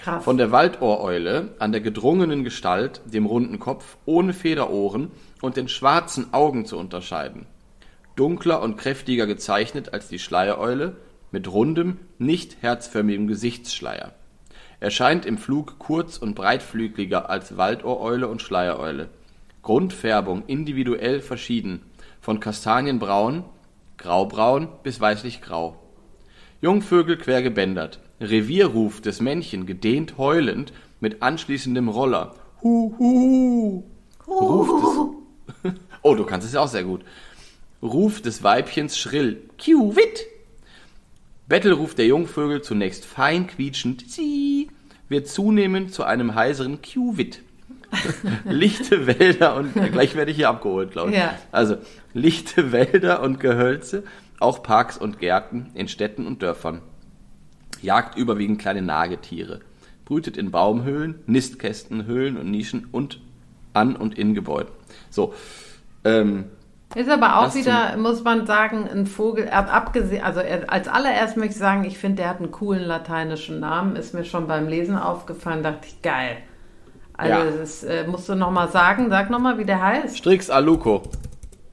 Krass. 0.00 0.24
Von 0.24 0.38
der 0.38 0.50
Waldohreule 0.50 1.54
an 1.58 1.72
der 1.72 1.82
gedrungenen 1.82 2.42
Gestalt, 2.42 3.02
dem 3.04 3.26
runden 3.26 3.58
Kopf, 3.58 3.98
ohne 4.06 4.32
Federohren 4.32 5.10
und 5.42 5.58
den 5.58 5.68
schwarzen 5.68 6.32
Augen 6.32 6.64
zu 6.64 6.78
unterscheiden. 6.78 7.46
Dunkler 8.16 8.62
und 8.62 8.76
kräftiger 8.76 9.26
gezeichnet 9.26 9.92
als 9.92 10.08
die 10.08 10.18
Schleiereule, 10.18 10.96
mit 11.30 11.52
rundem, 11.52 11.98
nicht 12.18 12.62
herzförmigem 12.62 13.26
Gesichtsschleier. 13.26 14.14
Erscheint 14.80 15.26
im 15.26 15.36
Flug 15.36 15.78
kurz 15.78 16.16
und 16.16 16.34
breitflügliger 16.34 17.28
als 17.28 17.56
Waldohreule 17.56 18.28
und 18.28 18.40
Schleiereule. 18.40 19.08
Grundfärbung 19.62 20.44
individuell 20.46 21.20
verschieden, 21.20 21.80
von 22.24 22.40
kastanienbraun, 22.40 23.44
graubraun 23.98 24.68
bis 24.82 24.98
weißlich-grau. 24.98 25.76
Jungvögel 26.62 27.18
quer 27.18 27.42
gebändert. 27.42 28.00
Revierruf 28.18 29.02
des 29.02 29.20
Männchen 29.20 29.66
gedehnt 29.66 30.16
heulend 30.16 30.72
mit 31.00 31.20
anschließendem 31.20 31.90
Roller. 31.90 32.34
Hu, 32.62 32.94
hu, 32.98 33.84
hu. 34.26 35.22
Oh, 36.02 36.14
du 36.14 36.24
kannst 36.24 36.46
es 36.46 36.54
ja 36.54 36.60
auch 36.60 36.68
sehr 36.68 36.84
gut. 36.84 37.02
Ruf 37.82 38.22
des 38.22 38.42
Weibchens 38.42 38.96
schrill. 38.98 39.42
Kiuwit. 39.58 40.26
Bettelruf 41.46 41.94
der 41.94 42.06
Jungvögel 42.06 42.62
zunächst 42.62 43.04
fein 43.04 43.46
quietschend. 43.46 44.10
Sie 44.10 44.68
wird 45.10 45.28
zunehmend 45.28 45.92
zu 45.92 46.04
einem 46.04 46.34
heiseren 46.34 46.80
Kiuwit. 46.80 47.42
lichte 48.44 49.06
Wälder 49.06 49.56
und 49.56 49.74
gleich 49.92 50.14
werde 50.14 50.30
ich 50.30 50.36
hier 50.36 50.48
abgeholt, 50.48 50.92
glaube 50.92 51.10
ich. 51.10 51.16
Ja. 51.16 51.34
Also 51.52 51.76
lichte 52.12 52.72
Wälder 52.72 53.22
und 53.22 53.40
Gehölze, 53.40 54.04
auch 54.40 54.62
Parks 54.62 54.96
und 54.98 55.18
Gärten 55.18 55.70
in 55.74 55.88
Städten 55.88 56.26
und 56.26 56.42
Dörfern. 56.42 56.82
Jagt 57.82 58.16
überwiegend 58.16 58.60
kleine 58.60 58.82
Nagetiere. 58.82 59.60
Brütet 60.04 60.36
in 60.36 60.50
Baumhöhlen, 60.50 61.16
Nistkästen, 61.26 62.06
Höhlen 62.06 62.36
und 62.36 62.50
Nischen 62.50 62.86
und 62.92 63.20
an 63.72 63.96
und 63.96 64.18
in 64.18 64.34
Gebäuden. 64.34 64.72
So, 65.10 65.34
ähm, 66.04 66.44
Ist 66.94 67.10
aber 67.10 67.38
auch 67.38 67.54
wieder, 67.54 67.96
muss 67.96 68.22
man 68.22 68.46
sagen, 68.46 68.88
ein 68.88 69.06
Vogel, 69.06 69.48
ab, 69.48 69.72
abgesehen, 69.72 70.22
also 70.22 70.40
als 70.66 70.88
allererst 70.88 71.36
möchte 71.36 71.54
ich 71.54 71.58
sagen, 71.58 71.84
ich 71.84 71.98
finde, 71.98 72.16
der 72.22 72.30
hat 72.30 72.38
einen 72.38 72.52
coolen 72.52 72.84
lateinischen 72.84 73.60
Namen, 73.60 73.96
ist 73.96 74.14
mir 74.14 74.24
schon 74.24 74.46
beim 74.46 74.68
Lesen 74.68 74.96
aufgefallen, 74.96 75.62
dachte 75.62 75.86
ich, 75.88 76.02
geil. 76.02 76.38
Also 77.16 77.32
Ja. 77.32 77.44
das 77.60 77.84
äh, 77.84 78.06
musst 78.06 78.28
du 78.28 78.34
nochmal 78.34 78.68
sagen, 78.68 79.08
sag 79.10 79.30
nochmal, 79.30 79.58
wie 79.58 79.64
der 79.64 79.80
heißt. 79.82 80.18
Strix 80.18 80.50
Aluko. 80.50 81.02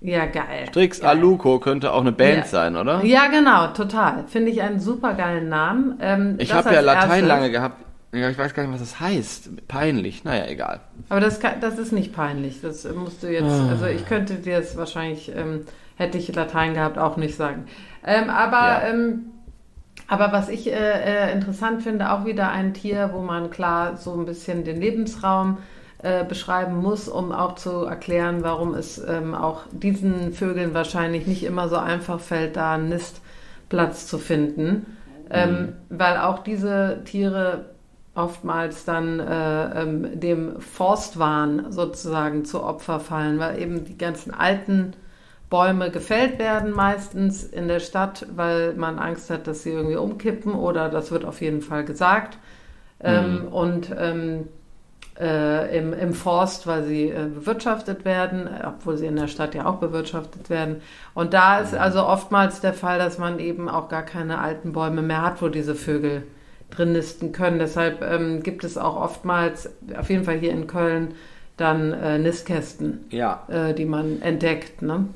Ja, 0.02 0.26
geil. 0.26 0.66
Strix 0.70 1.00
geil. 1.02 1.10
Aluko 1.12 1.60
könnte 1.60 1.92
auch 1.94 2.02
eine 2.02 2.12
Band 2.12 2.38
Ja. 2.38 2.46
sein, 2.46 2.76
oder? 2.76 3.04
Ja, 3.04 3.28
genau, 3.28 3.68
total. 3.68 4.26
Finde 4.28 4.52
ich 4.52 4.62
einen 4.62 4.80
super 4.80 5.14
geilen 5.14 5.50
Namen. 5.50 5.98
Ähm, 6.02 6.36
Ich 6.40 6.54
habe 6.54 6.74
ja 6.74 6.80
Latein 6.82 7.10
erstes. 7.10 7.28
lange 7.28 7.52
gehabt. 7.52 7.86
Ja, 8.14 8.30
ich 8.30 8.38
weiß 8.38 8.54
gar 8.54 8.64
nicht, 8.64 8.74
was 8.74 8.82
das 8.82 9.00
heißt. 9.00 9.68
Peinlich. 9.68 10.24
Naja, 10.26 10.46
egal. 10.48 10.82
Aber 11.10 11.22
das, 11.22 11.40
kann, 11.40 11.54
das 11.62 11.78
ist 11.80 11.94
nicht 11.94 12.14
peinlich. 12.14 12.60
Das 12.62 12.84
musst 12.94 13.24
du 13.24 13.28
jetzt, 13.32 13.46
Ah. 13.50 13.70
also 13.70 13.86
ich 13.86 14.06
könnte 14.06 14.36
dir 14.36 14.58
es 14.58 14.76
wahrscheinlich, 14.76 15.32
ähm, 15.36 15.66
hätte 15.96 16.18
ich 16.18 16.34
Latein 16.36 16.74
gehabt, 16.74 16.98
auch 16.98 17.16
nicht 17.18 17.36
sagen. 17.36 17.66
Ähm, 18.06 18.30
aber, 18.30 18.58
Ja. 18.58 18.82
ähm, 18.90 19.31
aber 20.12 20.34
was 20.34 20.50
ich 20.50 20.68
äh, 20.68 20.74
äh, 20.74 21.32
interessant 21.32 21.84
finde, 21.84 22.12
auch 22.12 22.26
wieder 22.26 22.52
ein 22.52 22.74
Tier, 22.74 23.12
wo 23.14 23.22
man 23.22 23.50
klar 23.50 23.96
so 23.96 24.12
ein 24.12 24.26
bisschen 24.26 24.66
den 24.66 24.82
Lebensraum 24.82 25.60
äh, 26.04 26.26
beschreiben 26.26 26.76
muss, 26.76 27.08
um 27.08 27.32
auch 27.32 27.56
zu 27.56 27.86
erklären, 27.86 28.44
warum 28.44 28.74
es 28.74 29.02
ähm, 29.08 29.34
auch 29.34 29.62
diesen 29.72 30.34
Vögeln 30.34 30.74
wahrscheinlich 30.74 31.28
nicht 31.28 31.46
immer 31.46 31.70
so 31.70 31.78
einfach 31.78 32.20
fällt, 32.20 32.58
da 32.58 32.74
einen 32.74 32.90
Nistplatz 32.90 34.06
zu 34.06 34.18
finden. 34.18 34.98
Ähm, 35.30 35.78
weil 35.88 36.18
auch 36.18 36.40
diese 36.40 37.06
Tiere 37.06 37.68
oftmals 38.14 38.84
dann 38.84 39.22
äh, 39.22 39.82
ähm, 39.82 40.20
dem 40.20 40.60
Forstwahn 40.60 41.68
sozusagen 41.72 42.44
zu 42.44 42.62
Opfer 42.62 43.00
fallen, 43.00 43.40
weil 43.40 43.62
eben 43.62 43.86
die 43.86 43.98
ganzen 43.98 44.34
alten 44.34 44.92
Bäume 45.52 45.92
gefällt 45.92 46.40
werden 46.40 46.72
meistens 46.72 47.44
in 47.44 47.68
der 47.68 47.82
Stadt, 47.82 48.26
weil 48.36 48.74
man 48.74 48.98
Angst 48.98 49.30
hat, 49.30 49.46
dass 49.46 49.64
sie 49.64 49.72
irgendwie 49.72 49.98
umkippen 49.98 50.56
oder 50.56 50.90
das 50.90 51.12
wird 51.12 51.26
auf 51.26 51.42
jeden 51.42 51.62
Fall 51.62 51.84
gesagt. 51.84 52.40
Ähm, 53.04 53.48
und 53.52 53.94
ähm, 53.98 54.48
äh, 55.20 55.78
im, 55.78 55.92
im 55.92 56.14
Forst, 56.14 56.68
weil 56.68 56.86
sie 56.86 57.10
äh, 57.10 57.28
bewirtschaftet 57.28 58.06
werden, 58.06 58.50
obwohl 58.66 58.96
sie 58.96 59.08
in 59.08 59.18
der 59.18 59.28
Stadt 59.28 59.54
ja 59.54 59.66
auch 59.66 59.76
bewirtschaftet 59.76 60.50
werden. 60.50 60.82
Und 61.14 61.34
da 61.34 61.60
ist 61.60 61.76
also 61.76 62.06
oftmals 62.06 62.62
der 62.62 62.74
Fall, 62.74 62.98
dass 62.98 63.18
man 63.18 63.40
eben 63.40 63.68
auch 63.68 63.90
gar 63.90 64.04
keine 64.04 64.40
alten 64.40 64.72
Bäume 64.72 65.02
mehr 65.02 65.22
hat, 65.22 65.42
wo 65.42 65.50
diese 65.50 65.76
Vögel 65.76 66.24
drin 66.70 66.94
nisten 66.94 67.34
können. 67.34 67.60
Deshalb 67.60 68.02
ähm, 68.02 68.42
gibt 68.42 68.64
es 68.64 68.78
auch 68.78 68.96
oftmals, 68.96 69.70
auf 70.00 70.10
jeden 70.10 70.24
Fall 70.24 70.38
hier 70.38 70.52
in 70.52 70.68
Köln, 70.68 71.14
dann 71.58 71.92
äh, 71.92 72.18
Nistkästen, 72.18 73.06
Ja, 73.10 73.44
äh, 73.50 73.74
die 73.74 73.86
man 73.86 74.22
entdeckt. 74.22 74.82
Ne? 74.82 75.08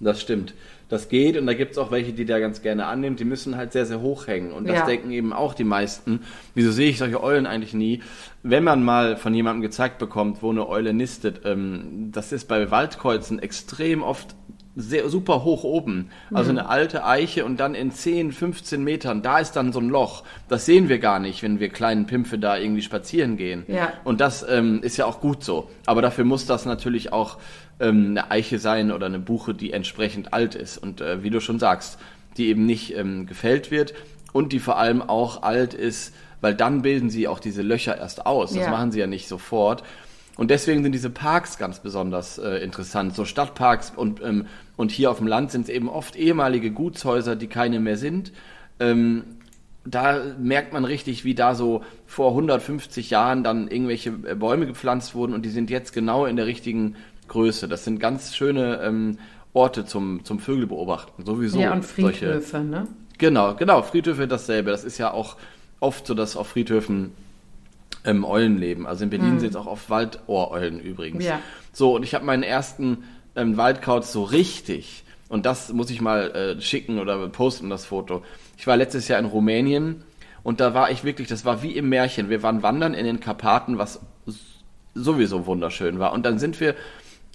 Das 0.00 0.20
stimmt. 0.20 0.54
Das 0.90 1.08
geht 1.08 1.36
und 1.38 1.46
da 1.46 1.54
gibt 1.54 1.72
es 1.72 1.78
auch 1.78 1.90
welche, 1.90 2.12
die 2.12 2.24
der 2.26 2.40
ganz 2.40 2.60
gerne 2.60 2.86
annimmt. 2.86 3.18
Die 3.18 3.24
müssen 3.24 3.56
halt 3.56 3.72
sehr, 3.72 3.86
sehr 3.86 4.00
hoch 4.00 4.26
hängen. 4.26 4.52
Und 4.52 4.68
das 4.68 4.76
Ja. 4.76 4.86
denken 4.86 5.10
eben 5.12 5.32
auch 5.32 5.54
die 5.54 5.64
meisten. 5.64 6.20
Wieso 6.54 6.72
sehe 6.72 6.90
ich 6.90 6.98
solche 6.98 7.22
Eulen 7.22 7.46
eigentlich 7.46 7.72
nie? 7.74 8.02
Wenn 8.42 8.64
man 8.64 8.84
mal 8.84 9.16
von 9.16 9.32
jemandem 9.34 9.62
gezeigt 9.62 9.98
bekommt, 9.98 10.42
wo 10.42 10.50
eine 10.50 10.68
Eule 10.68 10.92
nistet, 10.92 11.40
ähm, 11.46 12.10
das 12.12 12.32
ist 12.32 12.48
bei 12.48 12.70
Waldkreuzen 12.70 13.38
extrem 13.38 14.02
oft 14.02 14.36
sehr 14.76 15.08
super 15.08 15.44
hoch 15.44 15.62
oben. 15.62 16.10
Also 16.32 16.50
eine 16.50 16.68
alte 16.68 17.04
Eiche 17.04 17.44
und 17.44 17.60
dann 17.60 17.76
in 17.76 17.92
10, 17.92 18.32
15 18.32 18.82
Metern, 18.82 19.22
da 19.22 19.38
ist 19.38 19.52
dann 19.52 19.72
so 19.72 19.78
ein 19.78 19.88
Loch. 19.88 20.24
Das 20.48 20.66
sehen 20.66 20.88
wir 20.88 20.98
gar 20.98 21.20
nicht, 21.20 21.44
wenn 21.44 21.60
wir 21.60 21.68
kleinen 21.68 22.06
Pimpfe 22.06 22.38
da 22.40 22.56
irgendwie 22.58 22.82
spazieren 22.82 23.36
gehen. 23.36 23.62
Ja. 23.68 23.92
Und 24.02 24.20
das 24.20 24.44
ähm, 24.48 24.80
ist 24.82 24.96
ja 24.96 25.06
auch 25.06 25.20
gut 25.20 25.44
so. 25.44 25.70
Aber 25.86 26.02
dafür 26.02 26.24
muss 26.24 26.46
das 26.46 26.66
natürlich 26.66 27.12
auch 27.12 27.38
ähm, 27.84 28.08
eine 28.10 28.30
Eiche 28.30 28.58
sein 28.58 28.90
oder 28.92 29.06
eine 29.06 29.18
Buche, 29.18 29.54
die 29.54 29.72
entsprechend 29.72 30.32
alt 30.32 30.54
ist. 30.54 30.78
Und 30.78 31.00
äh, 31.00 31.22
wie 31.22 31.30
du 31.30 31.40
schon 31.40 31.58
sagst, 31.58 31.98
die 32.36 32.48
eben 32.48 32.66
nicht 32.66 32.96
ähm, 32.96 33.26
gefällt 33.26 33.70
wird 33.70 33.94
und 34.32 34.52
die 34.52 34.58
vor 34.60 34.78
allem 34.78 35.02
auch 35.02 35.42
alt 35.42 35.74
ist, 35.74 36.14
weil 36.40 36.54
dann 36.54 36.82
bilden 36.82 37.10
sie 37.10 37.28
auch 37.28 37.38
diese 37.38 37.62
Löcher 37.62 37.96
erst 37.96 38.26
aus. 38.26 38.52
Das 38.52 38.64
Ja. 38.64 38.70
machen 38.70 38.92
sie 38.92 39.00
ja 39.00 39.06
nicht 39.06 39.28
sofort. 39.28 39.82
Und 40.36 40.50
deswegen 40.50 40.82
sind 40.82 40.92
diese 40.92 41.10
Parks 41.10 41.58
ganz 41.58 41.78
besonders 41.78 42.38
äh, 42.38 42.56
interessant. 42.58 43.14
So 43.14 43.24
Stadtparks 43.24 43.92
und, 43.94 44.20
ähm, 44.22 44.46
und 44.76 44.90
hier 44.90 45.10
auf 45.10 45.18
dem 45.18 45.28
Land 45.28 45.52
sind 45.52 45.62
es 45.62 45.68
eben 45.68 45.88
oft 45.88 46.16
ehemalige 46.16 46.72
Gutshäuser, 46.72 47.36
die 47.36 47.46
keine 47.46 47.78
mehr 47.78 47.96
sind. 47.96 48.32
Ähm, 48.80 49.22
da 49.86 50.20
merkt 50.40 50.72
man 50.72 50.84
richtig, 50.84 51.24
wie 51.24 51.34
da 51.34 51.54
so 51.54 51.82
vor 52.06 52.30
150 52.30 53.10
Jahren 53.10 53.44
dann 53.44 53.68
irgendwelche 53.68 54.10
äh, 54.26 54.34
Bäume 54.34 54.66
gepflanzt 54.66 55.14
wurden 55.14 55.34
und 55.34 55.44
die 55.44 55.50
sind 55.50 55.70
jetzt 55.70 55.92
genau 55.92 56.26
in 56.26 56.36
der 56.36 56.46
richtigen 56.46 56.96
Größe. 57.28 57.68
Das 57.68 57.84
sind 57.84 57.98
ganz 58.00 58.34
schöne 58.34 58.80
ähm, 58.82 59.18
Orte 59.52 59.84
zum, 59.84 60.24
zum 60.24 60.38
Vögelbeobachten. 60.40 61.24
Sowieso 61.24 61.60
ja, 61.60 61.72
und 61.72 61.84
solche. 61.84 62.26
Friedhöfe, 62.26 62.60
ne? 62.60 62.88
Genau, 63.18 63.54
genau, 63.54 63.82
Friedhöfe 63.82 64.26
dasselbe. 64.26 64.70
Das 64.70 64.84
ist 64.84 64.98
ja 64.98 65.12
auch 65.12 65.36
oft 65.80 66.06
so, 66.06 66.14
dass 66.14 66.36
auf 66.36 66.48
Friedhöfen 66.48 67.12
ähm, 68.04 68.24
Eulen 68.24 68.58
leben. 68.58 68.86
Also 68.86 69.04
in 69.04 69.10
Berlin 69.10 69.38
sind 69.38 69.50
es 69.50 69.56
auch 69.56 69.66
oft 69.66 69.88
Waldohreulen 69.88 70.80
übrigens. 70.80 71.24
Ja. 71.24 71.40
So, 71.72 71.94
und 71.94 72.02
ich 72.02 72.14
habe 72.14 72.24
meinen 72.24 72.42
ersten 72.42 73.04
ähm, 73.36 73.56
Waldkauz 73.56 74.12
so 74.12 74.24
richtig 74.24 75.04
Und 75.28 75.46
das 75.46 75.72
muss 75.72 75.90
ich 75.90 76.00
mal 76.00 76.30
äh, 76.30 76.60
schicken 76.60 76.98
oder 76.98 77.28
posten, 77.28 77.70
das 77.70 77.86
Foto. 77.86 78.22
Ich 78.56 78.66
war 78.66 78.76
letztes 78.76 79.08
Jahr 79.08 79.18
in 79.18 79.24
Rumänien 79.24 80.04
und 80.42 80.60
da 80.60 80.74
war 80.74 80.90
ich 80.90 81.04
wirklich, 81.04 81.28
das 81.28 81.44
war 81.44 81.62
wie 81.62 81.72
im 81.72 81.88
Märchen. 81.88 82.28
Wir 82.28 82.42
waren 82.42 82.62
wandern 82.62 82.94
in 82.94 83.04
den 83.04 83.20
Karpaten, 83.20 83.78
was 83.78 84.00
sowieso 84.94 85.46
wunderschön 85.46 85.98
war. 85.98 86.12
Und 86.12 86.24
dann 86.24 86.38
sind 86.38 86.60
wir 86.60 86.74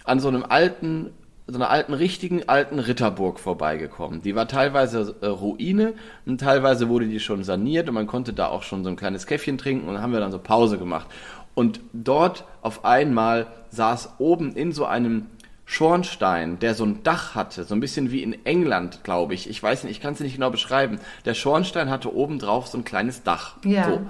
an 0.10 0.20
so 0.20 0.28
einem 0.28 0.44
alten, 0.44 1.12
so 1.48 1.56
einer 1.56 1.70
alten, 1.70 1.94
richtigen 1.94 2.50
alten 2.50 2.80
Ritterburg 2.80 3.40
vorbeigekommen. 3.40 4.22
Die 4.22 4.36
war 4.36 4.48
teilweise 4.48 5.16
äh, 5.22 5.28
Ruine 5.28 5.94
und 6.26 6.42
teilweise 6.42 6.90
wurde 6.90 7.08
die 7.08 7.20
schon 7.20 7.44
saniert 7.44 7.88
und 7.88 7.96
man 7.96 8.08
konnte 8.08 8.34
da 8.34 8.48
auch 8.48 8.64
schon 8.64 8.84
so 8.84 8.90
ein 8.90 8.96
kleines 8.96 9.28
Käffchen 9.28 9.58
trinken 9.58 9.88
und 9.88 9.94
dann 9.94 10.04
haben 10.04 10.14
wir 10.14 10.20
dann 10.20 10.32
so 10.32 10.40
Pause 10.40 10.78
gemacht. 10.78 11.08
Und 11.54 11.80
dort 11.94 12.46
auf 12.62 12.86
einmal 12.86 13.48
saß 13.70 14.16
oben 14.18 14.56
in 14.56 14.72
so 14.72 14.86
einem 14.86 15.28
Schornstein, 15.66 16.58
der 16.58 16.74
so 16.74 16.84
ein 16.84 17.04
Dach 17.04 17.36
hatte, 17.36 17.64
so 17.64 17.76
ein 17.76 17.80
bisschen 17.80 18.12
wie 18.12 18.24
in 18.24 18.46
England, 18.46 19.04
glaube 19.04 19.36
ich. 19.36 19.48
Ich 19.48 19.62
weiß 19.62 19.84
nicht, 19.84 19.92
ich 19.92 20.02
kann 20.02 20.14
es 20.14 20.20
nicht 20.20 20.34
genau 20.34 20.50
beschreiben. 20.50 21.00
Der 21.26 21.36
Schornstein 21.36 21.92
hatte 21.92 22.14
oben 22.16 22.40
drauf 22.40 22.68
so 22.68 22.80
ein 22.80 22.84
kleines 22.84 23.22
Dach. 23.22 23.58
Ja. 23.64 23.88
So, 23.88 24.02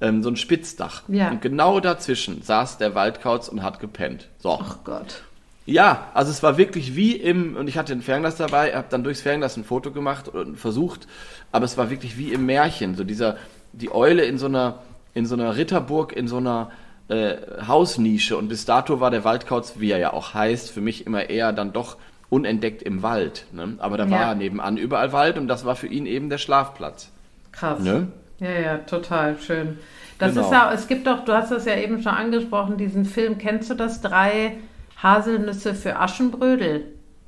ähm, 0.00 0.22
so 0.24 0.30
ein 0.30 0.36
Spitzdach. 0.36 1.02
Ja. 1.06 1.30
Und 1.30 1.42
genau 1.42 1.78
dazwischen 1.78 2.42
saß 2.42 2.78
der 2.78 2.96
Waldkauz 2.96 3.48
und 3.48 3.62
hat 3.62 3.78
gepennt. 3.78 4.28
So. 4.38 4.58
Ach 4.60 4.78
Gott. 4.82 5.22
Ja, 5.70 6.08
also 6.14 6.30
es 6.30 6.42
war 6.42 6.56
wirklich 6.56 6.96
wie 6.96 7.12
im, 7.12 7.54
und 7.54 7.68
ich 7.68 7.76
hatte 7.76 7.92
ein 7.92 8.00
Fernglas 8.00 8.36
dabei, 8.36 8.74
habe 8.74 8.86
dann 8.88 9.04
durchs 9.04 9.20
Fernglas 9.20 9.54
ein 9.58 9.64
Foto 9.64 9.90
gemacht 9.90 10.26
und 10.26 10.56
versucht, 10.56 11.06
aber 11.52 11.66
es 11.66 11.76
war 11.76 11.90
wirklich 11.90 12.16
wie 12.16 12.32
im 12.32 12.46
Märchen, 12.46 12.94
so 12.94 13.04
dieser, 13.04 13.36
die 13.74 13.90
Eule 13.92 14.24
in 14.24 14.38
so 14.38 14.46
einer, 14.46 14.78
in 15.12 15.26
so 15.26 15.34
einer 15.34 15.56
Ritterburg, 15.58 16.14
in 16.16 16.26
so 16.26 16.38
einer 16.38 16.70
äh, 17.08 17.34
Hausnische 17.66 18.38
und 18.38 18.48
bis 18.48 18.64
dato 18.64 19.00
war 19.00 19.10
der 19.10 19.24
Waldkauz, 19.24 19.74
wie 19.76 19.90
er 19.90 19.98
ja 19.98 20.14
auch 20.14 20.32
heißt, 20.32 20.70
für 20.70 20.80
mich 20.80 21.06
immer 21.06 21.28
eher 21.28 21.52
dann 21.52 21.74
doch 21.74 21.98
unentdeckt 22.30 22.82
im 22.82 23.02
Wald. 23.02 23.44
Ne? 23.52 23.74
Aber 23.78 23.98
da 23.98 24.04
Ja. 24.06 24.10
war 24.10 24.34
nebenan 24.34 24.78
überall 24.78 25.12
Wald 25.12 25.36
und 25.36 25.48
das 25.48 25.66
war 25.66 25.76
für 25.76 25.86
ihn 25.86 26.06
eben 26.06 26.30
der 26.30 26.38
Schlafplatz. 26.38 27.10
Krass. 27.52 27.80
Ne? 27.80 28.08
Ja, 28.40 28.50
ja, 28.52 28.78
total 28.78 29.36
schön. 29.38 29.78
Das 30.18 30.32
Genau. 30.32 30.46
ist 30.46 30.50
ja, 30.52 30.72
es 30.72 30.88
gibt 30.88 31.06
doch, 31.06 31.26
du 31.26 31.32
hast 31.34 31.50
das 31.50 31.66
ja 31.66 31.76
eben 31.76 32.00
schon 32.02 32.14
angesprochen, 32.14 32.78
diesen 32.78 33.04
Film, 33.04 33.36
kennst 33.36 33.68
du 33.68 33.74
das? 33.74 34.00
Drei 34.00 34.54
Haselnüsse 35.02 35.74
für 35.74 35.96
Aschenbrödel. 35.98 36.84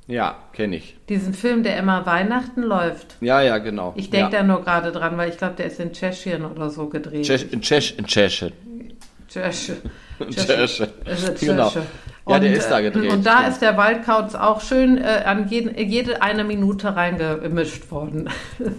Ja, 0.07 0.35
kenne 0.51 0.75
ich. 0.77 0.97
Diesen 1.09 1.33
Film, 1.33 1.63
der 1.63 1.77
immer 1.77 2.05
Weihnachten 2.05 2.63
läuft. 2.63 3.15
Ja, 3.21 3.41
ja, 3.41 3.59
genau. 3.59 3.93
Ich 3.95 4.09
denke 4.09 4.33
ja. 4.33 4.41
da 4.41 4.43
nur 4.47 4.61
gerade 4.61 4.91
dran, 4.91 5.17
weil 5.17 5.29
ich 5.29 5.37
glaube, 5.37 5.55
der 5.55 5.67
ist 5.67 5.79
in 5.79 5.93
Tschechien 5.93 6.43
oder 6.43 6.69
so 6.69 6.87
gedreht. 6.87 7.25
Tschech, 7.25 7.47
in 7.51 7.61
Tschech, 7.61 7.95
in 7.97 8.05
Tschechien. 8.05 8.51
Tschechien. 9.29 9.77
Tschechien. 10.29 10.89
Also 11.05 11.33
Genau. 11.39 11.69
Tscheche. 11.69 11.85
Ja, 12.27 12.39
der 12.39 12.49
Und, 12.51 12.57
ist 12.57 12.67
da 12.69 12.79
äh, 12.79 12.83
gedreht, 12.83 13.11
Und 13.11 13.25
da 13.25 13.37
stimmt. 13.37 13.49
ist 13.49 13.61
der 13.61 13.77
Waldkauz 13.77 14.35
auch 14.35 14.61
schön 14.61 14.97
äh, 14.97 15.23
an 15.25 15.47
jeden, 15.47 15.75
jede 15.77 16.21
eine 16.21 16.43
Minute 16.43 16.95
reingemischt 16.95 17.91
worden. 17.91 18.29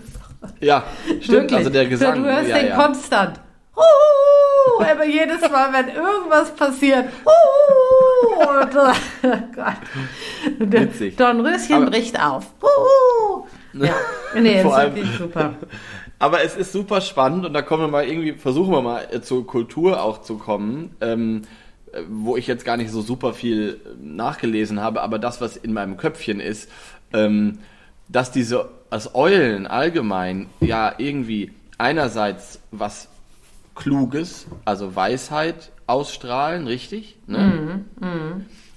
Ja, 0.58 0.82
stimmt. 1.20 1.28
Wirklich. 1.28 1.56
Also 1.56 1.70
der 1.70 1.86
Gesang. 1.86 2.20
Du 2.20 2.28
hörst 2.28 2.48
ja, 2.48 2.58
den 2.58 2.68
ja. 2.70 2.74
konstant. 2.74 3.38
Huhu, 3.76 4.84
aber 4.84 5.04
jedes 5.04 5.40
Mal, 5.42 5.72
wenn 5.72 5.88
irgendwas 5.94 6.54
passiert. 6.54 7.06
Huhu, 7.24 8.60
und, 8.60 8.76
oh 8.76 9.38
Gott. 9.54 10.58
Und 10.60 10.70
der 10.72 10.82
Witzig. 10.82 11.16
Dornröschen 11.16 11.74
Aber- 11.76 11.86
bricht 11.90 12.20
auf. 12.20 12.46
Huhu. 12.62 13.46
Ja, 13.74 13.94
nee, 14.40 14.62
Vor 14.62 14.72
ist 14.72 14.76
allem- 14.78 14.94
wirklich 14.96 15.16
super. 15.18 15.54
Aber 16.18 16.42
es 16.44 16.54
ist 16.56 16.70
super 16.72 17.00
spannend 17.00 17.46
und 17.46 17.52
da 17.52 17.62
kommen 17.62 17.82
wir 17.82 17.88
mal 17.88 18.06
irgendwie, 18.06 18.34
versuchen 18.34 18.70
wir 18.72 18.82
mal 18.82 19.08
äh, 19.10 19.20
zur 19.22 19.44
Kultur 19.46 20.00
auch 20.02 20.22
zu 20.22 20.36
kommen, 20.38 20.94
ähm, 21.00 21.42
äh, 21.92 22.02
wo 22.08 22.36
ich 22.36 22.46
jetzt 22.46 22.64
gar 22.64 22.76
nicht 22.76 22.90
so 22.92 23.00
super 23.00 23.32
viel 23.32 23.80
äh, 23.84 23.88
nachgelesen 24.00 24.80
habe, 24.80 25.00
aber 25.02 25.18
das, 25.18 25.40
was 25.40 25.56
in 25.56 25.72
meinem 25.72 25.96
Köpfchen 25.96 26.38
ist, 26.38 26.70
ähm, 27.12 27.58
dass 28.08 28.30
diese, 28.30 28.68
als 28.90 29.14
Eulen 29.16 29.66
allgemein 29.66 30.48
ja 30.60 30.94
irgendwie 30.98 31.50
einerseits 31.78 32.60
was 32.70 33.08
Kluges, 33.74 34.46
also 34.64 34.94
Weisheit 34.94 35.72
ausstrahlen, 35.86 36.66
richtig? 36.66 37.18
Ne? 37.26 37.84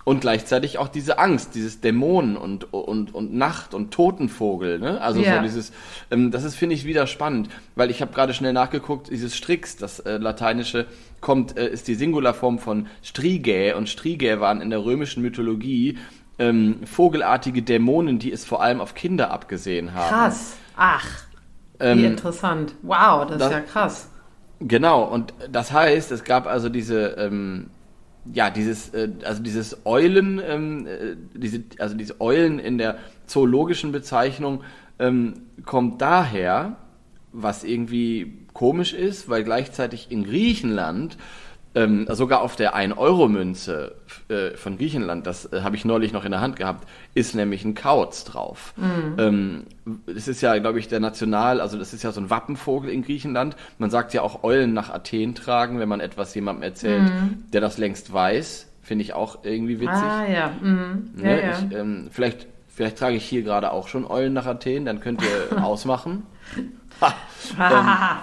Und 0.04 0.22
gleichzeitig 0.22 0.78
auch 0.78 0.88
diese 0.88 1.18
Angst, 1.18 1.56
dieses 1.56 1.82
Dämonen 1.82 2.38
und, 2.38 2.72
und, 2.74 3.14
und 3.16 3.34
Nacht 3.34 3.74
und 3.74 3.92
Totenvogel, 3.92 4.78
ne? 4.78 5.02
Also 5.02 5.20
Ja. 5.22 5.38
so 5.38 5.42
dieses, 5.42 5.72
ähm, 6.12 6.30
das 6.30 6.44
ist, 6.44 6.56
finde 6.56 6.76
ich, 6.76 6.86
wieder 6.86 7.08
spannend, 7.08 7.50
weil 7.76 7.90
ich 7.90 8.02
habe 8.02 8.14
gerade 8.14 8.36
schnell 8.36 8.54
nachgeguckt, 8.54 9.10
dieses 9.10 9.36
Strix, 9.36 9.78
das 9.78 10.00
äh, 10.02 10.18
lateinische, 10.18 10.86
kommt, 11.22 11.58
äh, 11.58 11.68
ist 11.70 11.88
die 11.88 11.96
Singularform 11.96 12.60
von 12.60 12.86
Strigae 13.04 13.74
und 13.74 13.90
Strigae 13.90 14.40
waren 14.40 14.62
in 14.62 14.70
der 14.70 14.86
römischen 14.86 15.24
Mythologie 15.24 15.98
ähm, 16.38 16.82
vogelartige 16.86 17.64
Dämonen, 17.64 18.20
die 18.20 18.32
es 18.32 18.46
vor 18.46 18.62
allem 18.62 18.82
auf 18.82 18.94
Kinder 18.94 19.32
abgesehen 19.32 19.94
haben. 19.96 20.10
Krass. 20.10 20.56
Ach, 20.78 21.08
wie 21.80 21.84
Ähm, 21.86 22.06
interessant. 22.06 22.76
Wow, 22.84 23.26
das, 23.26 23.40
das- 23.40 23.48
ist 23.48 23.54
ja 23.54 23.60
krass. 23.62 24.10
Genau, 24.60 25.04
und 25.04 25.34
das 25.52 25.72
heißt, 25.72 26.12
es 26.12 26.24
gab 26.24 26.48
also 26.48 26.70
diese, 26.70 27.16
ähm, 27.18 27.68
ja, 28.34 28.50
dieses, 28.50 28.90
äh, 28.94 29.10
also 29.24 29.44
dieses 29.44 29.86
Eulen, 29.86 30.42
ähm, 30.46 30.88
äh, 30.88 31.16
diese, 31.34 31.64
also 31.80 31.96
diese 31.96 32.22
Eulen 32.22 32.60
in 32.60 32.78
der 32.78 32.98
zoologischen 33.28 33.92
Bezeichnung 33.92 34.64
ähm, 35.00 35.34
kommt 35.66 36.02
daher, 36.02 36.78
was 37.34 37.64
irgendwie 37.64 38.46
komisch 38.54 38.94
ist, 38.94 39.28
weil 39.30 39.44
gleichzeitig 39.44 40.10
in 40.10 40.24
Griechenland 40.24 41.18
ähm, 41.76 42.08
sogar 42.10 42.42
auf 42.42 42.56
der 42.56 42.76
1-Euro-Münze 42.76 43.96
äh, 44.30 44.52
von 44.58 44.78
Griechenland, 44.78 45.28
das 45.28 45.52
äh, 45.52 45.62
habe 45.62 45.76
ich 45.76 45.86
neulich 45.86 46.14
noch 46.14 46.26
in 46.26 46.32
der 46.32 46.42
Hand 46.42 46.56
gehabt, 46.56 46.88
ist 47.14 47.36
nämlich 47.36 47.64
ein 47.66 47.76
Kauz 47.76 48.24
drauf. 48.24 48.74
Ähm, 49.18 49.64
es 50.08 50.28
ist 50.28 50.42
ja, 50.42 50.58
glaube 50.58 50.80
ich, 50.80 50.88
der 50.88 51.00
National, 51.00 51.62
also 51.62 51.78
das 51.78 51.94
ist 51.94 52.04
ja 52.04 52.12
so 52.12 52.22
ein 52.22 52.30
Wappenvogel 52.30 52.90
in 52.90 53.04
Griechenland. 53.04 53.56
Man 53.78 53.90
sagt 53.90 54.14
ja 54.14 54.22
auch 54.22 54.44
Eulen 54.44 54.74
nach 54.74 54.90
Athen 54.90 55.36
tragen, 55.36 55.80
wenn 55.80 55.90
man 55.90 56.00
etwas 56.00 56.34
jemandem 56.34 56.64
erzählt, 56.64 57.12
der 57.54 57.62
das 57.62 57.78
längst 57.78 58.12
weiß. 58.14 58.68
Finde 58.82 59.04
ich 59.04 59.14
auch 59.14 59.40
irgendwie 59.44 59.80
witzig. 59.80 59.98
Ah, 59.98 60.26
ja. 60.32 60.52
Mhm. 60.62 61.10
ja, 61.18 61.24
Ne? 61.24 61.42
ja. 61.42 61.50
Ich, 61.60 61.76
ähm, 61.76 62.08
vielleicht, 62.12 62.46
vielleicht 62.68 62.98
trage 63.00 63.16
ich 63.16 63.26
hier 63.26 63.42
gerade 63.42 63.72
auch 63.72 63.88
schon 63.88 64.06
Eulen 64.06 64.34
nach 64.34 64.46
Athen, 64.46 64.86
dann 64.86 65.00
könnt 65.00 65.22
ihr 65.24 65.64
ausmachen. 65.64 66.24
Ha, 67.02 67.14
Hahaha. 67.58 68.20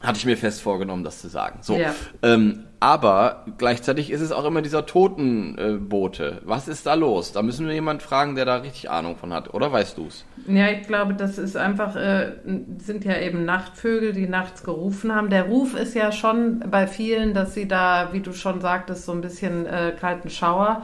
hatte 0.00 0.18
ich 0.18 0.26
mir 0.26 0.36
fest 0.36 0.62
vorgenommen, 0.62 1.02
das 1.02 1.20
zu 1.20 1.26
sagen. 1.26 1.58
So. 1.62 1.76
Ja. 1.76 1.92
Ähm, 2.22 2.65
aber 2.80 3.44
gleichzeitig 3.58 4.10
ist 4.10 4.20
es 4.20 4.32
auch 4.32 4.44
immer 4.44 4.62
dieser 4.62 4.84
Totenbote. 4.86 6.40
Was 6.44 6.68
ist 6.68 6.86
da 6.86 6.94
los? 6.94 7.32
Da 7.32 7.42
müssen 7.42 7.66
wir 7.66 7.74
jemanden 7.74 8.00
fragen, 8.02 8.34
der 8.34 8.44
da 8.44 8.56
richtig 8.56 8.90
Ahnung 8.90 9.16
von 9.16 9.32
hat. 9.32 9.52
Oder 9.54 9.72
weißt 9.72 9.98
du's? 9.98 10.24
Ja, 10.46 10.68
ich 10.68 10.86
glaube, 10.86 11.14
das 11.14 11.38
ist 11.38 11.56
einfach, 11.56 11.96
äh, 11.96 12.32
sind 12.78 13.04
ja 13.04 13.18
eben 13.18 13.44
Nachtvögel, 13.44 14.12
die 14.12 14.28
nachts 14.28 14.62
gerufen 14.62 15.14
haben. 15.14 15.30
Der 15.30 15.44
Ruf 15.44 15.74
ist 15.74 15.94
ja 15.94 16.12
schon 16.12 16.60
bei 16.70 16.86
vielen, 16.86 17.34
dass 17.34 17.54
sie 17.54 17.66
da, 17.68 18.10
wie 18.12 18.20
du 18.20 18.32
schon 18.32 18.60
sagtest, 18.60 19.04
so 19.06 19.12
ein 19.12 19.20
bisschen 19.20 19.66
äh, 19.66 19.92
kalten 19.98 20.30
Schauer 20.30 20.82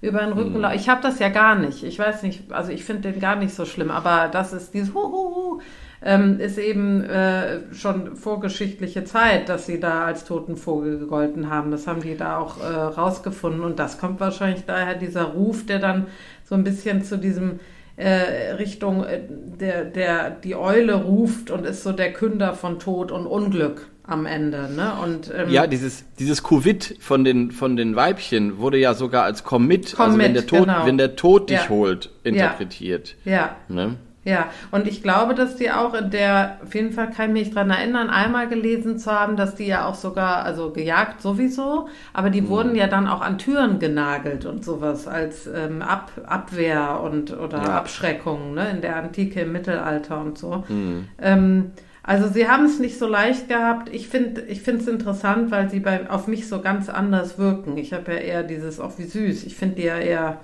über 0.00 0.20
den 0.20 0.32
Rücken. 0.32 0.60
lau- 0.60 0.72
Ich 0.74 0.88
habe 0.88 1.00
das 1.02 1.18
ja 1.18 1.28
gar 1.30 1.54
nicht. 1.54 1.82
Ich 1.84 1.98
weiß 1.98 2.22
nicht, 2.22 2.52
also 2.52 2.70
ich 2.72 2.84
finde 2.84 3.10
den 3.12 3.20
gar 3.20 3.36
nicht 3.36 3.54
so 3.54 3.64
schlimm, 3.64 3.90
aber 3.90 4.28
das 4.28 4.52
ist 4.52 4.74
dieses 4.74 4.92
Huhuhu. 4.94 5.60
Ähm, 6.06 6.38
ist 6.38 6.58
eben 6.58 7.02
äh, 7.04 7.60
schon 7.72 8.14
vorgeschichtliche 8.14 9.04
Zeit, 9.04 9.48
dass 9.48 9.64
sie 9.64 9.80
da 9.80 10.04
als 10.04 10.26
Totenvogel 10.26 10.98
gegolten 10.98 11.48
haben. 11.48 11.70
Das 11.70 11.86
haben 11.86 12.02
die 12.02 12.14
da 12.14 12.36
auch 12.36 12.60
äh, 12.60 12.66
rausgefunden 12.66 13.62
und 13.62 13.78
das 13.78 13.98
kommt 13.98 14.20
wahrscheinlich 14.20 14.64
daher 14.66 14.96
dieser 14.96 15.22
Ruf, 15.24 15.64
der 15.64 15.78
dann 15.78 16.06
so 16.44 16.54
ein 16.54 16.62
bisschen 16.62 17.02
zu 17.04 17.16
diesem 17.16 17.58
äh, 17.96 18.52
Richtung 18.58 19.02
äh, 19.04 19.20
der, 19.30 19.84
der 19.86 20.30
die 20.30 20.54
Eule 20.56 20.94
ruft 20.94 21.50
und 21.50 21.64
ist 21.64 21.82
so 21.82 21.92
der 21.92 22.12
Künder 22.12 22.52
von 22.52 22.78
Tod 22.78 23.10
und 23.10 23.26
Unglück 23.26 23.86
am 24.06 24.26
Ende. 24.26 24.68
Ne? 24.76 24.92
Und, 25.02 25.32
ähm, 25.34 25.48
Ja, 25.48 25.66
dieses, 25.66 26.04
dieses 26.18 26.42
Covid 26.42 26.96
von 27.00 27.24
den, 27.24 27.50
von 27.50 27.76
den 27.76 27.96
Weibchen 27.96 28.58
wurde 28.58 28.76
ja 28.76 28.92
sogar 28.92 29.24
als 29.24 29.44
Komm 29.44 29.66
mit, 29.66 29.94
Komm 29.96 30.06
also 30.06 30.18
wenn 30.18 30.34
der 30.34 30.46
Tod, 30.46 30.66
genau. 30.66 30.84
wenn 30.84 30.98
der 30.98 31.16
Tod 31.16 31.48
dich 31.48 31.62
Ja. 31.62 31.68
holt, 31.70 32.10
interpretiert. 32.24 33.16
ja, 33.24 33.56
Ne? 33.68 33.96
Ja, 34.24 34.46
und 34.70 34.86
ich 34.88 35.02
glaube, 35.02 35.34
dass 35.34 35.56
die 35.56 35.70
auch 35.70 35.92
in 35.92 36.10
der, 36.10 36.58
auf 36.64 36.74
jeden 36.74 36.92
Fall 36.92 37.10
kann 37.10 37.36
ich 37.36 37.46
mich 37.46 37.54
dran 37.54 37.68
erinnern, 37.70 38.08
einmal 38.08 38.48
gelesen 38.48 38.98
zu 38.98 39.10
haben, 39.12 39.36
dass 39.36 39.54
die 39.54 39.66
ja 39.66 39.86
auch 39.86 39.94
sogar, 39.94 40.44
also 40.44 40.70
gejagt 40.70 41.20
sowieso, 41.20 41.88
aber 42.14 42.28
Mhm. 42.28 42.32
die 42.32 42.48
wurden 42.48 42.74
ja 42.74 42.86
dann 42.86 43.06
auch 43.06 43.20
an 43.20 43.36
Türen 43.36 43.78
genagelt 43.78 44.46
und 44.46 44.64
sowas 44.64 45.06
als 45.06 45.46
ähm, 45.46 45.82
Ab, 45.82 46.10
Abwehr 46.26 47.00
und 47.02 47.36
oder 47.38 47.58
Ja. 47.58 47.76
Abschreckung, 47.78 48.54
ne, 48.54 48.70
in 48.70 48.80
der 48.80 48.96
Antike, 48.96 49.40
im 49.42 49.52
Mittelalter 49.52 50.18
und 50.20 50.38
so. 50.38 50.64
Mhm. 50.68 51.06
Ähm, 51.20 51.72
also 52.02 52.28
sie 52.28 52.48
haben 52.48 52.64
es 52.64 52.78
nicht 52.78 52.98
so 52.98 53.06
leicht 53.06 53.48
gehabt. 53.48 53.88
Ich 53.92 54.08
finde 54.08 54.42
ich 54.42 54.62
finde 54.62 54.80
es 54.82 54.88
interessant, 54.88 55.50
weil 55.50 55.68
sie 55.70 55.80
bei, 55.80 56.08
auf 56.10 56.28
mich 56.28 56.48
so 56.48 56.60
ganz 56.60 56.88
anders 56.88 57.38
wirken. 57.38 57.76
Ich 57.76 57.92
habe 57.92 58.12
ja 58.12 58.18
eher 58.18 58.42
dieses, 58.42 58.80
auch 58.80 58.98
wie 58.98 59.04
süß. 59.04 59.44
Ich 59.44 59.54
finde 59.56 59.76
die 59.76 59.84
ja 59.84 59.98
eher 59.98 60.40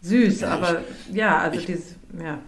süß, 0.00 0.40
Ja, 0.40 0.48
aber 0.48 0.80
ja, 1.12 1.38
also 1.38 1.58
ich- 1.58 1.66
dieses, 1.66 1.96
ja. 2.18 2.38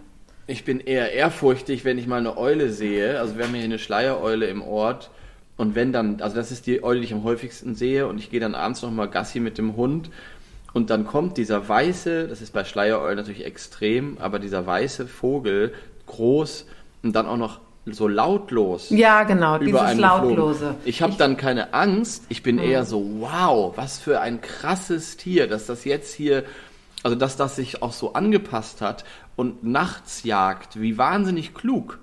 Ich 0.47 0.63
bin 0.63 0.79
eher 0.79 1.11
ehrfurchtig, 1.11 1.85
wenn 1.85 1.97
ich 1.97 2.07
mal 2.07 2.17
eine 2.17 2.37
Eule 2.37 2.69
sehe. 2.69 3.19
Also 3.19 3.37
wir 3.37 3.45
haben 3.45 3.53
hier 3.53 3.63
eine 3.63 3.79
Schleiereule 3.79 4.47
im 4.47 4.61
Ort. 4.61 5.09
Und 5.57 5.73
wenn 5.75 5.91
dann, 5.91 6.21
also 6.21 6.35
das 6.35 6.51
ist 6.51 6.67
die 6.67 6.83
Eule, 6.83 6.99
die 6.99 7.05
ich 7.05 7.13
am 7.13 7.23
häufigsten 7.23 7.75
sehe. 7.75 8.07
Und 8.07 8.19
ich 8.19 8.29
gehe 8.29 8.39
dann 8.39 8.55
abends 8.55 8.81
noch 8.81 8.91
mal 8.91 9.07
Gassi 9.07 9.39
mit 9.39 9.57
dem 9.57 9.75
Hund. 9.75 10.09
Und 10.73 10.89
dann 10.89 11.07
kommt 11.07 11.37
dieser 11.37 11.69
weiße, 11.69 12.27
das 12.27 12.41
ist 12.41 12.51
bei 12.51 12.65
Schleiereulen 12.65 13.15
natürlich 13.15 13.45
extrem, 13.45 14.17
aber 14.19 14.39
dieser 14.39 14.67
weiße 14.67 15.07
Vogel, 15.07 15.73
groß 16.05 16.65
und 17.01 17.15
dann 17.15 17.27
auch 17.27 17.37
noch 17.37 17.61
so 17.85 18.09
lautlos. 18.09 18.89
Ja, 18.89 19.23
genau, 19.23 19.57
dieses. 19.57 19.95
Lautlose. 19.95 20.75
Ich 20.83 21.01
habe 21.01 21.13
dann 21.17 21.37
keine 21.37 21.73
Angst. 21.73 22.25
Ich 22.27 22.43
bin 22.43 22.57
eher 22.57 22.83
so, 22.83 23.05
wow, 23.19 23.71
was 23.77 23.99
für 23.99 24.19
ein 24.19 24.41
krasses 24.41 25.15
Tier, 25.15 25.47
dass 25.47 25.65
das 25.67 25.85
jetzt 25.85 26.13
hier, 26.13 26.43
also 27.05 27.15
dass 27.15 27.37
das 27.37 27.55
sich 27.55 27.83
auch 27.83 27.93
so 27.93 28.13
angepasst 28.13 28.81
hat 28.81 29.05
und 29.35 29.63
nachts 29.63 30.23
jagt. 30.23 30.81
Wie 30.81 30.97
wahnsinnig 30.97 31.53
klug. 31.53 31.99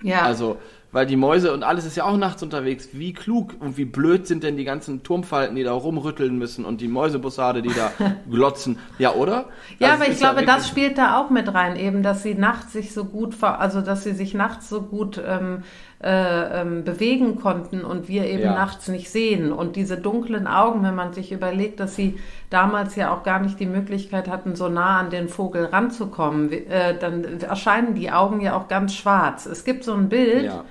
Ja. 0.00 0.22
Also, 0.22 0.56
weil 0.92 1.04
die 1.04 1.16
Mäuse 1.16 1.52
und 1.52 1.62
alles 1.62 1.84
ist 1.84 1.94
ja 1.94 2.04
auch 2.04 2.16
nachts 2.16 2.42
unterwegs. 2.42 2.88
Wie 2.92 3.12
klug 3.12 3.52
und 3.60 3.76
wie 3.76 3.84
blöd 3.84 4.26
sind 4.26 4.42
denn 4.42 4.56
die 4.56 4.64
ganzen 4.64 5.02
Turmfalten, 5.02 5.56
die 5.56 5.62
da 5.62 5.74
rumrütteln 5.74 6.38
müssen 6.38 6.64
und 6.64 6.80
die 6.80 6.88
Mäusebussarde, 6.88 7.60
die 7.60 7.74
da 7.74 7.92
glotzen. 8.30 8.78
Ja, 8.98 9.12
oder? 9.12 9.50
Ja, 9.78 9.90
Also 9.90 9.94
aber 9.96 10.04
ich 10.04 10.16
ist 10.16 10.22
ja 10.22 10.32
glaube, 10.32 10.46
das 10.46 10.66
spielt 10.66 10.96
da 10.96 11.20
auch 11.20 11.28
mit 11.28 11.52
rein, 11.52 11.76
eben, 11.76 12.02
dass 12.02 12.22
sie 12.22 12.34
nachts 12.34 12.72
sich 12.72 12.94
so 12.94 13.04
gut, 13.04 13.36
also 13.42 13.82
dass 13.82 14.04
sie 14.04 14.14
sich 14.14 14.32
nachts 14.32 14.70
so 14.70 14.80
gut 14.80 15.22
ähm, 15.22 15.64
äh, 16.02 16.60
ähm, 16.60 16.84
bewegen 16.84 17.36
konnten 17.40 17.82
und 17.82 18.06
wir 18.08 18.26
eben 18.26 18.42
Ja. 18.42 18.52
nachts 18.54 18.88
nicht 18.88 19.10
sehen. 19.10 19.50
Und 19.52 19.76
diese 19.76 19.96
dunklen 19.96 20.46
Augen, 20.46 20.82
wenn 20.82 20.94
man 20.94 21.12
sich 21.14 21.32
überlegt, 21.32 21.80
dass 21.80 21.96
sie 21.96 22.18
damals 22.50 22.96
ja 22.96 23.14
auch 23.14 23.22
gar 23.22 23.40
nicht 23.40 23.58
die 23.58 23.66
Möglichkeit 23.66 24.28
hatten, 24.28 24.56
so 24.56 24.68
nah 24.68 25.00
an 25.00 25.08
den 25.10 25.28
Vogel 25.28 25.64
ranzukommen, 25.64 26.52
äh, 26.52 26.98
dann 26.98 27.40
erscheinen 27.40 27.94
die 27.94 28.10
Augen 28.12 28.40
ja 28.42 28.56
auch 28.56 28.68
ganz 28.68 28.94
schwarz. 28.94 29.46
Es 29.46 29.64
gibt 29.64 29.84
so 29.84 29.94
ein 29.94 30.08
Bild 30.10 30.44
Ja. 30.44 30.64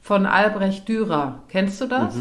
von 0.00 0.26
Albrecht 0.26 0.88
Dürer. 0.88 1.38
Kennst 1.48 1.80
du 1.80 1.86
das? 1.86 2.14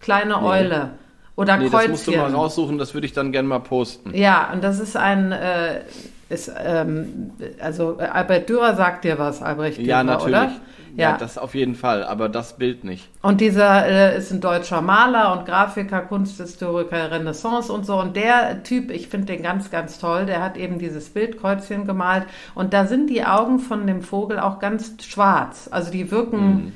Kleine 0.00 0.36
Nee. 0.40 0.46
Eule. 0.46 0.90
Oder 1.36 1.56
Nee, 1.56 1.68
das 1.68 1.88
musst 1.88 2.06
du 2.06 2.12
mal 2.12 2.18
Kreuzchen. 2.18 2.34
raussuchen, 2.36 2.78
das 2.78 2.94
würde 2.94 3.06
ich 3.08 3.12
dann 3.12 3.32
gerne 3.32 3.48
mal 3.48 3.58
posten. 3.58 4.14
Ja, 4.14 4.50
und 4.52 4.62
das 4.62 4.78
ist 4.78 4.96
ein, 4.96 5.32
äh, 5.32 5.80
ist, 6.34 6.52
ähm, 6.62 7.30
also 7.60 7.96
äh, 7.98 8.04
Albert 8.04 8.48
Dürer 8.48 8.74
sagt 8.76 9.04
dir 9.04 9.18
was, 9.18 9.42
Albrecht 9.42 9.78
Dürer, 9.78 9.88
Ja, 9.88 10.02
natürlich. 10.04 10.36
oder? 10.36 10.52
Ja. 10.96 11.10
Ja, 11.10 11.16
das 11.18 11.38
auf 11.38 11.56
jeden 11.56 11.74
Fall, 11.74 12.04
aber 12.04 12.28
das 12.28 12.56
Bild 12.56 12.84
nicht. 12.84 13.08
und 13.20 13.40
dieser 13.40 13.84
äh, 13.84 14.16
ist 14.16 14.30
ein 14.30 14.40
deutscher 14.40 14.80
Maler 14.80 15.36
und 15.36 15.44
Grafiker, 15.44 16.02
Kunsthistoriker, 16.02 17.10
Renaissance 17.10 17.72
und 17.72 17.84
so. 17.84 17.98
Und 17.98 18.14
der 18.14 18.62
Typ, 18.62 18.92
ich 18.92 19.08
finde 19.08 19.26
den 19.32 19.42
ganz, 19.42 19.72
ganz 19.72 19.98
toll, 19.98 20.24
der 20.26 20.40
hat 20.40 20.56
eben 20.56 20.78
dieses 20.78 21.08
Bildkreuzchen 21.10 21.84
gemalt. 21.84 22.26
Und 22.54 22.72
da 22.74 22.86
sind 22.86 23.10
die 23.10 23.24
Augen 23.24 23.58
von 23.58 23.88
dem 23.88 24.02
Vogel 24.02 24.38
auch 24.38 24.60
ganz 24.60 24.94
schwarz. 25.04 25.68
Also 25.72 25.90
die 25.90 26.12
wirken 26.12 26.72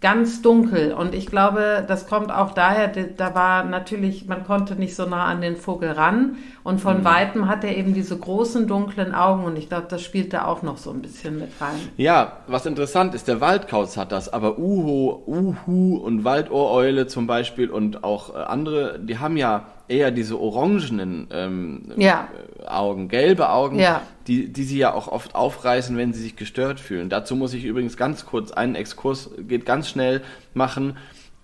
ganz 0.00 0.40
dunkel. 0.40 0.94
Und 0.94 1.14
ich 1.14 1.26
glaube, 1.26 1.84
das 1.86 2.06
kommt 2.06 2.32
auch 2.32 2.52
daher, 2.52 2.88
da 2.88 3.34
war 3.34 3.64
natürlich, 3.64 4.26
man 4.26 4.44
konnte 4.44 4.74
nicht 4.74 4.96
so 4.96 5.04
nah 5.04 5.26
an 5.26 5.42
den 5.42 5.56
Vogel 5.56 5.90
ran. 5.90 6.36
Und 6.62 6.80
von 6.80 7.04
Weitem 7.04 7.48
hat 7.48 7.64
er 7.64 7.76
eben 7.76 7.92
diese 7.92 8.16
großen 8.16 8.66
dunklen 8.66 9.14
Augen. 9.14 9.44
Und 9.44 9.56
ich 9.56 9.68
glaube, 9.68 9.88
das 9.90 10.02
spielt 10.02 10.32
da 10.32 10.46
auch 10.46 10.62
noch 10.62 10.78
so 10.78 10.90
ein 10.90 11.02
bisschen 11.02 11.38
mit 11.38 11.50
rein. 11.60 11.78
Ja, 11.98 12.38
was 12.46 12.64
interessant 12.64 13.14
ist, 13.14 13.28
der 13.28 13.42
Waldkauz 13.42 13.98
hat 13.98 14.10
das, 14.10 14.32
aber 14.32 14.58
Uhu, 14.58 15.22
Uhu 15.26 15.96
und 15.98 16.24
Waldohreule 16.24 17.06
zum 17.06 17.26
Beispiel 17.26 17.68
und 17.70 18.02
auch 18.02 18.34
äh, 18.34 18.38
andere, 18.38 18.98
die 18.98 19.18
haben 19.18 19.36
ja 19.36 19.66
eher 19.90 20.10
diese 20.10 20.38
orangenen 20.40 21.26
ähm, 21.32 21.92
Ja. 21.96 22.28
Augen, 22.66 23.08
gelbe 23.08 23.50
Augen, 23.50 23.78
Ja. 23.78 24.02
die, 24.26 24.52
die 24.52 24.62
sie 24.64 24.78
ja 24.78 24.94
auch 24.94 25.08
oft 25.08 25.34
aufreißen, 25.34 25.96
wenn 25.96 26.12
sie 26.12 26.22
sich 26.22 26.36
gestört 26.36 26.80
fühlen. 26.80 27.08
Dazu 27.08 27.36
muss 27.36 27.52
ich 27.54 27.64
übrigens 27.64 27.96
ganz 27.96 28.24
kurz 28.24 28.52
einen 28.52 28.74
Exkurs, 28.76 29.30
geht 29.38 29.66
ganz 29.66 29.88
schnell 29.88 30.22
machen. 30.54 30.96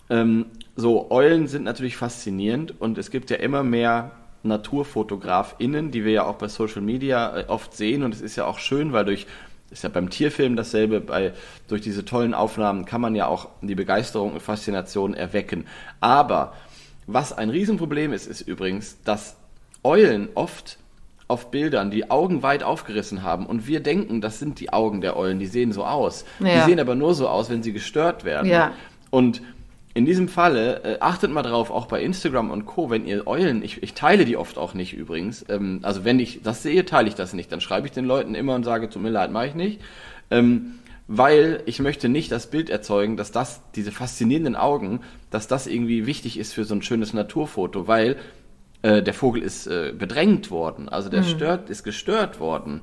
Ähm, 0.08 0.46
so, 0.76 1.10
Eulen 1.10 1.48
sind 1.48 1.64
natürlich 1.64 1.96
faszinierend 1.96 2.80
und 2.80 2.98
es 2.98 3.10
gibt 3.10 3.30
ja 3.30 3.36
immer 3.38 3.62
mehr 3.62 4.12
NaturfotografInnen, 4.42 5.90
die 5.90 6.04
wir 6.04 6.12
ja 6.12 6.24
auch 6.26 6.36
bei 6.36 6.48
Social 6.48 6.82
Media 6.82 7.36
äh, 7.38 7.44
oft 7.48 7.76
sehen 7.76 8.02
und 8.02 8.14
es 8.14 8.20
ist 8.20 8.36
ja 8.36 8.44
auch 8.44 8.58
schön, 8.58 8.92
weil 8.92 9.04
durch 9.04 9.26
ist 9.68 9.82
ja 9.82 9.88
beim 9.88 10.10
Tierfilm 10.10 10.54
dasselbe, 10.54 11.00
bei, 11.00 11.32
durch 11.66 11.80
diese 11.80 12.04
tollen 12.04 12.34
Aufnahmen 12.34 12.84
kann 12.84 13.00
man 13.00 13.16
ja 13.16 13.26
auch 13.26 13.48
die 13.62 13.74
Begeisterung 13.74 14.34
und 14.34 14.40
Faszination 14.40 15.12
erwecken. 15.12 15.66
Aber 15.98 16.52
was 17.06 17.32
ein 17.32 17.50
Riesenproblem 17.50 18.12
ist, 18.12 18.26
ist 18.26 18.40
übrigens, 18.42 18.98
dass 19.04 19.36
Eulen 19.84 20.28
oft 20.34 20.78
auf 21.28 21.50
Bildern 21.50 21.90
die 21.90 22.10
Augen 22.10 22.42
weit 22.42 22.62
aufgerissen 22.62 23.22
haben 23.22 23.46
und 23.46 23.66
wir 23.66 23.80
denken, 23.80 24.20
das 24.20 24.38
sind 24.38 24.60
die 24.60 24.72
Augen 24.72 25.00
der 25.00 25.16
Eulen, 25.16 25.38
die 25.38 25.46
sehen 25.46 25.72
so 25.72 25.84
aus. 25.84 26.24
Die 26.40 26.44
Ja. 26.46 26.64
sehen 26.64 26.78
aber 26.78 26.94
nur 26.94 27.14
so 27.14 27.28
aus, 27.28 27.50
wenn 27.50 27.62
sie 27.62 27.72
gestört 27.72 28.24
werden. 28.24 28.48
Ja. 28.48 28.72
Und 29.10 29.42
in 29.94 30.04
diesem 30.04 30.28
Falle 30.28 30.82
äh, 30.84 30.96
achtet 31.00 31.30
mal 31.32 31.42
drauf, 31.42 31.70
auch 31.70 31.86
bei 31.86 32.02
Instagram 32.02 32.50
und 32.50 32.66
Co., 32.66 32.90
wenn 32.90 33.06
ihr 33.06 33.26
Eulen, 33.26 33.62
ich, 33.64 33.82
ich 33.82 33.94
teile 33.94 34.24
die 34.24 34.36
oft 34.36 34.58
auch 34.58 34.74
nicht 34.74 34.92
übrigens, 34.92 35.44
ähm, 35.48 35.80
also 35.82 36.04
wenn 36.04 36.20
ich 36.20 36.42
das 36.42 36.62
sehe, 36.62 36.84
teile 36.84 37.08
ich 37.08 37.14
das 37.14 37.32
nicht, 37.32 37.50
dann 37.50 37.60
schreibe 37.60 37.86
ich 37.86 37.92
den 37.92 38.04
Leuten 38.04 38.34
immer 38.34 38.54
und 38.54 38.64
sage, 38.64 38.88
tut 38.90 39.02
mir 39.02 39.10
leid, 39.10 39.32
mache 39.32 39.46
ich 39.46 39.54
nicht, 39.54 39.80
ähm, 40.30 40.74
weil 41.08 41.62
ich 41.66 41.78
möchte 41.78 42.08
nicht 42.08 42.32
das 42.32 42.48
Bild 42.48 42.68
erzeugen, 42.68 43.16
dass 43.16 43.30
das, 43.30 43.60
diese 43.74 43.92
faszinierenden 43.92 44.56
Augen, 44.56 45.00
dass 45.30 45.46
das 45.46 45.66
irgendwie 45.66 46.06
wichtig 46.06 46.38
ist 46.38 46.52
für 46.52 46.64
so 46.64 46.74
ein 46.74 46.82
schönes 46.82 47.12
Naturfoto, 47.12 47.86
weil 47.86 48.16
äh, 48.82 49.02
der 49.02 49.14
Vogel 49.14 49.42
ist 49.42 49.66
äh, 49.66 49.92
bedrängt 49.96 50.50
worden, 50.50 50.88
also 50.88 51.08
der 51.08 51.22
stört, 51.22 51.70
ist 51.70 51.84
gestört 51.84 52.40
worden 52.40 52.80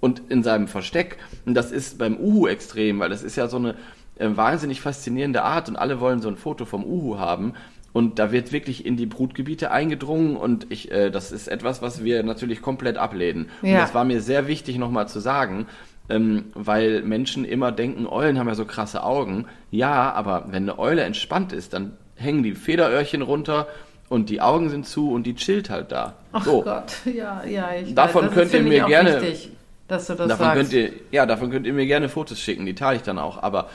und 0.00 0.22
in 0.28 0.42
seinem 0.42 0.68
Versteck. 0.68 1.18
Und 1.46 1.54
das 1.54 1.72
ist 1.72 1.98
beim 1.98 2.16
Uhu 2.18 2.46
extrem, 2.46 3.00
weil 3.00 3.08
das 3.10 3.22
ist 3.22 3.36
ja 3.36 3.48
so 3.48 3.56
eine 3.56 3.74
äh, 4.18 4.28
wahnsinnig 4.34 4.80
faszinierende 4.80 5.42
Art 5.42 5.68
und 5.68 5.76
alle 5.76 5.98
wollen 6.00 6.20
so 6.20 6.28
ein 6.28 6.36
Foto 6.36 6.64
vom 6.66 6.84
Uhu 6.84 7.18
haben. 7.18 7.54
Und 7.94 8.18
da 8.18 8.32
wird 8.32 8.52
wirklich 8.52 8.86
in 8.86 8.96
die 8.96 9.04
Brutgebiete 9.04 9.70
eingedrungen 9.70 10.36
und 10.36 10.66
ich, 10.70 10.90
äh, 10.90 11.10
das 11.10 11.30
ist 11.30 11.46
etwas, 11.48 11.82
was 11.82 12.02
wir 12.02 12.22
natürlich 12.22 12.62
komplett 12.62 12.96
ablehnen. 12.96 13.48
Und 13.60 13.68
Ja. 13.70 13.80
das 13.80 13.94
war 13.94 14.04
mir 14.04 14.20
sehr 14.22 14.46
wichtig 14.46 14.78
nochmal 14.78 15.08
zu 15.08 15.20
sagen, 15.20 15.66
ähm, 16.08 16.46
weil 16.54 17.02
Menschen 17.02 17.44
immer 17.44 17.72
denken, 17.72 18.06
Eulen 18.06 18.38
haben 18.38 18.48
ja 18.48 18.54
so 18.54 18.64
krasse 18.64 19.02
Augen. 19.04 19.46
Ja, 19.70 20.12
aber 20.12 20.46
wenn 20.50 20.64
eine 20.68 20.78
Eule 20.78 21.02
entspannt 21.02 21.52
ist, 21.52 21.72
dann 21.72 21.96
hängen 22.16 22.42
die 22.42 22.54
Federöhrchen 22.54 23.22
runter 23.22 23.66
und 24.08 24.28
die 24.28 24.40
Augen 24.40 24.68
sind 24.68 24.86
zu 24.86 25.10
und 25.12 25.24
die 25.24 25.34
chillt 25.34 25.70
halt 25.70 25.90
da. 25.92 26.14
Ach 26.32 26.44
so. 26.44 26.62
Gott, 26.62 26.92
ja, 27.06 27.42
ja. 27.44 27.70
Ich 27.82 27.94
Davon 27.94 28.22
weiß, 28.26 28.30
das 28.30 28.38
könnt 28.50 28.54
ihr 28.54 28.62
mir 28.62 28.84
gerne- 28.84 29.22
Wichtig, 29.22 29.50
dass 29.88 30.06
du 30.06 30.14
das 30.14 30.28
Davon 30.28 30.46
sagst. 30.46 30.60
könnt 30.60 30.72
ihr, 30.72 30.92
ja, 31.10 31.26
davon 31.26 31.50
könnt 31.50 31.66
ihr 31.66 31.72
mir 31.72 31.86
gerne 31.86 32.08
Fotos 32.08 32.38
schicken, 32.38 32.66
die 32.66 32.74
teile 32.74 32.96
ich 32.96 33.02
dann 33.02 33.18
auch. 33.18 33.42
Aber 33.42 33.68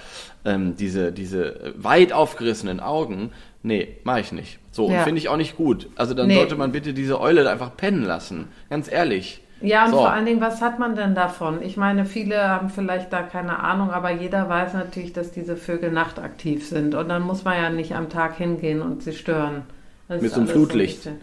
ähm, 0.45 0.75
diese, 0.75 1.11
diese 1.11 1.73
weit 1.75 2.13
aufgerissenen 2.13 2.79
Augen, 2.79 3.31
nee, 3.63 3.95
mache 4.03 4.19
ich 4.21 4.31
nicht. 4.31 4.59
So, 4.71 4.85
und 4.85 4.93
Ja. 4.93 5.03
finde 5.03 5.19
ich 5.19 5.29
auch 5.29 5.37
nicht 5.37 5.57
gut. 5.57 5.87
Also 5.95 6.13
dann 6.13 6.27
Nee. 6.27 6.35
sollte 6.35 6.55
man 6.55 6.71
bitte 6.71 6.93
diese 6.93 7.19
Eule 7.19 7.49
einfach 7.49 7.75
pennen 7.75 8.03
lassen. 8.03 8.47
Ganz 8.69 8.91
ehrlich. 8.91 9.41
Ja, 9.61 9.85
und 9.85 9.91
So. 9.91 9.97
vor 9.97 10.11
allen 10.11 10.25
Dingen, 10.25 10.41
was 10.41 10.61
hat 10.61 10.77
man 10.79 10.95
denn 10.95 11.15
davon? 11.15 11.61
Ich 11.63 11.77
meine, 11.77 12.05
viele 12.05 12.47
haben 12.49 12.69
vielleicht 12.69 13.11
da 13.11 13.23
keine 13.23 13.59
Ahnung, 13.59 13.89
aber 13.91 14.11
jeder 14.11 14.47
weiß 14.49 14.73
natürlich, 14.73 15.13
dass 15.13 15.31
diese 15.31 15.57
Vögel 15.57 15.91
nachtaktiv 15.91 16.67
sind. 16.67 16.93
Und 16.95 17.09
dann 17.09 17.23
muss 17.23 17.43
man 17.43 17.55
ja 17.57 17.69
nicht 17.69 17.95
am 17.95 18.09
Tag 18.09 18.35
hingehen 18.37 18.81
und 18.81 19.01
sie 19.03 19.13
stören. 19.13 19.63
Das 20.07 20.21
Mit 20.21 20.31
so 20.31 20.39
einem 20.41 20.49
ein 20.49 20.53
Flutlicht. 20.53 20.97
bisschen 20.97 21.21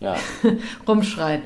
Ja. 0.00 0.14
Rumschreien. 0.88 1.42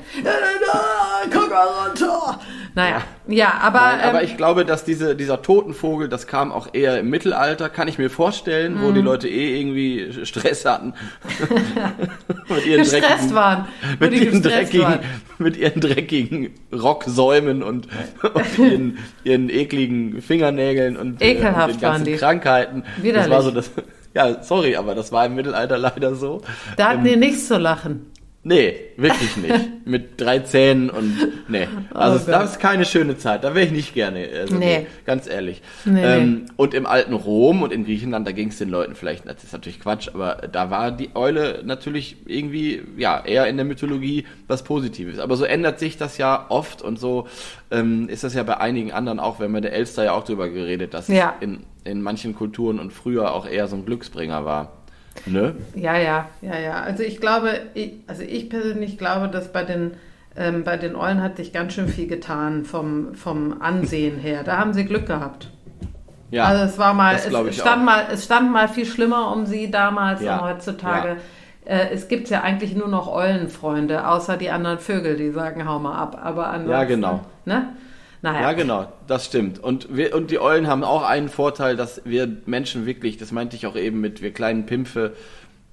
Guck 1.31 1.49
mal 1.49 1.65
runter! 1.87 2.39
Naja, 2.77 3.01
ja, 3.27 3.53
aber, 3.59 3.79
Nein, 3.79 3.99
aber 4.01 4.19
ähm, 4.21 4.25
ich 4.27 4.37
glaube, 4.37 4.63
dass 4.63 4.85
diese, 4.85 5.15
dieser 5.15 5.41
Totenvogel, 5.41 6.09
das 6.09 6.27
kam 6.27 6.51
auch 6.51 6.75
eher 6.75 6.99
im 6.99 7.09
Mittelalter, 7.09 7.69
kann 7.69 7.87
ich 7.87 7.97
mir 7.97 8.11
vorstellen, 8.11 8.75
Mhm. 8.75 8.81
wo 8.83 8.91
die 8.91 9.01
Leute 9.01 9.27
eh 9.27 9.59
irgendwie 9.59 10.23
Stress 10.25 10.63
hatten. 10.63 10.93
mit 12.49 12.65
ihren 12.67 12.79
gestresst 12.79 13.03
dreckigen- 13.31 13.33
waren. 13.33 13.67
mit 13.99 14.13
ihren, 14.13 14.41
dreckigen, 14.43 14.81
waren. 14.83 14.99
mit 15.39 15.57
ihren 15.57 15.81
dreckigen 15.81 16.49
Rocksäumen 16.71 17.63
und, 17.63 17.87
und 18.33 18.59
ihren, 18.59 18.97
ihren 19.23 19.49
ekligen 19.49 20.21
Fingernägeln 20.21 20.97
und, 20.97 21.19
äh, 21.19 21.31
Ekelhaft 21.31 21.73
und 21.73 21.75
den 21.75 21.81
ganzen 21.81 21.83
waren 21.83 22.05
die. 22.05 22.15
Krankheiten. 22.15 22.83
Das 22.97 23.03
Widerlich. 23.03 23.31
war 23.31 23.41
so 23.41 23.51
das. 23.51 23.71
Ja, 24.13 24.41
sorry, 24.41 24.75
aber 24.75 24.95
das 24.95 25.11
war 25.11 25.25
im 25.27 25.35
Mittelalter 25.35 25.77
leider 25.77 26.15
so. 26.15 26.41
Da 26.75 26.89
hatten 26.89 26.99
Ähm, 26.99 27.11
die 27.11 27.15
nichts 27.17 27.47
zu 27.47 27.57
lachen. 27.59 28.09
Nee, 28.47 28.75
wirklich 28.95 29.35
nicht. 29.35 29.55
Mit 29.85 30.21
drei 30.21 30.39
Zähnen 30.39 30.89
und 30.89 31.17
nee. 31.49 31.67
Also 31.93 32.23
Oh 32.25 32.31
das 32.31 32.51
ist 32.53 32.59
keine 32.61 32.85
schöne 32.85 33.17
Zeit. 33.17 33.43
Da 33.43 33.53
wäre 33.53 33.65
ich 33.65 33.73
nicht 33.73 33.93
gerne. 33.93 34.25
Also, 34.39 34.55
Nee. 34.55 34.79
nee. 34.79 34.87
Ganz 35.05 35.27
ehrlich. 35.27 35.61
Nee, 35.83 36.01
ähm, 36.01 36.45
Und 36.55 36.73
im 36.73 36.85
alten 36.85 37.11
Rom 37.13 37.61
und 37.61 37.73
in 37.73 37.83
Griechenland, 37.83 38.25
da 38.25 38.31
ging 38.31 38.47
es 38.47 38.57
den 38.57 38.69
Leuten 38.69 38.95
vielleicht, 38.95 39.27
das 39.27 39.43
ist 39.43 39.51
natürlich 39.51 39.81
Quatsch, 39.81 40.07
aber 40.13 40.35
da 40.49 40.69
war 40.71 40.91
die 40.93 41.09
Eule 41.13 41.61
natürlich 41.65 42.15
irgendwie, 42.25 42.83
ja, 42.97 43.21
eher 43.25 43.47
in 43.47 43.57
der 43.57 43.65
Mythologie 43.65 44.25
was 44.47 44.63
Positives. 44.63 45.19
Aber 45.19 45.35
so 45.35 45.43
ändert 45.43 45.77
sich 45.79 45.97
das 45.97 46.17
ja 46.17 46.45
oft 46.47 46.81
und 46.81 46.97
so 46.99 47.27
ähm, 47.69 48.07
ist 48.07 48.23
das 48.23 48.33
ja 48.33 48.43
bei 48.43 48.57
einigen 48.61 48.93
anderen 48.93 49.19
auch, 49.19 49.41
wenn 49.41 49.51
wir 49.51 49.59
der 49.59 49.73
Elster 49.73 50.05
ja 50.05 50.13
auch 50.13 50.23
drüber 50.23 50.47
geredet, 50.47 50.93
dass 50.93 51.09
Ja. 51.09 51.35
es 51.39 51.43
in, 51.43 51.63
in 51.83 52.01
manchen 52.01 52.33
Kulturen 52.33 52.79
und 52.79 52.93
früher 52.93 53.33
auch 53.33 53.45
eher 53.45 53.67
so 53.67 53.75
ein 53.75 53.85
Glücksbringer 53.85 54.45
war. 54.45 54.71
Ne? 55.25 55.55
Ja, 55.75 55.97
ja, 55.97 56.29
ja, 56.41 56.59
ja. 56.59 56.81
Also 56.81 57.03
ich 57.03 57.19
glaube, 57.19 57.59
ich, 57.73 57.93
also 58.07 58.23
ich 58.23 58.49
persönlich 58.49 58.97
glaube, 58.97 59.27
dass 59.27 59.51
bei 59.51 59.63
den 59.63 59.93
ähm, 60.35 60.63
bei 60.63 60.77
den 60.77 60.95
Eulen 60.95 61.21
hat 61.21 61.37
sich 61.37 61.51
ganz 61.51 61.73
schön 61.73 61.87
viel 61.87 62.07
getan 62.07 62.63
vom, 62.63 63.15
vom 63.15 63.61
Ansehen 63.61 64.19
her. 64.19 64.43
Da 64.43 64.57
haben 64.57 64.73
sie 64.73 64.85
Glück 64.85 65.07
gehabt. 65.07 65.49
Ja, 66.29 66.45
also 66.45 66.63
es 66.65 66.77
war 66.77 66.93
mal, 66.93 67.15
es 67.15 67.25
stand 67.55 67.81
auch. 67.81 67.85
mal, 67.85 68.03
es 68.11 68.25
stand 68.25 68.51
mal 68.51 68.67
viel 68.67 68.85
schlimmer 68.85 69.31
um 69.31 69.45
sie 69.45 69.71
damals 69.71 70.21
Ja, 70.21 70.37
und 70.37 70.43
heutzutage 70.43 71.17
äh, 71.67 71.89
es 71.93 72.07
gibt 72.07 72.29
ja 72.29 72.41
eigentlich 72.41 72.75
nur 72.75 72.87
noch 72.87 73.07
Eulenfreunde, 73.11 74.07
außer 74.07 74.37
die 74.37 74.49
anderen 74.49 74.79
Vögel, 74.79 75.17
die 75.17 75.31
sagen, 75.31 75.67
hau 75.67 75.79
mal 75.79 75.97
ab. 75.97 76.19
Aber 76.21 76.47
ansonsten, 76.47 76.71
Ja, 76.71 76.83
genau. 76.85 77.19
Ne? 77.45 77.69
Naja. 78.27 78.41
Ja, 78.41 78.53
genau, 78.53 78.91
das 79.07 79.25
stimmt. 79.25 79.57
Und, 79.57 79.95
wir, 79.95 80.13
und 80.13 80.31
die 80.31 80.39
Eulen 80.39 80.67
haben 80.67 80.83
auch 80.83 81.03
einen 81.03 81.29
Vorteil, 81.29 81.77
dass 81.77 82.01
wir 82.03 82.27
Menschen 82.45 82.85
wirklich, 82.85 83.15
das 83.15 83.31
meinte 83.31 83.55
ich 83.55 83.65
auch 83.65 83.77
eben 83.77 84.01
mit 84.01 84.21
wir 84.21 84.33
kleinen 84.33 84.65
Pimpfe, 84.65 85.13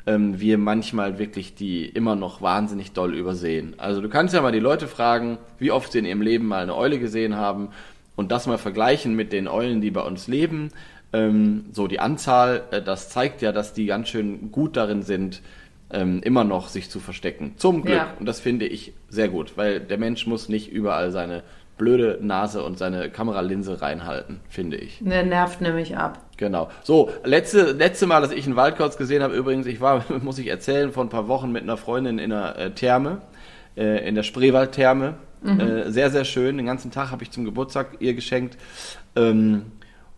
ähm, 0.07 0.39
wir 0.39 0.57
manchmal 0.57 1.19
wirklich 1.19 1.57
die 1.57 1.85
immer 1.85 2.15
noch 2.15 2.43
wahnsinnig 2.43 2.93
doll 2.93 3.13
übersehen. 3.13 3.75
Also 3.79 4.01
du 4.01 4.09
kannst 4.09 4.35
ja 4.35 4.41
mal 4.41 4.53
die 4.53 4.61
Leute 4.61 4.87
fragen, 4.87 5.39
wie 5.59 5.73
oft 5.73 5.91
sie 5.91 5.99
in 5.99 6.05
ihrem 6.05 6.23
Leben 6.23 6.47
mal 6.47 6.63
eine 6.63 6.77
Eule 6.77 7.01
gesehen 7.01 7.35
haben 7.35 7.71
und 8.15 8.31
das 8.31 8.47
mal 8.47 8.59
vergleichen 8.59 9.17
mit 9.17 9.33
den 9.33 9.49
Eulen, 9.49 9.81
die 9.81 9.91
bei 9.91 10.03
uns 10.03 10.29
leben. 10.29 10.71
Ähm, 11.13 11.65
so 11.73 11.89
die 11.89 11.99
Anzahl, 11.99 12.63
äh, 12.71 12.81
das 12.81 13.09
zeigt 13.09 13.43
ja, 13.43 13.51
dass 13.51 13.73
die 13.73 13.87
ganz 13.87 14.11
schön 14.11 14.53
gut 14.53 14.77
darin 14.77 15.03
sind, 15.03 15.43
ähm, 15.91 16.21
immer 16.23 16.45
noch 16.45 16.69
sich 16.69 16.89
zu 16.89 17.01
verstecken. 17.01 17.55
Zum 17.57 17.83
Glück. 17.83 17.97
Ja. 17.97 18.15
Und 18.21 18.27
das 18.27 18.39
finde 18.39 18.69
ich 18.69 18.93
sehr 19.09 19.29
gut, 19.29 19.57
weil 19.57 19.81
der 19.81 19.99
Mensch 19.99 20.29
muss 20.29 20.49
nicht 20.49 20.71
überall 20.71 21.11
seine 21.11 21.43
blöde 21.77 22.19
Nase 22.21 22.63
und 22.63 22.79
seine 22.79 23.11
Kameralinse 23.11 23.83
reinhalten, 23.83 24.41
finde 24.49 24.77
ich. 24.77 25.01
Der 25.01 25.25
nervt 25.25 25.61
nämlich 25.61 25.97
ab. 25.97 26.21
Genau. 26.37 26.69
So, 26.83 27.11
letzte, 27.25 27.73
letzte 27.73 28.07
Mal, 28.07 28.21
dass 28.21 28.33
ich 28.33 28.47
einen 28.47 28.57
Waldkauz 28.57 28.97
gesehen 28.97 29.23
habe, 29.23 29.35
übrigens, 29.35 29.67
ich 29.67 29.81
war, 29.81 30.05
muss 30.23 30.39
ich 30.39 30.49
erzählen, 30.49 30.93
vor 30.93 31.05
ein 31.05 31.09
paar 31.09 31.29
Wochen 31.29 31.53
mit 31.53 31.63
einer 31.63 31.77
Freundin 31.77 32.19
in 32.19 32.33
einer 32.33 32.59
äh, 32.59 32.71
Therme, 32.71 33.23
äh, 33.77 34.07
in 34.07 34.15
der 34.15 34.23
Spreewaldtherme. 34.23 35.15
Äh, 35.45 35.91
sehr, 35.91 36.11
sehr 36.11 36.25
schön. 36.25 36.57
Den 36.57 36.65
ganzen 36.65 36.91
Tag 36.91 37.11
habe 37.11 37.23
ich 37.23 37.31
zum 37.31 37.45
Geburtstag 37.45 37.97
ihr 38.01 38.15
geschenkt. 38.15 38.57
Ähm, 39.15 39.67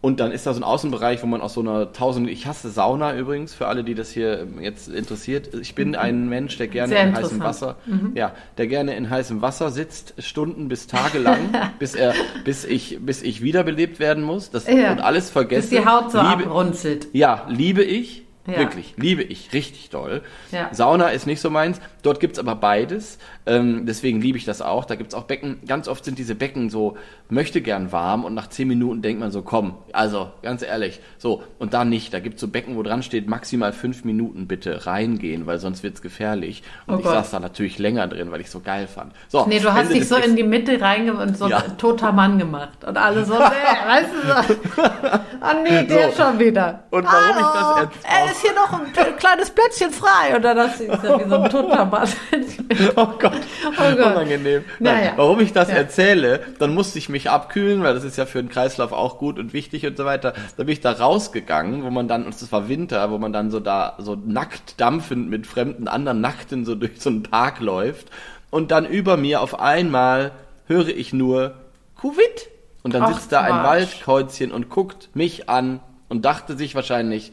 und 0.07 0.21
dann 0.21 0.31
ist 0.31 0.47
da 0.47 0.55
so 0.55 0.61
ein 0.61 0.63
Außenbereich, 0.63 1.21
wo 1.25 1.27
man 1.27 1.41
aus 1.41 1.55
so 1.55 1.61
einer 1.63 1.93
tausend, 1.93 2.31
ich 2.31 2.47
hasse 2.47 2.71
Sauna 2.71 3.17
übrigens, 3.17 3.55
für 3.55 3.67
alle, 3.67 3.83
die 3.83 3.97
das 3.97 4.11
hier 4.13 4.39
ähm, 4.43 4.61
jetzt 4.61 4.87
interessiert. 4.89 5.53
Ich 5.61 5.75
bin 5.75 5.97
ein 5.97 6.29
Mensch, 6.29 6.57
der 6.59 6.69
gerne 6.69 6.91
Sehr 6.93 7.03
in 7.09 7.17
heißem. 7.17 7.41
Wasser, 7.41 7.75
ja, 8.15 8.33
der 8.57 8.69
gerne 8.69 8.95
in 8.95 9.11
heißem 9.11 9.43
Wasser 9.43 9.73
sitzt, 9.73 10.15
Stunden 10.19 10.69
bis 10.69 10.87
Tage 10.87 11.19
lang, 11.19 11.39
bis 11.81 11.97
er, 11.97 12.15
bis 12.45 12.65
ich, 12.65 12.99
bis 13.01 13.21
ich 13.23 13.43
wiederbelebt 13.43 13.99
werden 13.99 14.23
muss, 14.23 14.53
das 14.53 14.69
Ja. 14.69 14.93
und 14.93 15.01
alles 15.01 15.29
vergesse. 15.29 15.71
Bis 15.71 15.81
die 15.81 15.85
Haut 15.85 16.13
so 16.13 16.19
liebe, 16.21 16.45
abrunzelt. 16.45 17.09
ja, 17.13 17.45
liebe 17.49 17.83
ich. 17.83 18.26
Ja. 18.47 18.59
Wirklich, 18.59 18.95
liebe 18.97 19.23
ich, 19.23 19.53
richtig 19.53 19.91
doll. 19.91 20.23
Ja. 20.53 20.69
Sauna 20.73 21.09
ist 21.09 21.27
nicht 21.27 21.41
so 21.41 21.51
meins. 21.51 21.81
Dort 22.03 22.21
gibt's 22.21 22.39
aber 22.39 22.55
beides. 22.55 23.19
Ähm, 23.45 23.87
deswegen 23.87 24.21
liebe 24.21 24.39
ich 24.39 24.45
das 24.45 24.63
auch. 24.63 24.85
Da 24.85 24.95
gibt's 24.95 25.15
auch 25.15 25.25
Becken. 25.25 25.59
Ganz 25.67 25.89
oft 25.89 26.05
sind 26.05 26.19
diese 26.19 26.35
Becken 26.37 26.71
so, 26.71 26.97
möchte 27.29 27.61
gern 27.61 27.91
warm 27.91 28.25
und 28.25 28.35
nach 28.35 28.49
zehn 28.49 28.69
Minuten 28.69 29.03
denkt 29.03 29.19
man 29.21 29.33
so, 29.33 29.43
komm, 29.43 29.75
also 29.93 30.31
ganz 30.43 30.63
ehrlich. 30.63 31.01
So, 31.19 31.43
und 31.59 31.75
da 31.75 31.85
nicht. 31.85 32.15
Da 32.15 32.21
gibt's 32.21 32.41
so 32.41 32.49
Becken, 32.49 32.77
wo 32.77 32.83
dran 32.85 33.03
steht, 33.03 33.29
maximal 33.29 33.73
fünf 33.73 34.05
Minuten 34.05 34.47
bitte 34.47 34.87
reingehen, 34.87 35.47
weil 35.47 35.59
sonst 35.59 35.83
wird's 35.83 36.01
gefährlich. 36.03 36.63
Und 36.87 36.95
Oh 36.95 36.99
ich 36.99 37.05
Gott. 37.05 37.15
saß 37.15 37.31
da 37.33 37.41
natürlich 37.41 37.79
länger 37.79 38.07
drin, 38.07 38.31
weil 38.31 38.41
ich 38.41 38.51
so 38.51 38.61
geil 38.61 38.87
fand. 38.87 39.13
So, 39.29 39.45
Nee, 39.47 39.59
du 39.59 39.73
hast 39.73 39.83
Ende 39.89 39.95
dich 39.95 40.09
so 40.09 40.17
in 40.17 40.37
die 40.37 40.45
Mitte 40.45 40.81
reingemacht 40.81 41.27
und 41.29 41.37
so 41.37 41.49
Ja. 41.49 41.59
ein 41.59 41.79
toter 41.79 42.13
Mann 42.13 42.39
gemacht. 42.39 42.85
Und 42.85 42.97
alle 42.97 43.25
so, 43.25 43.35
nee, 43.39 43.89
weißt 43.89 44.09
du 44.13 44.29
so. 44.29 44.83
Ah 45.41 45.55
nee, 45.63 45.85
der 45.85 46.11
So. 46.13 46.23
schon 46.23 46.39
wieder. 46.39 46.85
Und 46.91 47.05
warum 47.05 47.31
ich 47.31 47.37
das 47.37 47.65
Hallo, 47.65 47.89
jetzt 47.93 48.33
Es 48.36 48.36
ist 48.37 48.43
hier 48.43 48.55
noch 48.55 48.73
ein 48.73 49.17
kleines 49.17 49.51
Plätzchen 49.51 49.91
frei. 49.91 50.37
Und 50.37 50.43
dann 50.43 50.59
hast 50.59 50.81
du 50.81 50.85
ich 50.85 50.93
so 51.01 51.19
wie 51.21 51.29
so 51.29 51.37
ein 51.39 51.51
toter 51.51 51.85
Mann. 51.85 52.09
Oh 52.97 53.07
Gott, 53.19 53.33
Oh 53.67 53.71
Gott. 53.77 53.97
unangenehm. 53.99 54.65
Naja. 54.79 55.13
Warum 55.17 55.41
ich 55.41 55.53
das 55.53 55.69
Ja. 55.69 55.77
erzähle, 55.77 56.45
dann 56.59 56.75
musste 56.75 56.99
ich 56.99 57.09
mich 57.09 57.31
abkühlen, 57.31 57.83
weil 57.83 57.95
das 57.95 58.05
ist 58.05 58.17
ja 58.17 58.27
für 58.27 58.43
den 58.43 58.49
Kreislauf 58.51 58.93
auch 58.93 59.19
gut 59.19 59.39
und 59.39 59.53
wichtig 59.53 59.87
und 59.87 59.97
so 59.97 60.05
weiter. 60.05 60.35
Da 60.57 60.65
bin 60.65 60.73
ich 60.73 60.81
da 60.81 60.93
rausgegangen, 60.93 61.83
wo 61.85 61.91
man 61.91 62.09
dann, 62.09 62.25
und 62.25 62.35
es 62.35 62.53
war 62.53 62.69
Winter, 62.69 63.11
wo 63.11 63.19
man 63.19 63.33
dann 63.33 63.51
so 63.51 63.61
da 63.61 63.95
so 63.99 64.17
nackt 64.17 64.81
dampfend 64.81 65.29
mit 65.31 65.47
fremden 65.47 65.89
anderen 65.89 66.21
Nackten 66.21 66.65
so 66.65 66.75
durch 66.75 67.01
so 67.01 67.11
einen 67.11 67.23
Park 67.23 67.61
läuft. 67.61 68.09
Und 68.51 68.71
dann 68.71 68.87
über 68.87 69.17
mir 69.17 69.41
auf 69.41 69.59
einmal 69.61 70.33
höre 70.67 70.89
ich 70.89 71.13
nur 71.13 71.55
Covid. 72.01 72.49
Und 72.83 72.95
dann 72.95 73.03
Ach, 73.03 73.15
sitzt 73.15 73.33
da 73.33 73.41
ein 73.41 73.53
Quatsch. 73.53 73.65
Waldkreuzchen 73.67 74.53
und 74.53 74.69
guckt 74.71 75.09
mich 75.15 75.49
an 75.49 75.81
und 76.09 76.25
dachte 76.25 76.57
sich 76.57 76.75
wahrscheinlich, 76.75 77.33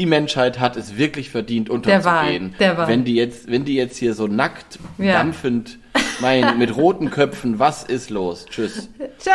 die 0.00 0.06
Menschheit 0.06 0.58
hat 0.58 0.76
es 0.76 0.96
wirklich 0.96 1.28
verdient, 1.28 1.68
Der 1.68 1.74
Wal, 2.04 2.24
unterzugehen. 2.24 2.54
der 2.58 2.78
Wal. 2.78 2.88
Wenn 2.88 3.04
die 3.04 3.14
jetzt, 3.14 3.50
wenn 3.50 3.66
die 3.66 3.74
jetzt 3.74 3.98
hier 3.98 4.14
so 4.14 4.26
nackt, 4.26 4.78
Ja. 4.96 5.18
dampfend, 5.18 5.78
mein, 6.22 6.56
mit 6.58 6.74
roten 6.74 7.10
Köpfen, 7.10 7.58
was 7.58 7.82
ist 7.84 8.08
los? 8.08 8.46
Tschüss. 8.48 8.88
Tschö. 9.18 9.30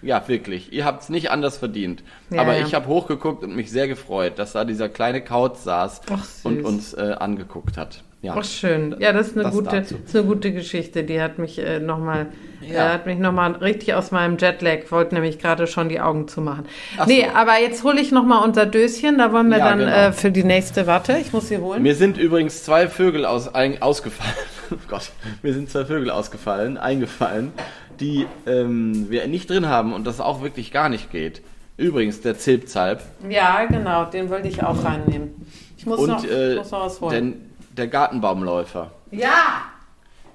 Ja, 0.00 0.26
wirklich. 0.26 0.72
Ihr 0.72 0.86
habt's 0.86 1.10
nicht 1.10 1.30
anders 1.30 1.58
verdient. 1.58 2.02
Ja, 2.30 2.40
Aber 2.40 2.56
ja. 2.56 2.64
ich 2.66 2.74
habe 2.74 2.86
hochgeguckt 2.86 3.44
und 3.44 3.54
mich 3.54 3.70
sehr 3.70 3.88
gefreut, 3.88 4.38
dass 4.38 4.52
da 4.52 4.64
dieser 4.64 4.88
kleine 4.88 5.22
Kauz 5.22 5.64
saß 5.64 6.00
Ach, 6.10 6.24
und 6.44 6.64
uns 6.64 6.94
äh, 6.94 7.14
angeguckt 7.18 7.76
hat. 7.76 8.02
Ja. 8.20 8.34
Ach 8.36 8.44
schön. 8.44 8.96
Ja, 8.98 9.12
das 9.12 9.28
ist 9.28 9.34
eine 9.36 9.44
Das 9.44 9.54
gute, 9.54 9.70
dazu. 9.76 9.94
ist 10.04 10.16
eine 10.16 10.24
gute 10.26 10.52
Geschichte. 10.52 11.04
Die 11.04 11.20
hat 11.20 11.38
mich 11.38 11.58
äh, 11.60 11.78
nochmal, 11.78 12.26
Ja. 12.60 12.88
äh, 12.88 12.92
hat 12.94 13.06
mich 13.06 13.16
noch 13.18 13.30
mal 13.30 13.52
richtig 13.52 13.94
aus 13.94 14.10
meinem 14.10 14.38
Jetlag. 14.38 14.90
Wollte 14.90 15.14
nämlich 15.14 15.38
gerade 15.38 15.68
schon 15.68 15.88
die 15.88 16.00
Augen 16.00 16.26
zumachen. 16.26 16.64
Ach 16.98 17.06
nee, 17.06 17.24
so. 17.30 17.36
aber 17.36 17.60
jetzt 17.60 17.84
hole 17.84 18.00
ich 18.00 18.10
nochmal 18.10 18.44
unser 18.44 18.66
Döschen. 18.66 19.18
Da 19.18 19.32
wollen 19.32 19.48
wir 19.50 19.58
Ja, 19.58 19.68
dann 19.70 19.78
genau. 19.78 19.92
äh, 19.92 20.12
für 20.12 20.32
die 20.32 20.42
nächste. 20.42 20.88
Warte, 20.88 21.16
ich 21.18 21.32
muss 21.32 21.48
sie 21.48 21.58
holen. 21.58 21.80
Mir 21.82 21.94
sind 21.94 22.18
übrigens 22.18 22.64
zwei 22.64 22.88
Vögel 22.88 23.24
aus, 23.24 23.54
ein, 23.54 23.80
ausgefallen. 23.82 24.34
Oh 24.70 24.74
Gott, 24.86 25.12
mir 25.42 25.54
sind 25.54 25.70
zwei 25.70 25.86
Vögel 25.86 26.10
ausgefallen, 26.10 26.76
eingefallen, 26.76 27.52
die 28.00 28.26
ähm, 28.46 29.06
wir 29.08 29.26
nicht 29.26 29.48
drin 29.48 29.66
haben 29.66 29.94
und 29.94 30.06
das 30.06 30.20
auch 30.20 30.42
wirklich 30.42 30.72
gar 30.72 30.90
nicht 30.90 31.10
geht. 31.10 31.40
Übrigens, 31.78 32.20
der 32.20 32.36
Zilpzalp 32.36 33.00
Ja, 33.30 33.64
genau. 33.64 34.04
Den 34.04 34.28
wollte 34.28 34.48
ich 34.48 34.62
auch 34.62 34.84
reinnehmen. 34.84 35.30
Ich 35.78 35.86
muss, 35.86 36.06
noch, 36.06 36.22
und 36.22 36.30
äh, 36.30 36.56
muss 36.56 36.70
noch 36.70 36.84
was 36.84 37.00
holen. 37.00 37.12
den, 37.14 37.47
der 37.78 37.88
Gartenbaumläufer. 37.88 38.90
ja! 39.10 39.62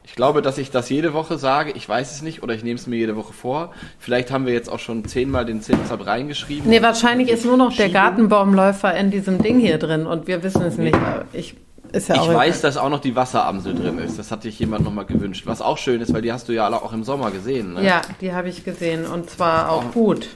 Ich 0.05 0.15
glaube, 0.15 0.41
dass 0.41 0.57
ich 0.57 0.69
das 0.69 0.89
jede 0.89 1.13
Woche 1.13 1.37
sage. 1.37 1.71
Ich 1.71 1.87
weiß 1.87 2.11
es 2.11 2.21
nicht 2.21 2.43
oder 2.43 2.53
ich 2.53 2.61
nehme 2.61 2.75
es 2.75 2.87
mir 2.87 2.97
jede 2.97 3.15
Woche 3.15 3.31
vor. 3.31 3.71
Vielleicht 3.99 4.31
haben 4.31 4.45
wir 4.45 4.51
jetzt 4.51 4.69
auch 4.69 4.79
schon 4.79 5.05
zehnmal 5.05 5.45
den 5.45 5.61
Zilpzalp 5.61 6.05
reingeschrieben. 6.05 6.69
Nee, 6.69 6.81
wahrscheinlich 6.81 7.29
ist 7.29 7.45
nur 7.45 7.55
noch 7.55 7.73
der. 7.73 7.87
Gartenbaumläufer 7.87 8.93
in 8.95 9.11
diesem 9.11 9.41
Ding 9.41 9.59
hier 9.59 9.77
drin 9.77 10.05
und 10.05 10.27
wir 10.27 10.43
wissen 10.43 10.61
es 10.63 10.77
nicht. 10.77 10.97
Ich, 11.31 11.55
ist 11.93 12.09
ja 12.09 12.15
auch 12.19 12.27
Ich 12.29 12.35
weiß, 12.35 12.57
egal. 12.59 12.61
dass 12.63 12.75
auch 12.75 12.89
noch 12.89 12.99
die 12.99 13.15
Wasseramsel 13.15 13.75
drin 13.75 13.97
ist. 13.97 14.19
Das 14.19 14.29
hatte 14.29 14.49
ich 14.49 14.59
jemand 14.59 14.83
nochmal 14.83 15.05
gewünscht. 15.05 15.43
Was 15.45 15.61
auch 15.61 15.77
schön 15.77 16.01
ist, 16.01 16.13
weil 16.13 16.21
die 16.21 16.33
hast 16.33 16.49
du 16.49 16.51
ja 16.51 16.67
auch 16.67 16.91
im 16.91 17.05
Sommer 17.05 17.31
gesehen. 17.31 17.75
Ne? 17.75 17.85
Ja, 17.85 18.01
die 18.19 18.33
habe 18.33 18.49
ich 18.49 18.65
gesehen 18.65 19.05
und 19.05 19.29
zwar 19.29 19.71
auch 19.71 19.93
gut. 19.93 20.27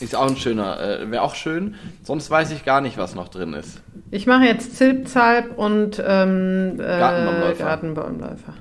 Ist 0.00 0.16
auch 0.16 0.28
ein 0.28 0.36
schöner, 0.36 0.80
äh, 0.80 1.10
wäre 1.10 1.22
auch 1.22 1.34
schön. 1.34 1.76
Sonst 2.02 2.28
weiß 2.30 2.50
ich 2.50 2.64
gar 2.64 2.80
nicht, 2.80 2.98
was 2.98 3.14
noch 3.14 3.28
drin 3.28 3.52
ist. 3.54 3.80
Ich 4.10 4.26
mache 4.26 4.44
jetzt 4.44 4.76
Zilpzalp 4.76 5.56
und 5.56 6.02
ähm, 6.04 6.74
äh, 6.74 6.82
Gartenbaumläufer. 6.82 7.64
Gartenbaumläufer. 7.64 8.54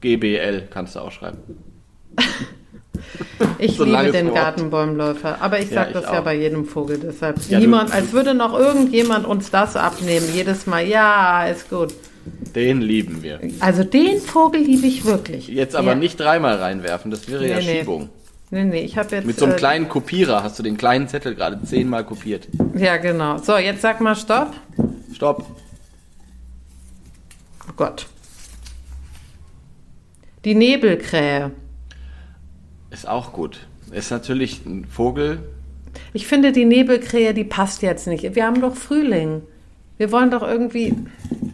GBL 0.00 0.64
kannst 0.70 0.96
du 0.96 1.00
auch 1.00 1.12
schreiben. 1.12 1.38
Ich 3.58 3.76
So 3.76 3.84
liebe 3.84 4.12
den 4.12 4.26
Wort. 4.26 4.36
Gartenbaumläufer, 4.36 5.38
aber 5.40 5.58
ich 5.58 5.70
Ja, 5.70 5.74
sage 5.82 5.92
das 5.94 6.04
ich 6.04 6.10
ja 6.12 6.20
auch. 6.20 6.24
bei 6.24 6.36
jedem 6.36 6.64
Vogel, 6.66 6.98
deshalb 6.98 7.38
Ja, 7.48 7.58
du- 7.58 7.64
niemand, 7.64 7.92
als 7.92 8.12
würde 8.12 8.34
noch 8.34 8.56
irgendjemand 8.56 9.26
uns 9.26 9.50
das 9.50 9.76
abnehmen, 9.76 10.26
jedes 10.32 10.66
Mal, 10.66 10.86
ja, 10.86 11.46
ist 11.46 11.68
gut. 11.68 11.92
Den 12.54 12.80
lieben 12.80 13.22
wir. 13.22 13.40
Also 13.60 13.82
den 13.82 14.20
Vogel 14.20 14.60
liebe 14.60 14.86
ich 14.86 15.04
wirklich. 15.04 15.48
Jetzt 15.48 15.74
aber 15.74 15.88
ja. 15.88 15.94
nicht 15.96 16.20
dreimal 16.20 16.56
reinwerfen, 16.56 17.10
das 17.10 17.28
wäre 17.28 17.48
ja 17.48 17.56
Nee, 17.58 17.64
nee. 17.64 17.78
Schiebung. 17.80 18.02
Nee, 18.02 18.08
nee, 18.52 18.82
ich 18.82 18.98
habe 18.98 19.16
jetzt... 19.16 19.26
Mit 19.26 19.38
so 19.38 19.46
einem 19.46 19.54
äh, 19.54 19.58
kleinen 19.58 19.88
Kopierer 19.88 20.42
hast 20.42 20.58
du 20.58 20.62
den 20.62 20.76
kleinen 20.76 21.08
Zettel 21.08 21.34
gerade 21.34 21.62
zehnmal 21.62 22.04
kopiert. 22.04 22.48
Ja, 22.76 22.98
genau. 22.98 23.38
So, 23.38 23.56
jetzt 23.56 23.80
sag 23.80 24.00
mal 24.00 24.14
Stopp. 24.14 24.52
Stopp. 25.14 25.46
Oh 27.68 27.72
Gott. 27.76 28.06
Die 30.44 30.54
Nebelkrähe. 30.54 31.52
Ist 32.90 33.08
auch 33.08 33.32
gut. 33.32 33.66
Ist 33.90 34.10
natürlich 34.10 34.66
ein 34.66 34.84
Vogel. 34.84 35.38
Ich 36.12 36.26
finde, 36.26 36.52
die 36.52 36.66
Nebelkrähe, 36.66 37.32
die 37.32 37.44
passt 37.44 37.80
jetzt 37.82 38.06
nicht. 38.06 38.34
Wir 38.34 38.44
haben 38.44 38.60
doch 38.60 38.76
Frühling. 38.76 39.42
Wir 40.02 40.10
wollen 40.10 40.32
doch 40.32 40.42
irgendwie... 40.42 40.96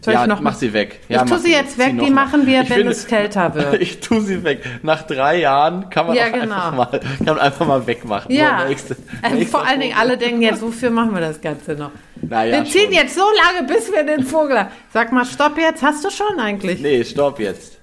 Soll 0.01 0.15
ja, 0.15 0.23
ich 0.23 0.29
noch 0.29 0.41
mach 0.41 0.55
sie 0.55 0.73
weg. 0.73 1.01
Ich 1.07 1.15
Ja, 1.17 1.23
tu 1.25 1.35
mach 1.35 1.39
sie 1.41 1.51
jetzt 1.53 1.77
weg, 1.77 1.93
noch 1.93 2.03
die 2.07 2.11
machen 2.11 2.47
wir, 2.47 2.63
Ich 2.63 2.71
wenn 2.71 2.77
finde- 2.79 2.93
es 2.93 3.07
kälter 3.07 3.55
wird. 3.55 3.83
Ich 3.83 4.01
tu 4.01 4.21
sie 4.21 4.43
weg. 4.43 4.63
Nach 4.83 5.03
drei 5.03 5.41
Jahren 5.41 5.91
kann 5.91 6.07
man 6.07 6.17
Ja, 6.17 6.31
genau. 6.31 6.55
einfach, 6.55 6.73
mal, 6.75 6.87
kann 7.01 7.27
man 7.27 7.39
einfach 7.41 7.67
mal 7.67 7.87
wegmachen. 7.87 8.33
Ja, 8.35 8.61
So, 8.63 8.69
nächste, 8.69 8.97
ähm, 9.23 9.35
nächster 9.35 9.59
vor 9.59 9.67
allen 9.69 9.81
Dingen 9.81 9.95
alle 9.99 10.17
denken 10.17 10.41
jetzt, 10.41 10.63
wofür 10.63 10.89
machen 10.89 11.13
wir 11.13 11.21
das 11.21 11.43
Ganze 11.43 11.75
noch? 11.75 11.91
Naja, 12.23 12.53
wir 12.57 12.65
ziehen 12.65 12.85
schon. 12.85 12.93
jetzt 12.95 13.15
so 13.17 13.21
lange, 13.21 13.69
bis 13.69 13.93
wir 13.93 14.03
den 14.05 14.25
Vogel 14.25 14.59
haben. 14.61 14.71
Sag 14.95 15.13
mal, 15.13 15.27
stopp 15.27 15.59
jetzt, 15.59 15.83
hast 15.83 16.03
du 16.03 16.09
schon 16.11 16.41
eigentlich? 16.41 16.81
Nee, 16.81 17.05
stopp 17.05 17.39
jetzt. 17.39 17.77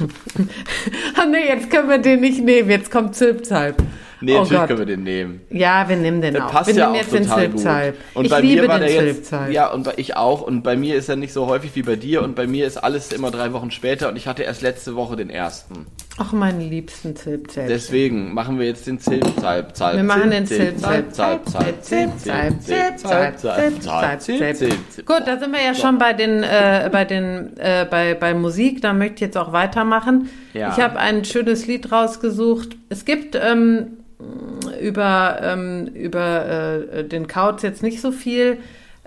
Ah 1.16 1.24
nee, 1.26 1.46
jetzt 1.46 1.70
können 1.70 1.88
wir 1.88 1.98
den 1.98 2.20
nicht 2.20 2.42
nehmen, 2.42 2.68
jetzt 2.68 2.90
kommt 2.90 3.14
Zilpzalp. 3.14 3.76
Nee, 4.22 4.32
Oh 4.34 4.38
natürlich 4.42 4.58
Gott. 4.60 4.66
können 4.68 4.78
wir 4.78 4.86
den 4.86 5.02
nehmen. 5.02 5.40
Ja, 5.50 5.88
wir 5.88 5.96
nehmen 5.96 6.20
den 6.22 6.34
Der 6.34 6.46
auch. 6.46 6.50
passt 6.52 6.68
wir 6.68 6.74
ja 6.76 6.86
nehmen 6.86 6.96
auch 6.96 7.02
jetzt 7.02 7.12
den 7.14 7.22
total 7.24 7.48
gut. 7.48 7.58
Silbsalb. 7.58 7.96
Und 8.14 8.24
ich 8.24 8.30
bei 8.30 8.40
liebe 8.40 8.62
mir 8.62 8.68
war 8.68 8.78
den 8.78 8.88
der 8.88 9.04
jetzt, 9.06 9.32
ja, 9.50 9.70
und 9.70 9.82
bei, 9.84 9.92
ich 9.96 10.16
auch. 10.16 10.42
Und 10.42 10.62
bei 10.62 10.76
mir 10.76 10.96
ist 10.96 11.08
er 11.08 11.16
nicht 11.16 11.32
so 11.32 11.46
häufig 11.46 11.74
wie 11.74 11.82
bei 11.82 11.96
dir. 11.96 12.22
Und 12.22 12.34
bei 12.34 12.46
mir 12.46 12.66
ist 12.66 12.76
alles 12.76 13.12
immer 13.12 13.30
drei 13.30 13.52
Wochen 13.52 13.70
später. 13.70 14.08
Und 14.08 14.16
ich 14.16 14.26
hatte 14.26 14.42
erst 14.42 14.62
letzte 14.62 14.94
Woche 14.96 15.16
den 15.16 15.30
ersten. 15.30 15.86
Ach, 16.18 16.32
meine 16.32 16.62
liebsten 16.62 17.16
Silbsalb. 17.16 17.68
Deswegen 17.68 18.34
machen 18.34 18.58
wir 18.58 18.66
jetzt 18.66 18.86
den 18.86 18.98
Zilp-Zalp. 19.00 19.74
Zalp, 19.74 19.96
Wir 19.96 20.02
machen 20.02 20.30
den 20.30 20.46
Zilp, 20.46 20.78
Zilp, 20.78 21.12
Zalp, 21.14 21.14
Zalp, 21.14 21.48
Zalp, 21.48 21.82
Zilp, 21.82 22.18
Zilp, 22.18 22.60
Zilp, 22.60 22.98
Zalp, 22.98 23.38
Zalp, 23.38 24.20
Zilp, 24.20 24.56
Zilp, 24.56 24.76
Zilp. 24.90 25.06
Gut, 25.06 25.22
da 25.24 25.38
sind 25.38 25.52
wir 25.52 25.62
ja 25.62 25.74
schon 25.74 25.96
bei 25.96 26.12
den, 26.12 26.42
äh, 26.42 26.90
bei 26.92 27.06
den, 27.06 27.56
äh, 27.56 27.86
bei, 27.90 28.14
bei 28.14 28.34
Musik. 28.34 28.82
Da 28.82 28.92
möchte 28.92 29.14
ich 29.14 29.20
jetzt 29.22 29.38
auch 29.38 29.52
weitermachen. 29.52 30.28
Ja. 30.52 30.70
Ich 30.70 30.82
habe 30.82 30.98
ein 30.98 31.24
schönes 31.24 31.66
Lied 31.66 31.90
rausgesucht. 31.90 32.76
Es 32.90 33.06
gibt 33.06 33.34
ähm, 33.34 33.96
über, 34.82 35.38
ähm, 35.42 35.86
über 35.94 36.82
äh, 36.92 37.04
den 37.04 37.26
Kauz 37.26 37.62
jetzt 37.62 37.82
nicht 37.82 38.02
so 38.02 38.12
viel. 38.12 38.58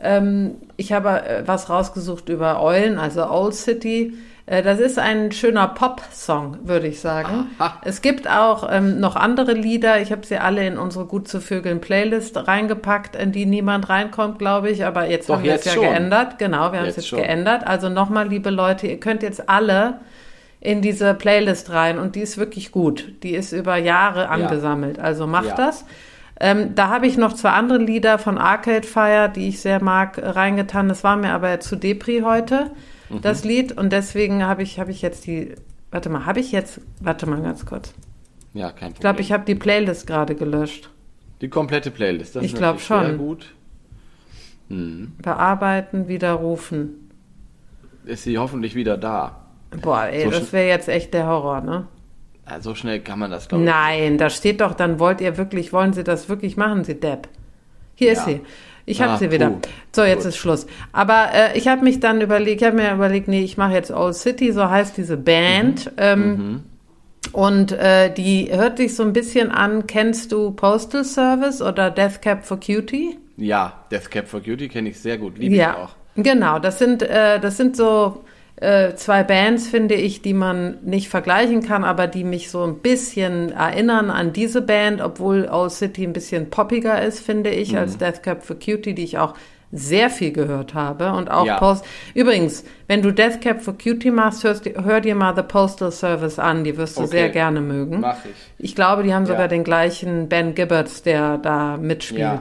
Ähm, 0.01 0.55
ich 0.75 0.91
habe 0.91 1.43
was 1.45 1.69
rausgesucht 1.69 2.29
über 2.29 2.61
Eulen, 2.63 2.97
also 2.97 3.29
Old 3.29 3.53
City. 3.53 4.13
Äh, 4.47 4.61
das 4.61 4.79
ist 4.79 4.99
ein 4.99 5.31
schöner 5.31 5.67
Pop-Song, 5.67 6.57
würde 6.63 6.87
ich 6.87 6.99
sagen. 6.99 7.47
Aha. 7.57 7.81
Es 7.83 8.01
gibt 8.01 8.29
auch 8.29 8.67
ähm, 8.71 8.99
noch 8.99 9.15
andere 9.15 9.53
Lieder. 9.53 10.01
Ich 10.01 10.11
habe 10.11 10.25
sie 10.25 10.37
alle 10.37 10.65
in 10.65 10.77
unsere 10.77 11.05
Gut 11.05 11.27
zu 11.27 11.41
Vögeln 11.41 11.81
Playlist 11.81 12.47
reingepackt, 12.47 13.15
in 13.15 13.31
die 13.31 13.45
niemand 13.45 13.89
reinkommt, 13.89 14.37
glaube 14.39 14.69
ich. 14.69 14.85
Aber 14.85 15.09
jetzt 15.09 15.29
Doch, 15.29 15.35
haben 15.37 15.43
wir 15.43 15.55
es 15.55 15.65
ja 15.65 15.71
schon. 15.71 15.83
geändert. 15.83 16.37
Genau, 16.37 16.71
wir 16.71 16.79
haben 16.79 16.87
es 16.87 16.95
Jetzt 16.95 17.11
jetzt 17.11 17.19
geändert. 17.19 17.65
Also 17.65 17.89
nochmal, 17.89 18.27
liebe 18.27 18.49
Leute, 18.51 18.87
ihr 18.87 18.99
könnt 18.99 19.23
jetzt 19.23 19.49
alle 19.49 19.99
in 20.59 20.81
diese 20.81 21.13
Playlist 21.13 21.71
rein 21.71 21.99
und 21.99 22.15
die 22.15 22.21
ist 22.21 22.37
wirklich 22.37 22.71
gut. 22.71 23.13
Die 23.23 23.35
ist 23.35 23.51
über 23.51 23.77
Jahre 23.77 24.29
angesammelt. 24.29 24.99
Also 24.99 25.27
macht 25.27 25.49
Ja. 25.49 25.55
das. 25.55 25.85
Ähm, 26.39 26.75
da 26.75 26.89
habe 26.89 27.07
ich 27.07 27.17
noch 27.17 27.33
zwei 27.33 27.51
andere 27.51 27.77
Lieder 27.77 28.17
von 28.19 28.37
Arcade 28.37 28.85
Fire, 28.85 29.29
die 29.29 29.47
ich 29.47 29.61
sehr 29.61 29.81
mag, 29.81 30.19
reingetan. 30.21 30.89
Das 30.89 31.03
war 31.03 31.15
mir 31.17 31.31
aber 31.33 31.59
zu 31.61 31.75
Depri 31.77 32.21
heute, 32.25 32.71
Mhm. 33.09 33.21
das 33.21 33.43
Lied. 33.43 33.71
Und 33.77 33.91
deswegen 33.93 34.43
habe 34.45 34.63
ich, 34.63 34.79
habe 34.79 34.91
ich 34.91 35.01
jetzt 35.01 35.25
die, 35.27 35.53
warte 35.91 36.09
mal, 36.09 36.25
habe 36.25 36.39
ich 36.39 36.51
jetzt, 36.51 36.81
warte 36.99 37.27
mal 37.27 37.41
ganz 37.41 37.65
kurz. 37.65 37.93
Ja, 38.53 38.69
kein 38.71 38.93
Problem. 38.93 38.93
Ich 38.93 38.99
glaube, 38.99 39.21
ich 39.21 39.31
habe 39.31 39.45
die 39.45 39.55
Playlist 39.55 40.07
gerade 40.07 40.35
gelöscht. 40.35 40.89
Die 41.41 41.49
komplette 41.49 41.91
Playlist. 41.91 42.35
Das 42.35 42.43
Ich 42.43 42.53
ist 42.53 42.57
glaub 42.57 42.75
natürlich 42.75 42.87
sehr 42.87 43.09
schon. 43.09 43.17
gut. 43.17 43.53
Hm. 44.69 45.13
Bearbeiten, 45.21 46.07
widerrufen. 46.07 47.09
Ist 48.05 48.23
sie 48.23 48.37
hoffentlich 48.37 48.75
wieder 48.75 48.97
da. 48.97 49.41
Boah, 49.81 50.05
ey, 50.05 50.23
So 50.25 50.31
das 50.31 50.53
wäre 50.53 50.67
jetzt 50.67 50.87
echt 50.87 51.13
der 51.13 51.27
Horror, 51.27 51.61
ne? 51.61 51.87
Ja, 52.47 52.61
so 52.61 52.75
schnell 52.75 52.99
kann 53.01 53.19
man 53.19 53.31
das, 53.31 53.47
glaube 53.47 53.63
ich. 53.63 53.69
Nein, 53.69 54.17
da 54.17 54.29
steht 54.29 54.61
doch, 54.61 54.73
dann 54.73 54.99
wollt 54.99 55.19
ihr 55.21 55.37
wirklich, 55.37 55.73
wollen 55.73 55.93
Sie 55.93 56.03
das 56.03 56.29
wirklich 56.29 56.57
machen, 56.57 56.83
Sie 56.83 56.99
Depp. 56.99 57.27
Hier 57.95 58.11
ist 58.11 58.19
Ja. 58.19 58.25
sie. 58.25 58.41
Ich 58.86 59.01
habe 59.01 59.13
Ah, 59.13 59.17
sie 59.17 59.31
wieder. 59.31 59.49
puh. 59.49 59.59
So, 59.95 60.03
jetzt 60.03 60.19
Gut. 60.23 60.25
ist 60.27 60.38
Schluss. 60.38 60.67
Aber 60.91 61.29
äh, 61.33 61.57
ich 61.57 61.67
habe 61.67 61.83
mich 61.83 61.99
dann 61.99 62.21
überlegt, 62.21 62.61
ich 62.61 62.67
habe 62.67 62.77
mir 62.77 62.93
überlegt, 62.93 63.27
nee, 63.27 63.41
ich 63.43 63.57
mache 63.57 63.73
jetzt 63.73 63.91
Old 63.91 64.15
City, 64.15 64.51
so 64.51 64.69
heißt 64.69 64.95
diese 64.97 65.17
Band. 65.17 65.88
Mhm. 65.88 65.91
Ähm, 65.97 66.63
Und 67.31 67.71
äh, 67.71 68.13
die 68.13 68.49
hört 68.51 68.77
sich 68.77 68.95
so 68.95 69.03
ein 69.03 69.11
bisschen 69.11 69.49
an, 69.51 69.88
kennst 69.88 70.31
du 70.31 70.51
Postal 70.51 71.03
Service 71.03 71.61
oder 71.61 71.89
Death 71.89 72.21
Cab 72.21 72.45
for 72.45 72.59
Cutie? 72.59 73.17
Ja, 73.38 73.73
Death 73.91 74.11
Cap 74.11 74.27
for 74.27 74.41
Cutie 74.41 74.69
kenne 74.69 74.89
ich 74.89 74.99
sehr 74.99 75.17
gut. 75.17 75.38
Liebe 75.39 75.55
ich 75.55 75.59
Ja, 75.59 75.75
auch. 75.75 75.89
genau. 76.15 76.59
Das 76.59 76.77
sind, 76.79 77.01
äh, 77.01 77.39
das 77.39 77.57
sind 77.57 77.75
so 77.75 78.23
äh, 78.57 78.93
zwei 78.95 79.23
Bands, 79.23 79.67
finde 79.67 79.95
ich, 79.95 80.21
die 80.21 80.33
man 80.33 80.77
nicht 80.83 81.09
vergleichen 81.09 81.61
kann, 81.61 81.83
aber 81.83 82.07
die 82.07 82.23
mich 82.23 82.49
so 82.49 82.63
ein 82.63 82.79
bisschen 82.79 83.51
erinnern 83.51 84.09
an 84.09 84.31
diese 84.33 84.61
Band, 84.61 85.01
obwohl 85.01 85.49
Old 85.51 85.71
City 85.71 86.03
ein 86.05 86.13
bisschen 86.13 86.49
poppiger 86.49 87.01
ist, 87.01 87.19
finde 87.19 87.49
ich, 87.49 87.73
Mhm. 87.73 87.77
als 87.79 87.97
Death 87.97 88.23
Cab 88.23 88.43
for 88.45 88.55
Cutie, 88.57 88.93
die 88.93 89.03
ich 89.03 89.17
auch 89.17 89.33
sehr 89.71 90.09
viel 90.09 90.31
gehört 90.31 90.73
habe 90.73 91.11
und 91.11 91.29
auch 91.29 91.45
Ja. 91.45 91.57
Post. 91.57 91.83
Übrigens, 92.13 92.63
wenn 92.87 93.01
du 93.01 93.11
Death 93.11 93.41
Cab 93.41 93.61
for 93.61 93.73
Cutie 93.77 94.11
machst, 94.11 94.45
hörst, 94.45 94.63
hör 94.81 95.01
dir 95.01 95.15
mal 95.15 95.35
The 95.35 95.41
Postal 95.41 95.91
Service 95.91 96.39
an, 96.39 96.63
die 96.63 96.77
wirst 96.77 96.95
du 96.97 97.01
Okay. 97.01 97.11
sehr 97.11 97.29
gerne 97.29 97.59
mögen. 97.59 97.99
Mach 97.99 98.23
ich. 98.23 98.31
Ich 98.57 98.75
glaube, 98.75 99.03
die 99.03 99.13
haben 99.13 99.25
sogar 99.25 99.41
Ja. 99.41 99.47
den 99.49 99.65
gleichen 99.65 100.29
Ben 100.29 100.55
Gibberts, 100.55 101.03
der 101.03 101.39
da 101.39 101.75
mitspielt. 101.75 102.19
Ja. 102.21 102.39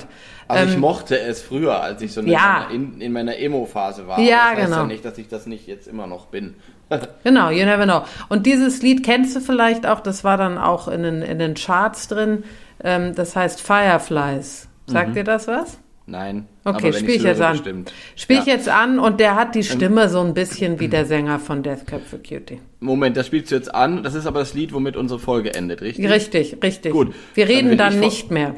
Also 0.48 0.68
ich 0.68 0.74
Ähm, 0.74 0.80
mochte 0.80 1.18
es 1.18 1.40
früher, 1.42 1.80
als 1.80 2.02
ich 2.02 2.12
so 2.12 2.20
in, 2.20 2.28
Ja. 2.28 2.66
meiner, 2.68 2.70
in, 2.74 3.00
in 3.00 3.12
meiner 3.12 3.36
Emo-Phase 3.38 4.06
war. 4.06 4.18
Ja, 4.20 4.50
das 4.50 4.58
heißt 4.58 4.66
genau. 4.66 4.76
ja 4.82 4.86
nicht, 4.86 5.04
dass 5.04 5.18
ich 5.18 5.28
das 5.28 5.46
nicht 5.46 5.66
jetzt 5.66 5.86
immer 5.88 6.06
noch 6.06 6.26
bin. 6.26 6.54
Genau, 7.24 7.50
you 7.50 7.64
never 7.64 7.84
know. 7.84 8.02
Und 8.28 8.44
dieses 8.46 8.82
Lied 8.82 9.02
kennst 9.04 9.34
du 9.34 9.40
vielleicht 9.40 9.86
auch, 9.86 10.00
das 10.00 10.22
war 10.22 10.36
dann 10.36 10.58
auch 10.58 10.86
in 10.86 11.02
den, 11.02 11.22
in 11.22 11.38
den 11.38 11.54
Charts 11.54 12.08
drin. 12.08 12.44
Ähm, 12.84 13.14
das 13.14 13.34
heißt 13.34 13.60
Fireflies. 13.62 14.68
Sagt 14.86 15.16
dir 15.16 15.24
das 15.24 15.48
was? 15.48 15.78
Nein. 16.06 16.46
Okay, 16.64 16.76
aber 16.76 16.82
wenn 16.82 16.92
spiel 16.92 17.14
ich 17.14 17.22
jetzt 17.22 17.40
an. 17.40 17.52
Bestimmt. 17.52 17.92
Spiel 18.14 18.38
ich 18.38 18.44
Ja. 18.46 18.52
jetzt 18.54 18.68
an 18.68 18.98
und 18.98 19.18
der 19.20 19.36
hat 19.36 19.54
die 19.54 19.64
Stimme 19.64 20.10
so 20.10 20.20
ein 20.20 20.34
bisschen 20.34 20.78
wie 20.78 20.88
der 20.88 21.06
Sänger 21.06 21.38
von 21.38 21.62
Death 21.62 21.86
Cab 21.86 22.02
for 22.06 22.18
Cutie. 22.18 22.60
Moment, 22.80 23.16
das 23.16 23.26
spielst 23.28 23.50
du 23.50 23.54
jetzt 23.54 23.74
an. 23.74 24.02
Das 24.02 24.14
ist 24.14 24.26
aber 24.26 24.40
das 24.40 24.52
Lied, 24.52 24.74
womit 24.74 24.96
unsere 24.98 25.18
Folge 25.18 25.54
endet, 25.54 25.80
richtig? 25.80 26.06
Richtig, 26.08 26.58
richtig. 26.62 26.92
Gut, 26.92 27.14
Wir 27.32 27.46
dann 27.46 27.54
reden 27.56 27.78
dann, 27.78 27.92
ich 27.94 27.98
vor- 27.98 28.04
nicht 28.08 28.30
mehr. 28.30 28.54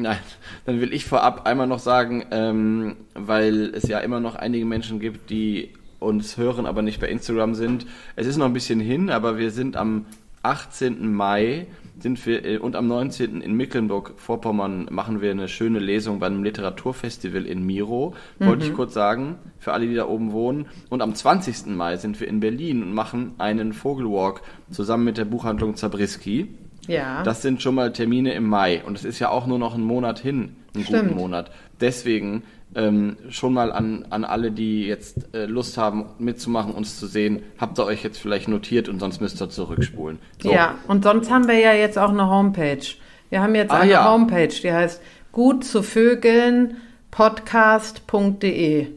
Nein, 0.00 0.18
dann 0.64 0.80
will 0.80 0.92
ich 0.92 1.04
vorab 1.04 1.46
einmal 1.46 1.66
noch 1.66 1.78
sagen, 1.78 2.24
ähm, 2.30 2.96
weil 3.14 3.74
es 3.74 3.86
ja 3.86 3.98
immer 3.98 4.20
noch 4.20 4.34
einige 4.34 4.64
Menschen 4.64 4.98
gibt, 4.98 5.30
die 5.30 5.70
uns 5.98 6.36
hören, 6.38 6.64
aber 6.64 6.80
nicht 6.82 7.00
bei 7.00 7.08
Instagram 7.08 7.54
sind. 7.54 7.86
Es 8.16 8.26
ist 8.26 8.38
noch 8.38 8.46
ein 8.46 8.54
bisschen 8.54 8.80
hin, 8.80 9.10
aber 9.10 9.36
wir 9.36 9.50
sind 9.50 9.76
am 9.76 10.06
18. 10.42 11.12
Mai 11.12 11.66
sind 11.98 12.24
wir 12.24 12.44
äh, 12.46 12.56
und 12.56 12.76
am 12.76 12.88
19. 12.88 13.42
in 13.42 13.52
Mecklenburg-Vorpommern 13.54 14.88
machen 14.90 15.20
wir 15.20 15.30
eine 15.30 15.48
schöne 15.48 15.80
Lesung 15.80 16.18
bei 16.18 16.26
einem 16.26 16.42
Literaturfestival 16.42 17.44
in 17.44 17.66
Miro. 17.66 18.14
Wollte 18.38 18.64
ich 18.64 18.72
kurz 18.72 18.94
sagen, 18.94 19.36
für 19.58 19.74
alle, 19.74 19.86
die 19.86 19.94
da 19.94 20.08
oben 20.08 20.32
wohnen. 20.32 20.66
Und 20.88 21.02
am 21.02 21.14
20. 21.14 21.66
Mai 21.66 21.98
sind 21.98 22.18
wir 22.18 22.28
in 22.28 22.40
Berlin 22.40 22.82
und 22.82 22.94
machen 22.94 23.34
einen 23.36 23.74
Vogelwalk 23.74 24.40
zusammen 24.70 25.04
mit 25.04 25.18
der 25.18 25.26
Buchhandlung 25.26 25.76
Zabriskie. 25.76 26.48
Ja. 26.90 27.22
Das 27.22 27.42
sind 27.42 27.62
schon 27.62 27.74
mal 27.74 27.92
Termine 27.92 28.32
im 28.34 28.46
Mai 28.48 28.82
und 28.84 28.96
es 28.96 29.04
ist 29.04 29.18
ja 29.18 29.28
auch 29.30 29.46
nur 29.46 29.58
noch 29.58 29.74
ein 29.74 29.82
Monat 29.82 30.18
hin, 30.18 30.56
einen 30.74 30.84
Stimmt. 30.84 31.02
guten 31.08 31.14
Monat. 31.16 31.50
Deswegen 31.80 32.42
ähm, 32.74 33.16
schon 33.30 33.52
mal 33.52 33.72
an, 33.72 34.06
an 34.10 34.24
alle, 34.24 34.52
die 34.52 34.86
jetzt 34.86 35.34
äh, 35.34 35.46
Lust 35.46 35.76
haben 35.78 36.06
mitzumachen, 36.18 36.72
uns 36.72 36.98
zu 37.00 37.06
sehen, 37.06 37.42
habt 37.58 37.78
ihr 37.78 37.84
euch 37.84 38.04
jetzt 38.04 38.18
vielleicht 38.18 38.48
notiert 38.48 38.88
und 38.88 39.00
sonst 39.00 39.20
müsst 39.20 39.40
ihr 39.42 39.48
zurückspulen. 39.50 40.18
So. 40.42 40.52
Ja, 40.52 40.76
und 40.86 41.02
sonst 41.04 41.30
haben 41.30 41.48
wir 41.48 41.58
ja 41.58 41.72
jetzt 41.72 41.98
auch 41.98 42.10
eine 42.10 42.28
Homepage. 42.28 42.86
Wir 43.28 43.42
haben 43.42 43.54
jetzt 43.54 43.72
Ah, 43.72 43.80
eine 43.80 43.90
ja. 43.92 44.12
Homepage, 44.12 44.48
die 44.48 44.72
heißt 44.72 45.00
gut 45.32 45.64
zu 45.64 45.82
Vögeln 45.82 46.76
podcast.de. 47.10 48.88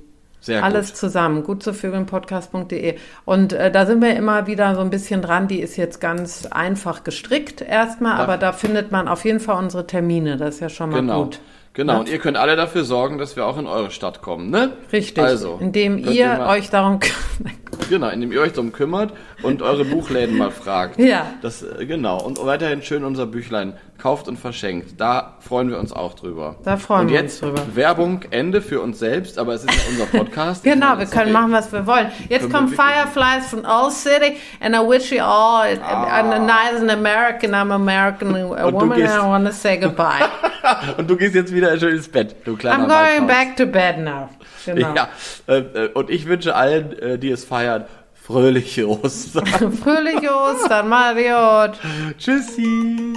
Sehr 0.43 0.61
Alles 0.61 0.87
gut. 0.89 0.97
zusammen, 0.97 1.43
gut 1.43 1.63
zu 1.63 1.73
Vögeln-podcast.de. 1.73 2.95
Und 3.23 3.53
äh, 3.53 3.71
da 3.71 3.85
sind 3.85 4.01
wir 4.01 4.13
immer 4.17 4.45
wieder 4.45 4.75
so 4.75 4.81
ein 4.81 4.89
bisschen 4.89 5.21
dran. 5.21 5.47
Die 5.47 5.61
ist 5.61 5.77
jetzt 5.77 6.01
ganz 6.01 6.45
einfach 6.51 7.05
gestrickt 7.05 7.61
erstmal, 7.61 8.17
Ja. 8.17 8.23
aber 8.23 8.35
da 8.37 8.51
findet 8.51 8.91
man 8.91 9.07
auf 9.07 9.23
jeden 9.23 9.39
Fall 9.39 9.57
unsere 9.57 9.87
Termine. 9.87 10.35
Das 10.35 10.55
ist 10.55 10.59
ja 10.59 10.67
schon 10.67 10.89
mal 10.89 10.99
Genau. 10.99 11.23
gut. 11.23 11.39
Genau, 11.75 11.93
Ja. 11.93 11.99
und 11.99 12.09
ihr 12.09 12.19
könnt 12.19 12.35
alle 12.37 12.55
dafür 12.57 12.83
sorgen, 12.83 13.17
dass 13.17 13.35
wir 13.37 13.45
auch 13.45 13.57
in 13.57 13.67
eure 13.67 13.89
Stadt 13.89 14.21
kommen, 14.21 14.49
ne? 14.49 14.73
Richtig. 14.91 15.23
Also, 15.23 15.57
indem 15.61 15.97
ihr 15.97 16.27
mal- 16.27 16.57
euch 16.57 16.69
darum 16.69 16.99
Genau, 17.89 18.09
indem 18.09 18.31
ihr 18.31 18.41
euch 18.41 18.51
darum 18.53 18.71
kümmert 18.71 19.13
und 19.43 19.61
eure 19.61 19.85
Buchläden 19.85 20.37
mal 20.37 20.51
fragt. 20.51 20.99
Ja. 20.99 21.27
Das, 21.41 21.61
äh, 21.61 21.85
genau. 21.85 22.21
Und 22.21 22.43
weiterhin 22.43 22.81
schön 22.81 23.03
unser 23.03 23.25
Büchlein 23.25 23.73
kauft 23.97 24.27
und 24.27 24.37
verschenkt. 24.37 24.99
Da 24.99 25.35
freuen 25.39 25.69
wir 25.69 25.79
uns 25.79 25.93
auch 25.93 26.13
drüber. 26.15 26.55
Da 26.63 26.77
freuen 26.77 27.07
und 27.07 27.13
wir 27.13 27.21
uns 27.21 27.39
drüber. 27.39 27.61
Werbung, 27.73 28.21
Ende 28.31 28.61
für 28.61 28.81
uns 28.81 28.99
selbst, 28.99 29.37
aber 29.37 29.53
es 29.53 29.63
ist 29.63 29.73
ja 29.73 29.81
unser 29.89 30.05
Podcast. 30.17 30.63
Genau, 30.73 30.97
wir 30.97 31.05
können 31.05 31.31
machen, 31.31 31.51
was 31.51 31.71
wir 31.71 31.85
wollen. 31.87 32.07
Jetzt 32.29 32.49
kommen 32.51 32.69
Fireflies 32.69 33.47
von 33.49 33.65
Old 33.65 33.93
City 33.93 34.37
and 34.59 34.75
I 34.75 34.79
wish 34.79 35.11
you 35.11 35.21
all 35.21 35.77
Ah. 35.81 36.21
a, 36.21 36.31
a 36.31 36.39
nice 36.39 36.79
and 36.81 36.89
American. 36.91 37.51
I'm 37.53 37.71
American 37.71 38.35
a 38.35 38.65
Und 38.65 38.73
woman 38.73 39.01
and 39.01 39.11
I 39.11 39.25
want 39.27 39.45
to 39.47 39.53
say 39.53 39.77
goodbye. 39.77 40.25
Und 40.97 41.09
du 41.09 41.15
gehst 41.17 41.35
jetzt 41.35 41.53
wieder 41.53 41.77
schön 41.79 41.95
ins 41.95 42.07
Bett, 42.07 42.35
du 42.45 42.55
kleiner 42.55 42.83
I'm 42.85 42.87
going 42.87 43.27
Waldhaus. 43.27 43.27
back 43.27 43.57
to 43.57 43.65
bed 43.65 43.99
now. 43.99 44.29
Genau. 44.65 44.93
Ja, 44.95 45.09
äh, 45.47 45.57
äh, 45.57 45.87
und 45.93 46.09
ich 46.09 46.25
wünsche 46.25 46.55
allen, 46.55 47.19
die 47.19 47.29
es 47.31 47.43
feiern, 47.43 47.83
fröhliche 48.25 48.87
Ostern. 48.87 49.45
Fröhliche 49.83 50.33
Ostern, 50.33 50.87
Mariot. 50.87 51.79
Tschüssi. 52.17 53.13